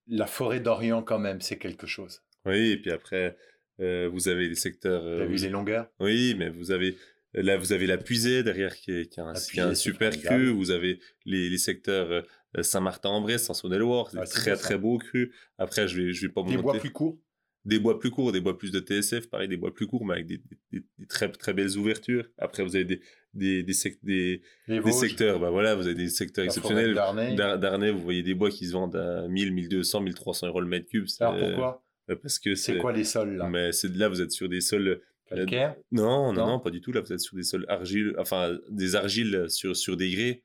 La 0.09 0.26
forêt 0.26 0.61
d'Orient, 0.61 1.03
quand 1.03 1.18
même, 1.18 1.42
c'est 1.42 1.59
quelque 1.59 1.87
chose. 1.87 2.22
Oui, 2.46 2.70
et 2.70 2.76
puis 2.79 2.90
après, 2.92 3.37
euh, 3.81 4.09
vous 4.11 4.29
avez 4.29 4.48
des 4.48 4.55
secteurs. 4.55 5.03
euh, 5.05 5.18
T'as 5.18 5.26
vu 5.26 5.37
vous- 5.37 5.42
les 5.44 5.50
longueurs? 5.50 5.90
Oui, 6.00 6.35
mais 6.38 6.48
vous 6.48 6.70
avez 6.70 6.96
là 7.35 7.57
vous 7.59 7.72
avez 7.72 7.87
la 7.87 7.98
puisée 7.98 8.42
derrière 8.42 8.74
qui 8.74 8.90
est, 8.92 9.07
qui 9.07 9.20
a 9.20 9.24
un, 9.24 9.35
qui 9.35 9.61
a 9.61 9.74
super 9.74 10.18
cru. 10.18 10.50
Vous 10.50 10.70
avez 10.70 10.98
les, 11.26 11.50
les 11.50 11.59
secteurs 11.59 12.11
euh, 12.11 12.22
Saint-Martin-en-Bresse, 12.61 13.45
Saint-Saulne-et-Loire, 13.45 14.13
Ouais, 14.15 14.27
c'est 14.27 14.41
très 14.41 14.57
très 14.57 14.79
beau 14.79 14.99
cru. 14.99 15.33
Après, 15.59 15.87
je 15.89 16.01
vais 16.01 16.13
je 16.13 16.27
vais 16.27 16.33
pas 16.33 16.43
Des 16.43 16.57
bois 16.57 16.79
plus 16.79 16.91
courts 16.91 17.19
des 17.67 17.79
bois 17.79 17.99
plus 18.01 18.09
courts, 18.11 18.33
des 18.33 18.41
bois 18.41 18.57
plus 18.57 18.71
de 18.73 18.81
TSF, 18.81 19.29
pareil, 19.29 19.47
des 19.47 19.59
bois 19.59 19.75
plus 19.75 19.87
courts, 19.87 20.07
mais 20.07 20.15
avec 20.15 20.27
des, 20.27 20.41
des- 20.73 20.83
des 20.99 21.07
très 21.07 21.31
très 21.31 21.53
belles 21.53 21.77
ouvertures. 21.77 22.25
Après, 22.39 22.63
vous 22.65 22.75
avez 22.75 22.87
des 22.87 23.03
des 23.35 23.63
des, 23.63 23.75
sec- 23.75 23.99
des, 24.03 24.41
des 24.67 24.93
secteurs, 24.93 25.39
bah 25.39 25.51
voilà, 25.51 25.75
vous 25.75 25.85
avez 25.87 25.95
des 25.95 26.09
secteurs 26.09 26.43
la 26.45 26.47
exceptionnels. 26.47 26.95
d'Arnay. 26.95 27.91
Vous 27.91 28.01
voyez 28.01 28.23
des 28.23 28.33
bois 28.35 28.51
qui 28.51 28.67
se 28.67 28.73
vendent 28.73 28.97
à 28.97 29.29
1000, 29.29 29.53
1200, 29.53 30.01
1300 30.01 30.47
euros 30.47 30.63
le 30.63 30.67
mètre 30.69 30.89
cube. 30.89 31.05
Alors 31.21 31.37
pourquoi? 31.39 31.85
euh, 32.09 32.17
Parce 32.17 32.39
que 32.39 32.55
C'est 32.55 32.79
quoi 32.79 32.93
les 32.93 33.05
sols 33.05 33.37
là? 33.37 33.47
Mais 33.51 33.73
c'est 33.73 33.95
là, 33.95 34.09
vous 34.09 34.23
êtes 34.23 34.33
sur 34.33 34.49
des 34.49 34.63
sols 34.63 35.03
Calcaire? 35.29 35.77
non, 35.93 36.33
non, 36.33 36.41
Non? 36.41 36.47
non, 36.53 36.61
pas 36.61 36.71
du 36.71 36.81
tout. 36.81 36.93
Là, 36.93 37.03
vous 37.03 37.13
êtes 37.13 37.21
sur 37.21 37.37
des 37.37 37.43
sols 37.45 37.67
argiles, 37.69 38.15
enfin 38.19 38.59
des 38.71 38.97
argiles 38.97 39.45
sur, 39.49 39.77
sur 39.77 39.99
des 39.99 40.11
grès. 40.11 40.43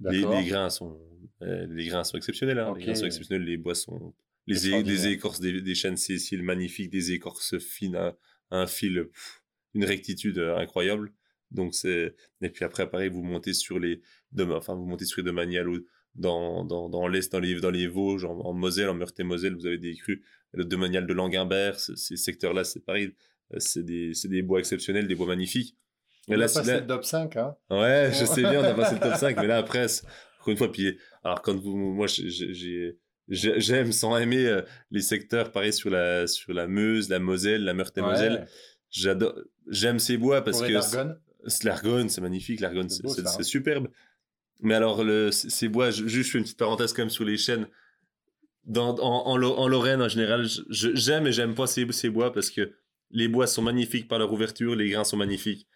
Les, 0.00 0.20
grains 0.48 0.70
sont, 0.70 0.98
euh, 1.42 1.66
les 1.70 1.86
grains 1.86 2.04
sont 2.04 2.16
exceptionnels. 2.16 2.58
Hein. 2.58 2.74
Les 2.76 2.84
grains 2.84 2.94
sont 2.94 3.06
exceptionnels. 3.06 3.44
Les 3.44 3.56
bois 3.56 3.74
sont, 3.74 4.14
les, 4.46 4.56
écorces 5.08 5.40
des, 5.40 5.60
des 5.60 5.74
chênes 5.74 5.96
sessiles 5.96 6.42
magnifiques, 6.42 6.90
des 6.90 7.12
écorces 7.12 7.58
fines, 7.58 7.96
un, 7.96 8.16
un 8.50 8.66
fil, 8.66 9.04
pff, 9.12 9.42
une 9.74 9.84
rectitude 9.84 10.38
euh, 10.38 10.56
incroyable. 10.56 11.12
Donc 11.50 11.74
c'est, 11.74 12.14
et 12.42 12.48
puis 12.50 12.64
après, 12.64 12.88
pareil, 12.88 13.10
vous 13.10 13.22
montez 13.22 13.52
sur 13.52 13.78
les, 13.78 14.00
de, 14.32 14.44
enfin 14.44 14.74
vous 14.74 14.86
montez 14.86 15.04
sur 15.04 15.22
les 15.22 15.60
ou 15.62 15.86
dans, 16.14 16.64
dans, 16.64 16.88
dans 16.88 17.06
l'est, 17.08 17.30
dans 17.32 17.38
les, 17.40 17.60
dans 17.60 17.70
les 17.70 17.86
Vosges, 17.86 18.24
en, 18.24 18.38
en 18.40 18.52
Moselle, 18.52 18.88
en 18.88 18.94
Meurthe-et-Moselle, 18.94 19.54
vous 19.54 19.66
avez 19.66 19.78
des 19.78 19.94
crus. 19.94 20.20
Le 20.52 20.64
domanial 20.64 21.06
de 21.06 21.12
Languimbert, 21.12 21.78
ce- 21.78 21.94
ces 21.94 22.16
secteurs-là, 22.16 22.64
c'est 22.64 22.80
pareil. 22.84 23.14
Euh, 23.54 23.58
C'est 23.60 23.84
des, 23.84 24.14
c'est 24.14 24.28
des 24.28 24.42
bois 24.42 24.58
exceptionnels, 24.58 25.06
des 25.06 25.14
bois 25.14 25.26
magnifiques. 25.28 25.76
On 26.30 26.32
Et 26.32 26.36
a 26.36 26.38
là, 26.38 26.44
passé 26.46 26.70
là- 26.72 26.80
le 26.80 26.86
top 26.86 27.04
5, 27.04 27.36
hein 27.36 27.56
Ouais, 27.70 28.10
je 28.12 28.24
sais 28.24 28.40
bien, 28.42 28.60
on 28.60 28.64
a 28.64 28.74
passé 28.74 28.94
le 28.94 29.00
top 29.00 29.14
5, 29.16 29.36
mais 29.36 29.46
là, 29.46 29.58
après, 29.58 29.84
encore 30.40 30.48
une 30.52 30.56
fois, 30.56 30.70
puis, 30.72 30.96
alors, 31.24 31.42
quand 31.42 31.56
vous, 31.56 31.76
moi, 31.76 32.06
j'ai- 32.06 32.30
j'ai, 32.30 32.96
j'ai- 33.28 33.60
j'aime 33.60 33.92
sans 33.92 34.16
aimer 34.16 34.46
euh, 34.46 34.62
les 34.90 35.00
secteurs, 35.02 35.50
pareil, 35.52 35.72
sur 35.72 35.90
la, 35.90 36.26
sur 36.26 36.52
la 36.52 36.66
Meuse, 36.66 37.08
la 37.08 37.18
Moselle, 37.18 37.64
la 37.64 37.74
Meurthe-et-Moselle. 37.74 38.32
Ouais. 38.32 38.44
J'adore, 38.90 39.34
j'aime 39.68 39.98
ces 39.98 40.16
bois 40.16 40.42
parce 40.42 40.60
que 40.62 40.80
c'est- 40.80 41.64
l'Argonne, 41.64 42.08
c'est 42.08 42.20
magnifique, 42.20 42.60
l'Argonne, 42.60 42.88
C'est 42.90 43.04
hein. 43.26 43.42
superbe. 43.42 43.88
Mais 44.62 44.74
alors, 44.74 45.04
le, 45.04 45.30
ces 45.30 45.68
bois, 45.68 45.90
je- 45.90 46.06
juste, 46.06 46.26
je 46.28 46.32
fais 46.32 46.38
une 46.38 46.44
petite 46.44 46.58
parenthèse 46.58 46.92
quand 46.92 47.02
même 47.02 47.10
sur 47.10 47.24
les 47.24 47.36
chênes. 47.36 47.66
Dans, 48.64 48.94
en, 48.98 49.26
en, 49.26 49.40
en 49.42 49.68
Lorraine, 49.68 50.02
en 50.02 50.08
général, 50.08 50.46
j'aime 50.68 51.26
et 51.26 51.32
j'aime 51.32 51.54
pas 51.54 51.66
ces, 51.66 51.90
ces 51.92 52.10
bois 52.10 52.32
parce 52.32 52.50
que 52.50 52.72
les 53.10 53.26
bois 53.26 53.46
sont 53.46 53.62
magnifiques 53.62 54.06
par 54.06 54.18
leur 54.18 54.30
ouverture, 54.32 54.74
les 54.76 54.90
grains 54.90 55.04
sont 55.04 55.16
magnifiques. 55.16 55.66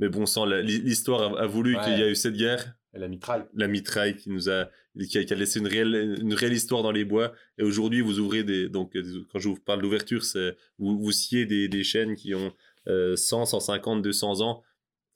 Mais 0.00 0.08
bon 0.08 0.26
sang, 0.26 0.44
l'histoire 0.44 1.38
a, 1.38 1.46
voulu 1.46 1.76
Ouais. 1.76 1.84
qu'il 1.84 1.98
y 1.98 2.02
a 2.02 2.08
eu 2.08 2.14
cette 2.16 2.34
guerre. 2.36 2.74
Et 2.94 2.98
la 3.00 3.08
mitraille. 3.08 3.42
la 3.54 3.66
mitraille 3.66 4.16
qui 4.16 4.30
nous 4.30 4.48
a 4.48 4.68
qui 5.08 5.18
a, 5.18 5.24
qui 5.24 5.32
a 5.32 5.36
laissé 5.36 5.58
une 5.58 5.66
réelle 5.66 6.16
une 6.20 6.32
réelle 6.34 6.52
histoire 6.52 6.84
dans 6.84 6.92
les 6.92 7.04
bois 7.04 7.32
et 7.58 7.64
aujourd'hui 7.64 8.00
vous 8.00 8.20
ouvrez 8.20 8.44
des 8.44 8.68
donc 8.68 8.94
euh, 8.94 9.02
quand 9.32 9.40
je 9.40 9.48
vous 9.48 9.56
parle 9.56 9.82
d'ouverture 9.82 10.22
c'est 10.24 10.56
vous 10.78 10.96
vous 11.00 11.10
sciez 11.10 11.44
des, 11.44 11.66
des 11.66 11.82
chaînes 11.82 12.14
qui 12.14 12.36
ont 12.36 12.52
euh, 12.86 13.16
100 13.16 13.46
150 13.46 14.00
200 14.00 14.42
ans 14.42 14.62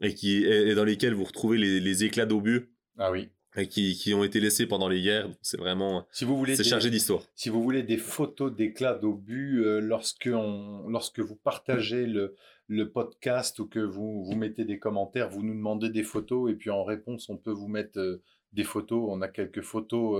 et 0.00 0.12
qui 0.14 0.42
et, 0.42 0.70
et 0.70 0.74
dans 0.74 0.82
lesquelles 0.82 1.14
vous 1.14 1.22
retrouvez 1.22 1.56
les, 1.56 1.78
les 1.78 2.02
éclats 2.02 2.26
d'obus 2.26 2.68
Ah 2.98 3.12
oui. 3.12 3.28
et 3.56 3.68
qui, 3.68 3.94
qui 3.94 4.12
ont 4.12 4.24
été 4.24 4.40
laissés 4.40 4.66
pendant 4.66 4.88
les 4.88 5.00
guerres 5.00 5.28
c'est 5.40 5.60
vraiment 5.60 6.04
Si 6.10 6.24
vous 6.24 6.36
voulez 6.36 6.56
c'est 6.56 6.64
chargé 6.64 6.90
d'histoire 6.90 7.22
Si 7.36 7.48
vous 7.48 7.62
voulez 7.62 7.84
des 7.84 7.96
photos 7.98 8.52
d'éclats 8.52 8.94
d'obus 8.94 9.64
euh, 9.64 9.78
lorsque, 9.78 10.28
on- 10.32 10.88
lorsque 10.88 11.20
vous 11.20 11.36
partagez 11.36 12.06
le, 12.06 12.34
le 12.68 12.90
podcast 12.90 13.58
ou 13.58 13.66
que 13.66 13.80
vous, 13.80 14.24
vous 14.24 14.34
mettez 14.36 14.64
des 14.64 14.78
commentaires, 14.78 15.30
vous 15.30 15.42
nous 15.42 15.54
demandez 15.54 15.88
des 15.90 16.02
photos 16.02 16.50
et 16.50 16.54
puis 16.54 16.70
en 16.70 16.84
réponse, 16.84 17.28
on 17.30 17.36
peut 17.36 17.50
vous 17.50 17.68
mettre 17.68 17.98
euh, 17.98 18.22
des 18.52 18.64
photos. 18.64 19.06
On 19.10 19.20
a 19.22 19.28
quelques 19.28 19.62
photos 19.62 20.18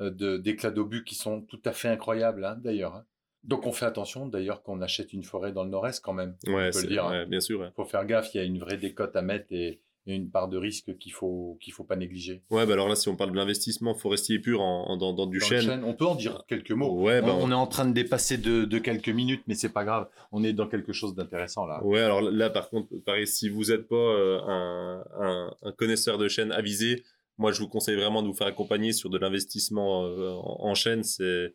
euh, 0.00 0.10
euh, 0.20 0.38
d'éclats 0.38 0.70
d'obus 0.70 1.04
qui 1.04 1.14
sont 1.14 1.40
tout 1.42 1.60
à 1.64 1.72
fait 1.72 1.88
incroyables, 1.88 2.44
hein, 2.44 2.56
d'ailleurs. 2.62 2.94
hein. 2.94 3.04
Donc 3.44 3.66
on 3.66 3.72
fait 3.72 3.86
attention, 3.86 4.26
d'ailleurs, 4.26 4.62
qu'on 4.62 4.82
achète 4.82 5.12
une 5.12 5.22
forêt 5.22 5.52
dans 5.52 5.64
le 5.64 5.70
nord-est 5.70 6.04
quand 6.04 6.12
même. 6.12 6.36
ouais, 6.46 6.52
peut 6.54 6.64
le 6.66 6.72
c'est- 6.72 6.86
dire, 6.88 7.06
hein. 7.06 7.24
bien 7.26 7.40
sûr 7.40 7.60
ouais. 7.60 7.68
Il 7.68 7.74
faut 7.74 7.84
faire 7.84 8.04
gaffe, 8.04 8.34
il 8.34 8.38
y 8.38 8.40
a 8.40 8.44
une 8.44 8.58
vraie 8.58 8.76
décote 8.76 9.16
à 9.16 9.22
mettre 9.22 9.46
et, 9.52 9.80
et 10.08 10.14
une 10.14 10.30
part 10.30 10.48
de 10.48 10.56
risque 10.56 10.96
qu'il 10.98 11.12
faut, 11.12 11.56
qu'il 11.60 11.72
faut 11.72 11.84
pas 11.84 11.94
négliger. 11.94 12.42
Ouais, 12.50 12.66
bah 12.66 12.72
alors 12.72 12.88
là 12.88 12.96
si 12.96 13.08
on 13.08 13.14
parle 13.16 13.30
de 13.30 13.36
l'investissement 13.36 13.94
forestier 13.94 14.38
pur 14.40 14.60
en, 14.60 14.88
en- 14.88 14.96
dans, 14.96 15.12
dans 15.12 15.26
du 15.26 15.38
Dans 15.38 15.46
chêne 15.46 15.60
chêne, 15.62 15.84
on 15.84 15.94
peut 15.94 16.06
en 16.06 16.14
dire 16.16 16.44
quelques 16.48 16.72
mots. 16.72 16.98
ouais 17.02 17.20
bah, 17.20 17.34
on, 17.38 17.44
on 17.48 17.50
est 17.50 17.54
en 17.54 17.66
train 17.66 17.84
de 17.86 17.92
dépasser 17.92 18.38
de, 18.38 18.64
de 18.64 18.78
quelques 18.78 19.10
minutes, 19.10 19.42
mais 19.46 19.54
c'est 19.54 19.68
pas 19.68 19.84
grave. 19.84 20.08
On 20.32 20.42
est 20.42 20.52
dans 20.54 20.66
quelque 20.66 20.92
chose 20.92 21.14
d'intéressant 21.14 21.66
là. 21.66 21.84
Ouais, 21.84 22.00
alors 22.00 22.22
là, 22.22 22.50
par 22.50 22.70
contre, 22.70 22.88
pareil, 23.04 23.26
si 23.26 23.48
vous 23.48 23.66
n'êtes 23.66 23.86
pas 23.86 23.94
euh, 23.96 24.40
un, 24.46 25.04
un, 25.20 25.54
un 25.62 25.72
connaisseur 25.72 26.18
de 26.18 26.26
chaîne 26.26 26.50
avisé, 26.52 27.04
moi, 27.36 27.52
je 27.52 27.60
vous 27.60 27.68
conseille 27.68 27.94
vraiment 27.96 28.22
de 28.22 28.26
vous 28.26 28.34
faire 28.34 28.46
accompagner 28.48 28.92
sur 28.92 29.10
de 29.10 29.18
l'investissement 29.18 30.04
euh, 30.06 30.30
en, 30.32 30.70
en 30.70 30.74
chaîne. 30.74 31.04
C'est 31.04 31.54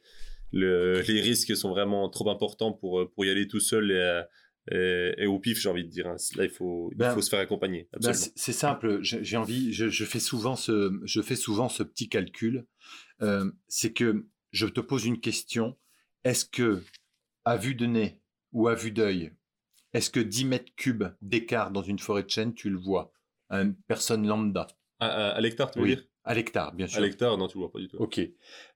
le, 0.52 1.02
les 1.02 1.22
risques 1.22 1.56
sont 1.56 1.72
vraiment 1.72 2.08
trop 2.10 2.30
importants 2.30 2.72
pour, 2.72 3.00
euh, 3.02 3.12
pour 3.14 3.26
y 3.26 3.30
aller 3.30 3.48
tout 3.48 3.60
seul 3.60 3.92
et, 3.92 3.96
euh, 3.96 4.22
et, 4.72 5.14
et 5.18 5.26
au 5.28 5.40
pif, 5.40 5.60
j'ai 5.60 5.70
envie 5.70 5.84
de 5.84 5.90
dire. 5.90 6.08
hein. 6.08 6.16
Là, 6.36 6.44
il 6.46 6.50
faut, 6.50 6.90
il 6.92 6.98
Ben, 6.98 7.14
faut 7.14 7.22
se 7.22 7.30
faire 7.30 7.40
accompagner. 7.40 7.90
Ben, 8.02 8.14
c'est 8.14 8.54
simple. 8.54 9.00
J'ai 9.02 9.24
j'ai 9.24 9.38
envie. 9.38 9.74
Je, 9.74 9.90
je 9.90 10.06
fais 10.06 10.20
souvent 10.20 10.56
ce. 10.56 11.00
Je 11.04 11.22
fais 11.22 11.36
souvent 11.36 11.70
ce 11.70 11.84
petit 11.84 12.10
calcul. 12.10 12.66
Euh, 13.22 13.52
c'est 13.68 13.94
que 13.94 14.28
je 14.52 14.66
te 14.68 14.80
pose 14.80 15.06
une 15.06 15.20
question. 15.20 15.78
Est-ce 16.24 16.46
que, 16.46 16.82
à 17.46 17.58
vue 17.58 17.76
de 17.76 17.86
nez 17.86 18.22
ou 18.54 18.68
à 18.68 18.76
vue 18.76 18.92
d'œil, 18.92 19.34
est-ce 19.94 20.10
que 20.10 20.20
10 20.20 20.46
mètres 20.46 20.74
cubes 20.76 21.04
d'écart 21.22 21.72
dans 21.72 21.84
une 21.84 22.00
forêt 22.00 22.24
de 22.24 22.30
chêne, 22.30 22.54
tu 22.54 22.70
le 22.70 22.78
vois? 22.78 23.12
À 23.50 23.62
Une 23.62 23.76
personne 23.88 24.26
lambda. 24.26 24.68
à, 25.00 25.08
à- 25.08 25.30
à 25.32 25.42
l'hectare, 25.42 25.70
tu 25.72 25.80
veux 25.80 25.86
Oui. 25.86 25.96
dire? 25.96 26.06
À 26.24 26.34
l'hectare, 26.34 26.74
bien 26.74 26.88
sûr. 26.88 27.00
À 27.00 27.02
l'hectare, 27.02 27.38
non, 27.38 27.48
tu 27.48 27.58
le 27.58 27.64
vois 27.64 27.72
pas 27.72 27.80
du 27.80 27.90
tout. 27.90 27.98
Ok. 27.98 28.22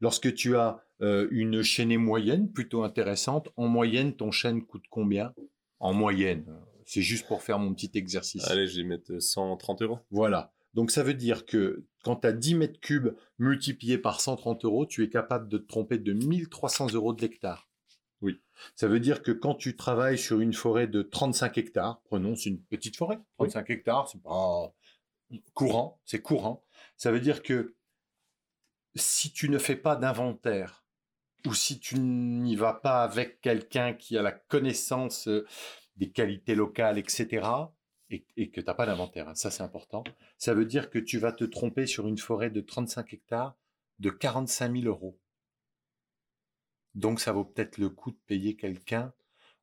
Lorsque 0.01 0.33
tu 0.33 0.57
as 0.57 0.83
euh, 1.01 1.27
une 1.31 1.61
chaînée 1.63 1.95
moyenne, 1.97 2.51
plutôt 2.51 2.83
intéressante, 2.83 3.47
en 3.55 3.67
moyenne, 3.69 4.15
ton 4.17 4.31
chêne 4.31 4.65
coûte 4.65 4.83
combien? 4.89 5.33
En 5.79 5.93
moyenne. 5.93 6.45
C'est 6.85 7.01
juste 7.01 7.27
pour 7.27 7.43
faire 7.43 7.59
mon 7.59 7.73
petit 7.73 7.91
exercice. 7.95 8.47
Allez, 8.47 8.67
je 8.67 8.77
vais 8.77 8.87
mettre 8.87 9.19
130 9.19 9.81
euros. 9.81 9.99
Voilà. 10.09 10.53
Donc 10.73 10.91
ça 10.91 11.03
veut 11.03 11.13
dire 11.13 11.45
que 11.45 11.85
quand 12.03 12.17
tu 12.17 12.27
as 12.27 12.31
10 12.31 12.55
mètres 12.55 12.79
cubes 12.79 13.15
multipliés 13.39 13.97
par 13.97 14.21
130 14.21 14.63
euros, 14.65 14.85
tu 14.85 15.03
es 15.03 15.09
capable 15.09 15.49
de 15.49 15.57
te 15.57 15.67
tromper 15.67 15.97
de 15.97 16.13
1300 16.13 16.93
euros 16.93 17.13
de 17.13 17.21
l'hectare. 17.21 17.69
Oui. 18.21 18.41
Ça 18.75 18.87
veut 18.87 18.99
dire 18.99 19.21
que 19.21 19.31
quand 19.31 19.55
tu 19.55 19.75
travailles 19.75 20.17
sur 20.17 20.39
une 20.39 20.53
forêt 20.53 20.87
de 20.87 21.01
35 21.01 21.57
hectares, 21.57 22.01
prenons, 22.05 22.35
c'est 22.35 22.49
une 22.49 22.61
petite 22.61 22.95
forêt, 22.95 23.19
35 23.37 23.69
hectares, 23.69 24.07
c'est 24.07 24.21
pas 24.21 24.73
courant, 25.53 25.99
c'est 26.05 26.21
courant. 26.21 26.63
Ça 26.95 27.11
veut 27.11 27.19
dire 27.19 27.43
que 27.43 27.75
si 28.95 29.31
tu 29.31 29.49
ne 29.49 29.57
fais 29.57 29.75
pas 29.75 29.95
d'inventaire 29.95 30.86
ou 31.45 31.53
si 31.53 31.79
tu 31.79 31.99
n'y 31.99 32.55
vas 32.55 32.73
pas 32.73 33.03
avec 33.03 33.41
quelqu'un 33.41 33.93
qui 33.93 34.17
a 34.17 34.21
la 34.21 34.31
connaissance 34.31 35.27
euh, 35.27 35.45
des 35.95 36.09
qualités 36.11 36.55
locales, 36.55 36.97
etc., 36.97 37.47
et, 38.09 38.25
et 38.37 38.49
que 38.49 38.61
tu 38.61 38.67
n'as 38.67 38.73
pas 38.73 38.85
d'inventaire, 38.85 39.27
hein, 39.27 39.35
ça 39.35 39.51
c'est 39.51 39.63
important, 39.63 40.03
ça 40.37 40.53
veut 40.53 40.65
dire 40.65 40.89
que 40.89 40.99
tu 40.99 41.17
vas 41.19 41.33
te 41.33 41.43
tromper 41.43 41.85
sur 41.85 42.07
une 42.07 42.17
forêt 42.17 42.49
de 42.49 42.61
35 42.61 43.13
hectares 43.13 43.55
de 43.99 44.09
45 44.09 44.71
000 44.71 44.85
euros. 44.85 45.19
Donc 46.95 47.19
ça 47.19 47.31
vaut 47.31 47.43
peut-être 47.45 47.77
le 47.77 47.89
coup 47.89 48.11
de 48.11 48.17
payer 48.27 48.55
quelqu'un 48.55 49.13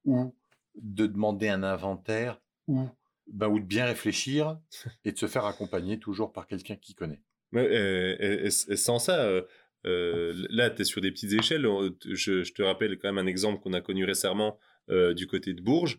ou 0.04 0.34
de 0.76 1.06
demander 1.06 1.48
un 1.48 1.62
inventaire 1.62 2.40
ou, 2.66 2.88
ben, 3.26 3.48
ou 3.48 3.58
de 3.60 3.64
bien 3.64 3.86
réfléchir 3.86 4.58
et 5.04 5.12
de 5.12 5.18
se 5.18 5.26
faire 5.26 5.44
accompagner 5.46 5.98
toujours 5.98 6.32
par 6.32 6.46
quelqu'un 6.46 6.76
qui 6.76 6.94
connaît. 6.94 7.22
Euh, 7.54 8.16
et, 8.18 8.46
et- 8.46 8.72
et 8.72 8.76
sans 8.76 8.98
ça, 8.98 9.20
euh, 9.24 9.42
là, 9.84 10.70
tu 10.70 10.82
es 10.82 10.84
sur 10.84 11.00
des 11.00 11.10
petites 11.10 11.32
échelles. 11.32 11.66
Je, 12.04 12.42
je 12.42 12.52
te 12.52 12.62
rappelle 12.62 12.98
quand 12.98 13.12
même 13.12 13.24
un 13.24 13.28
exemple 13.28 13.60
qu'on 13.62 13.72
a 13.72 13.80
connu 13.80 14.04
récemment 14.04 14.58
euh, 14.90 15.14
du 15.14 15.26
côté 15.26 15.54
de 15.54 15.62
Bourges, 15.62 15.98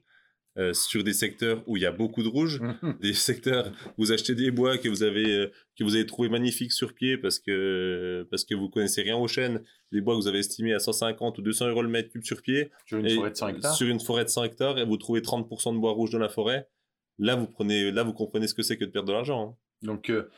euh, 0.58 0.74
sur 0.74 1.04
des 1.04 1.13
secteurs 1.13 1.62
où 1.67 1.76
il 1.76 1.84
y 1.84 1.86
a 1.86 1.91
beaucoup 1.91 2.24
de 2.24 2.30
rouges, 2.30 2.62
des 3.02 3.13
secteurs 3.13 3.71
où 3.98 4.06
vous 4.06 4.12
achetez 4.12 4.36
des 4.36 4.52
bois 4.52 4.78
que 4.78 4.88
vous 4.88 5.04
avez, 5.04 5.26
euh, 5.26 5.52
que 5.78 5.84
vous 5.84 5.95
avez 5.95 6.06
trouvé 6.06 6.30
magnifiques 6.30 6.71
sur 6.71 6.93
pied 6.93 7.17
parce 7.17 7.39
que, 7.39 8.26
parce 8.32 8.45
que 8.45 8.56
vous 8.56 8.69
connaissez 8.69 9.02
rien 9.02 9.17
aux 9.17 9.28
chênes, 9.28 9.62
des 9.91 10.02
bois 10.02 10.15
que 10.15 10.21
vous 10.21 10.28
avez 10.28 10.39
estimés 10.39 10.74
à 10.74 10.80
150 10.80 11.38
ou 11.39 11.41
200 11.41 11.67
euros 11.69 11.82
le 11.82 11.89
mètre 11.89 12.10
cube 12.10 12.24
sur 12.24 12.41
pied, 12.41 12.71
Sur 12.86 13.00
une 13.00 13.08
et 13.08 13.15
forêt 13.15 13.32
de 13.32 13.36
100 13.36 13.48
hectares 13.50 13.76
sur 13.76 13.88
une 13.88 14.00
forêt 14.00 14.24
de 14.24 14.30
100 14.30 14.43
hectares, 14.45 14.80
et 14.80 14.86
vous 14.86 14.98
trouvez 14.98 15.21
30% 15.21 15.74
de 15.74 15.80
bois 15.80 15.91
rouge 15.91 16.12
dans 16.12 16.19
la 16.19 16.30
forêt. 16.30 16.69
Là, 17.17 17.36
vous 17.36 17.48
prenez, 17.48 17.91
là, 17.91 18.04
vous 18.04 18.13
comprenez 18.13 18.48
ce 18.48 18.54
que 18.54 18.62
c'est 18.62 18.78
que 18.78 18.86
de 18.86 18.91
perdre 18.91 19.08
de 19.10 19.13
l'argent. 19.13 19.50
hein. 19.50 19.58
Donc, 19.82 20.10
euh, 20.10 20.30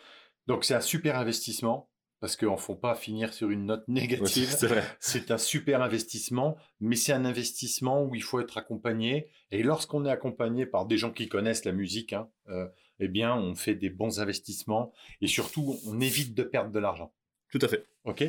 donc 0.47 0.63
c'est 0.63 0.73
un 0.73 0.81
super 0.81 1.17
investissement 1.17 1.89
parce 2.19 2.35
qu'on 2.35 2.53
ne 2.53 2.57
faut 2.57 2.75
pas 2.75 2.95
finir 2.95 3.33
sur 3.33 3.49
une 3.49 3.65
note 3.65 3.83
Ouais, 3.87 3.93
négative. 4.01 4.49
c'est 4.49 4.67
vrai. 4.67 4.83
C'est 4.99 5.29
un 5.31 5.37
super 5.37 5.81
investissement, 5.81 6.57
mais 6.79 6.95
c'est 6.95 7.13
un 7.13 7.25
investissement 7.25 8.03
où 8.03 8.15
il 8.15 8.23
faut 8.23 8.39
être 8.39 8.57
accompagné. 8.57 9.27
Et 9.51 9.63
lorsqu'on 9.63 10.05
est 10.05 10.09
accompagné 10.11 10.65
par 10.65 10.85
des 10.85 10.97
gens 10.97 11.11
qui 11.11 11.27
connaissent 11.27 11.65
la 11.65 11.71
musique, 11.73 12.13
hein, 12.13 12.29
euh, 12.49 12.67
eh 12.99 13.07
bien, 13.07 13.35
on 13.35 13.53
fait 13.55 13.75
des 13.75 13.89
bons 13.89 14.19
investissements 14.19 14.91
et 15.21 15.27
surtout, 15.27 15.75
on 15.85 15.99
évite 15.99 16.33
de 16.33 16.43
perdre 16.43 16.71
de 16.71 16.79
l'argent. 16.79 17.13
Tout 17.51 17.59
à 17.61 17.67
fait. 17.67 17.85
Ok? 18.05 18.23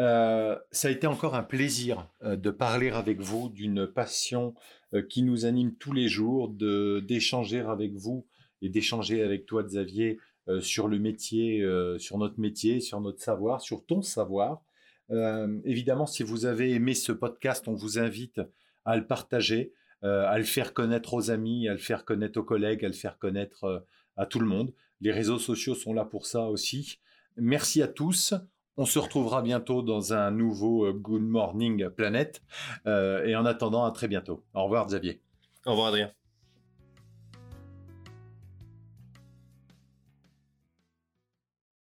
Euh, 0.00 0.58
Ça 0.70 0.88
a 0.88 0.90
été 0.90 1.06
encore 1.06 1.34
un 1.34 1.42
plaisir 1.42 2.08
euh, 2.24 2.34
de 2.36 2.50
parler 2.50 2.90
avec 2.90 3.20
vous 3.20 3.48
d'une 3.50 3.86
passion 3.86 4.54
qui 5.08 5.22
nous 5.22 5.46
anime 5.46 5.74
tous 5.76 5.92
les 5.94 6.06
jours, 6.08 6.50
d'échanger 6.50 7.60
avec 7.60 7.94
vous 7.94 8.26
et 8.60 8.68
d'échanger 8.68 9.22
avec 9.22 9.46
toi, 9.46 9.62
Xavier, 9.62 10.18
euh, 10.48 10.60
sur 10.60 10.88
le 10.88 10.98
métier, 10.98 11.62
euh, 11.62 11.98
sur 11.98 12.18
notre 12.18 12.40
métier, 12.40 12.80
sur 12.80 13.00
notre 13.00 13.20
savoir, 13.20 13.60
sur 13.60 13.84
ton 13.84 14.02
savoir. 14.02 14.62
Euh, 15.10 15.60
évidemment, 15.64 16.06
si 16.06 16.22
vous 16.22 16.46
avez 16.46 16.72
aimé 16.72 16.94
ce 16.94 17.12
podcast, 17.12 17.68
on 17.68 17.74
vous 17.74 17.98
invite 17.98 18.40
à 18.84 18.96
le 18.96 19.06
partager, 19.06 19.72
à 20.02 20.36
le 20.36 20.42
faire 20.42 20.74
connaître 20.74 21.14
aux 21.14 21.30
amis, 21.30 21.68
à 21.68 21.72
le 21.72 21.78
faire 21.78 22.04
connaître 22.04 22.40
aux 22.40 22.42
collègues, 22.42 22.84
à 22.84 22.88
le 22.88 22.94
faire 22.94 23.18
connaître 23.18 23.84
à 24.16 24.26
tout 24.26 24.40
le 24.40 24.46
monde. 24.46 24.72
Les 25.00 25.12
réseaux 25.12 25.38
sociaux 25.38 25.76
sont 25.76 25.94
là 25.94 26.04
pour 26.04 26.26
ça 26.26 26.48
aussi. 26.48 26.98
Merci 27.36 27.82
à 27.82 27.86
tous. 27.86 28.34
On 28.76 28.86
se 28.86 28.98
retrouvera 28.98 29.42
bientôt 29.42 29.82
dans 29.82 30.14
un 30.14 30.30
nouveau 30.30 30.92
Good 30.92 31.22
Morning 31.22 31.90
Planet. 31.90 32.42
Euh, 32.86 33.24
et 33.24 33.36
en 33.36 33.44
attendant, 33.44 33.84
à 33.84 33.92
très 33.92 34.08
bientôt. 34.08 34.44
Au 34.54 34.64
revoir, 34.64 34.86
Xavier. 34.86 35.20
Au 35.66 35.72
revoir, 35.72 35.88
Adrien. 35.88 36.12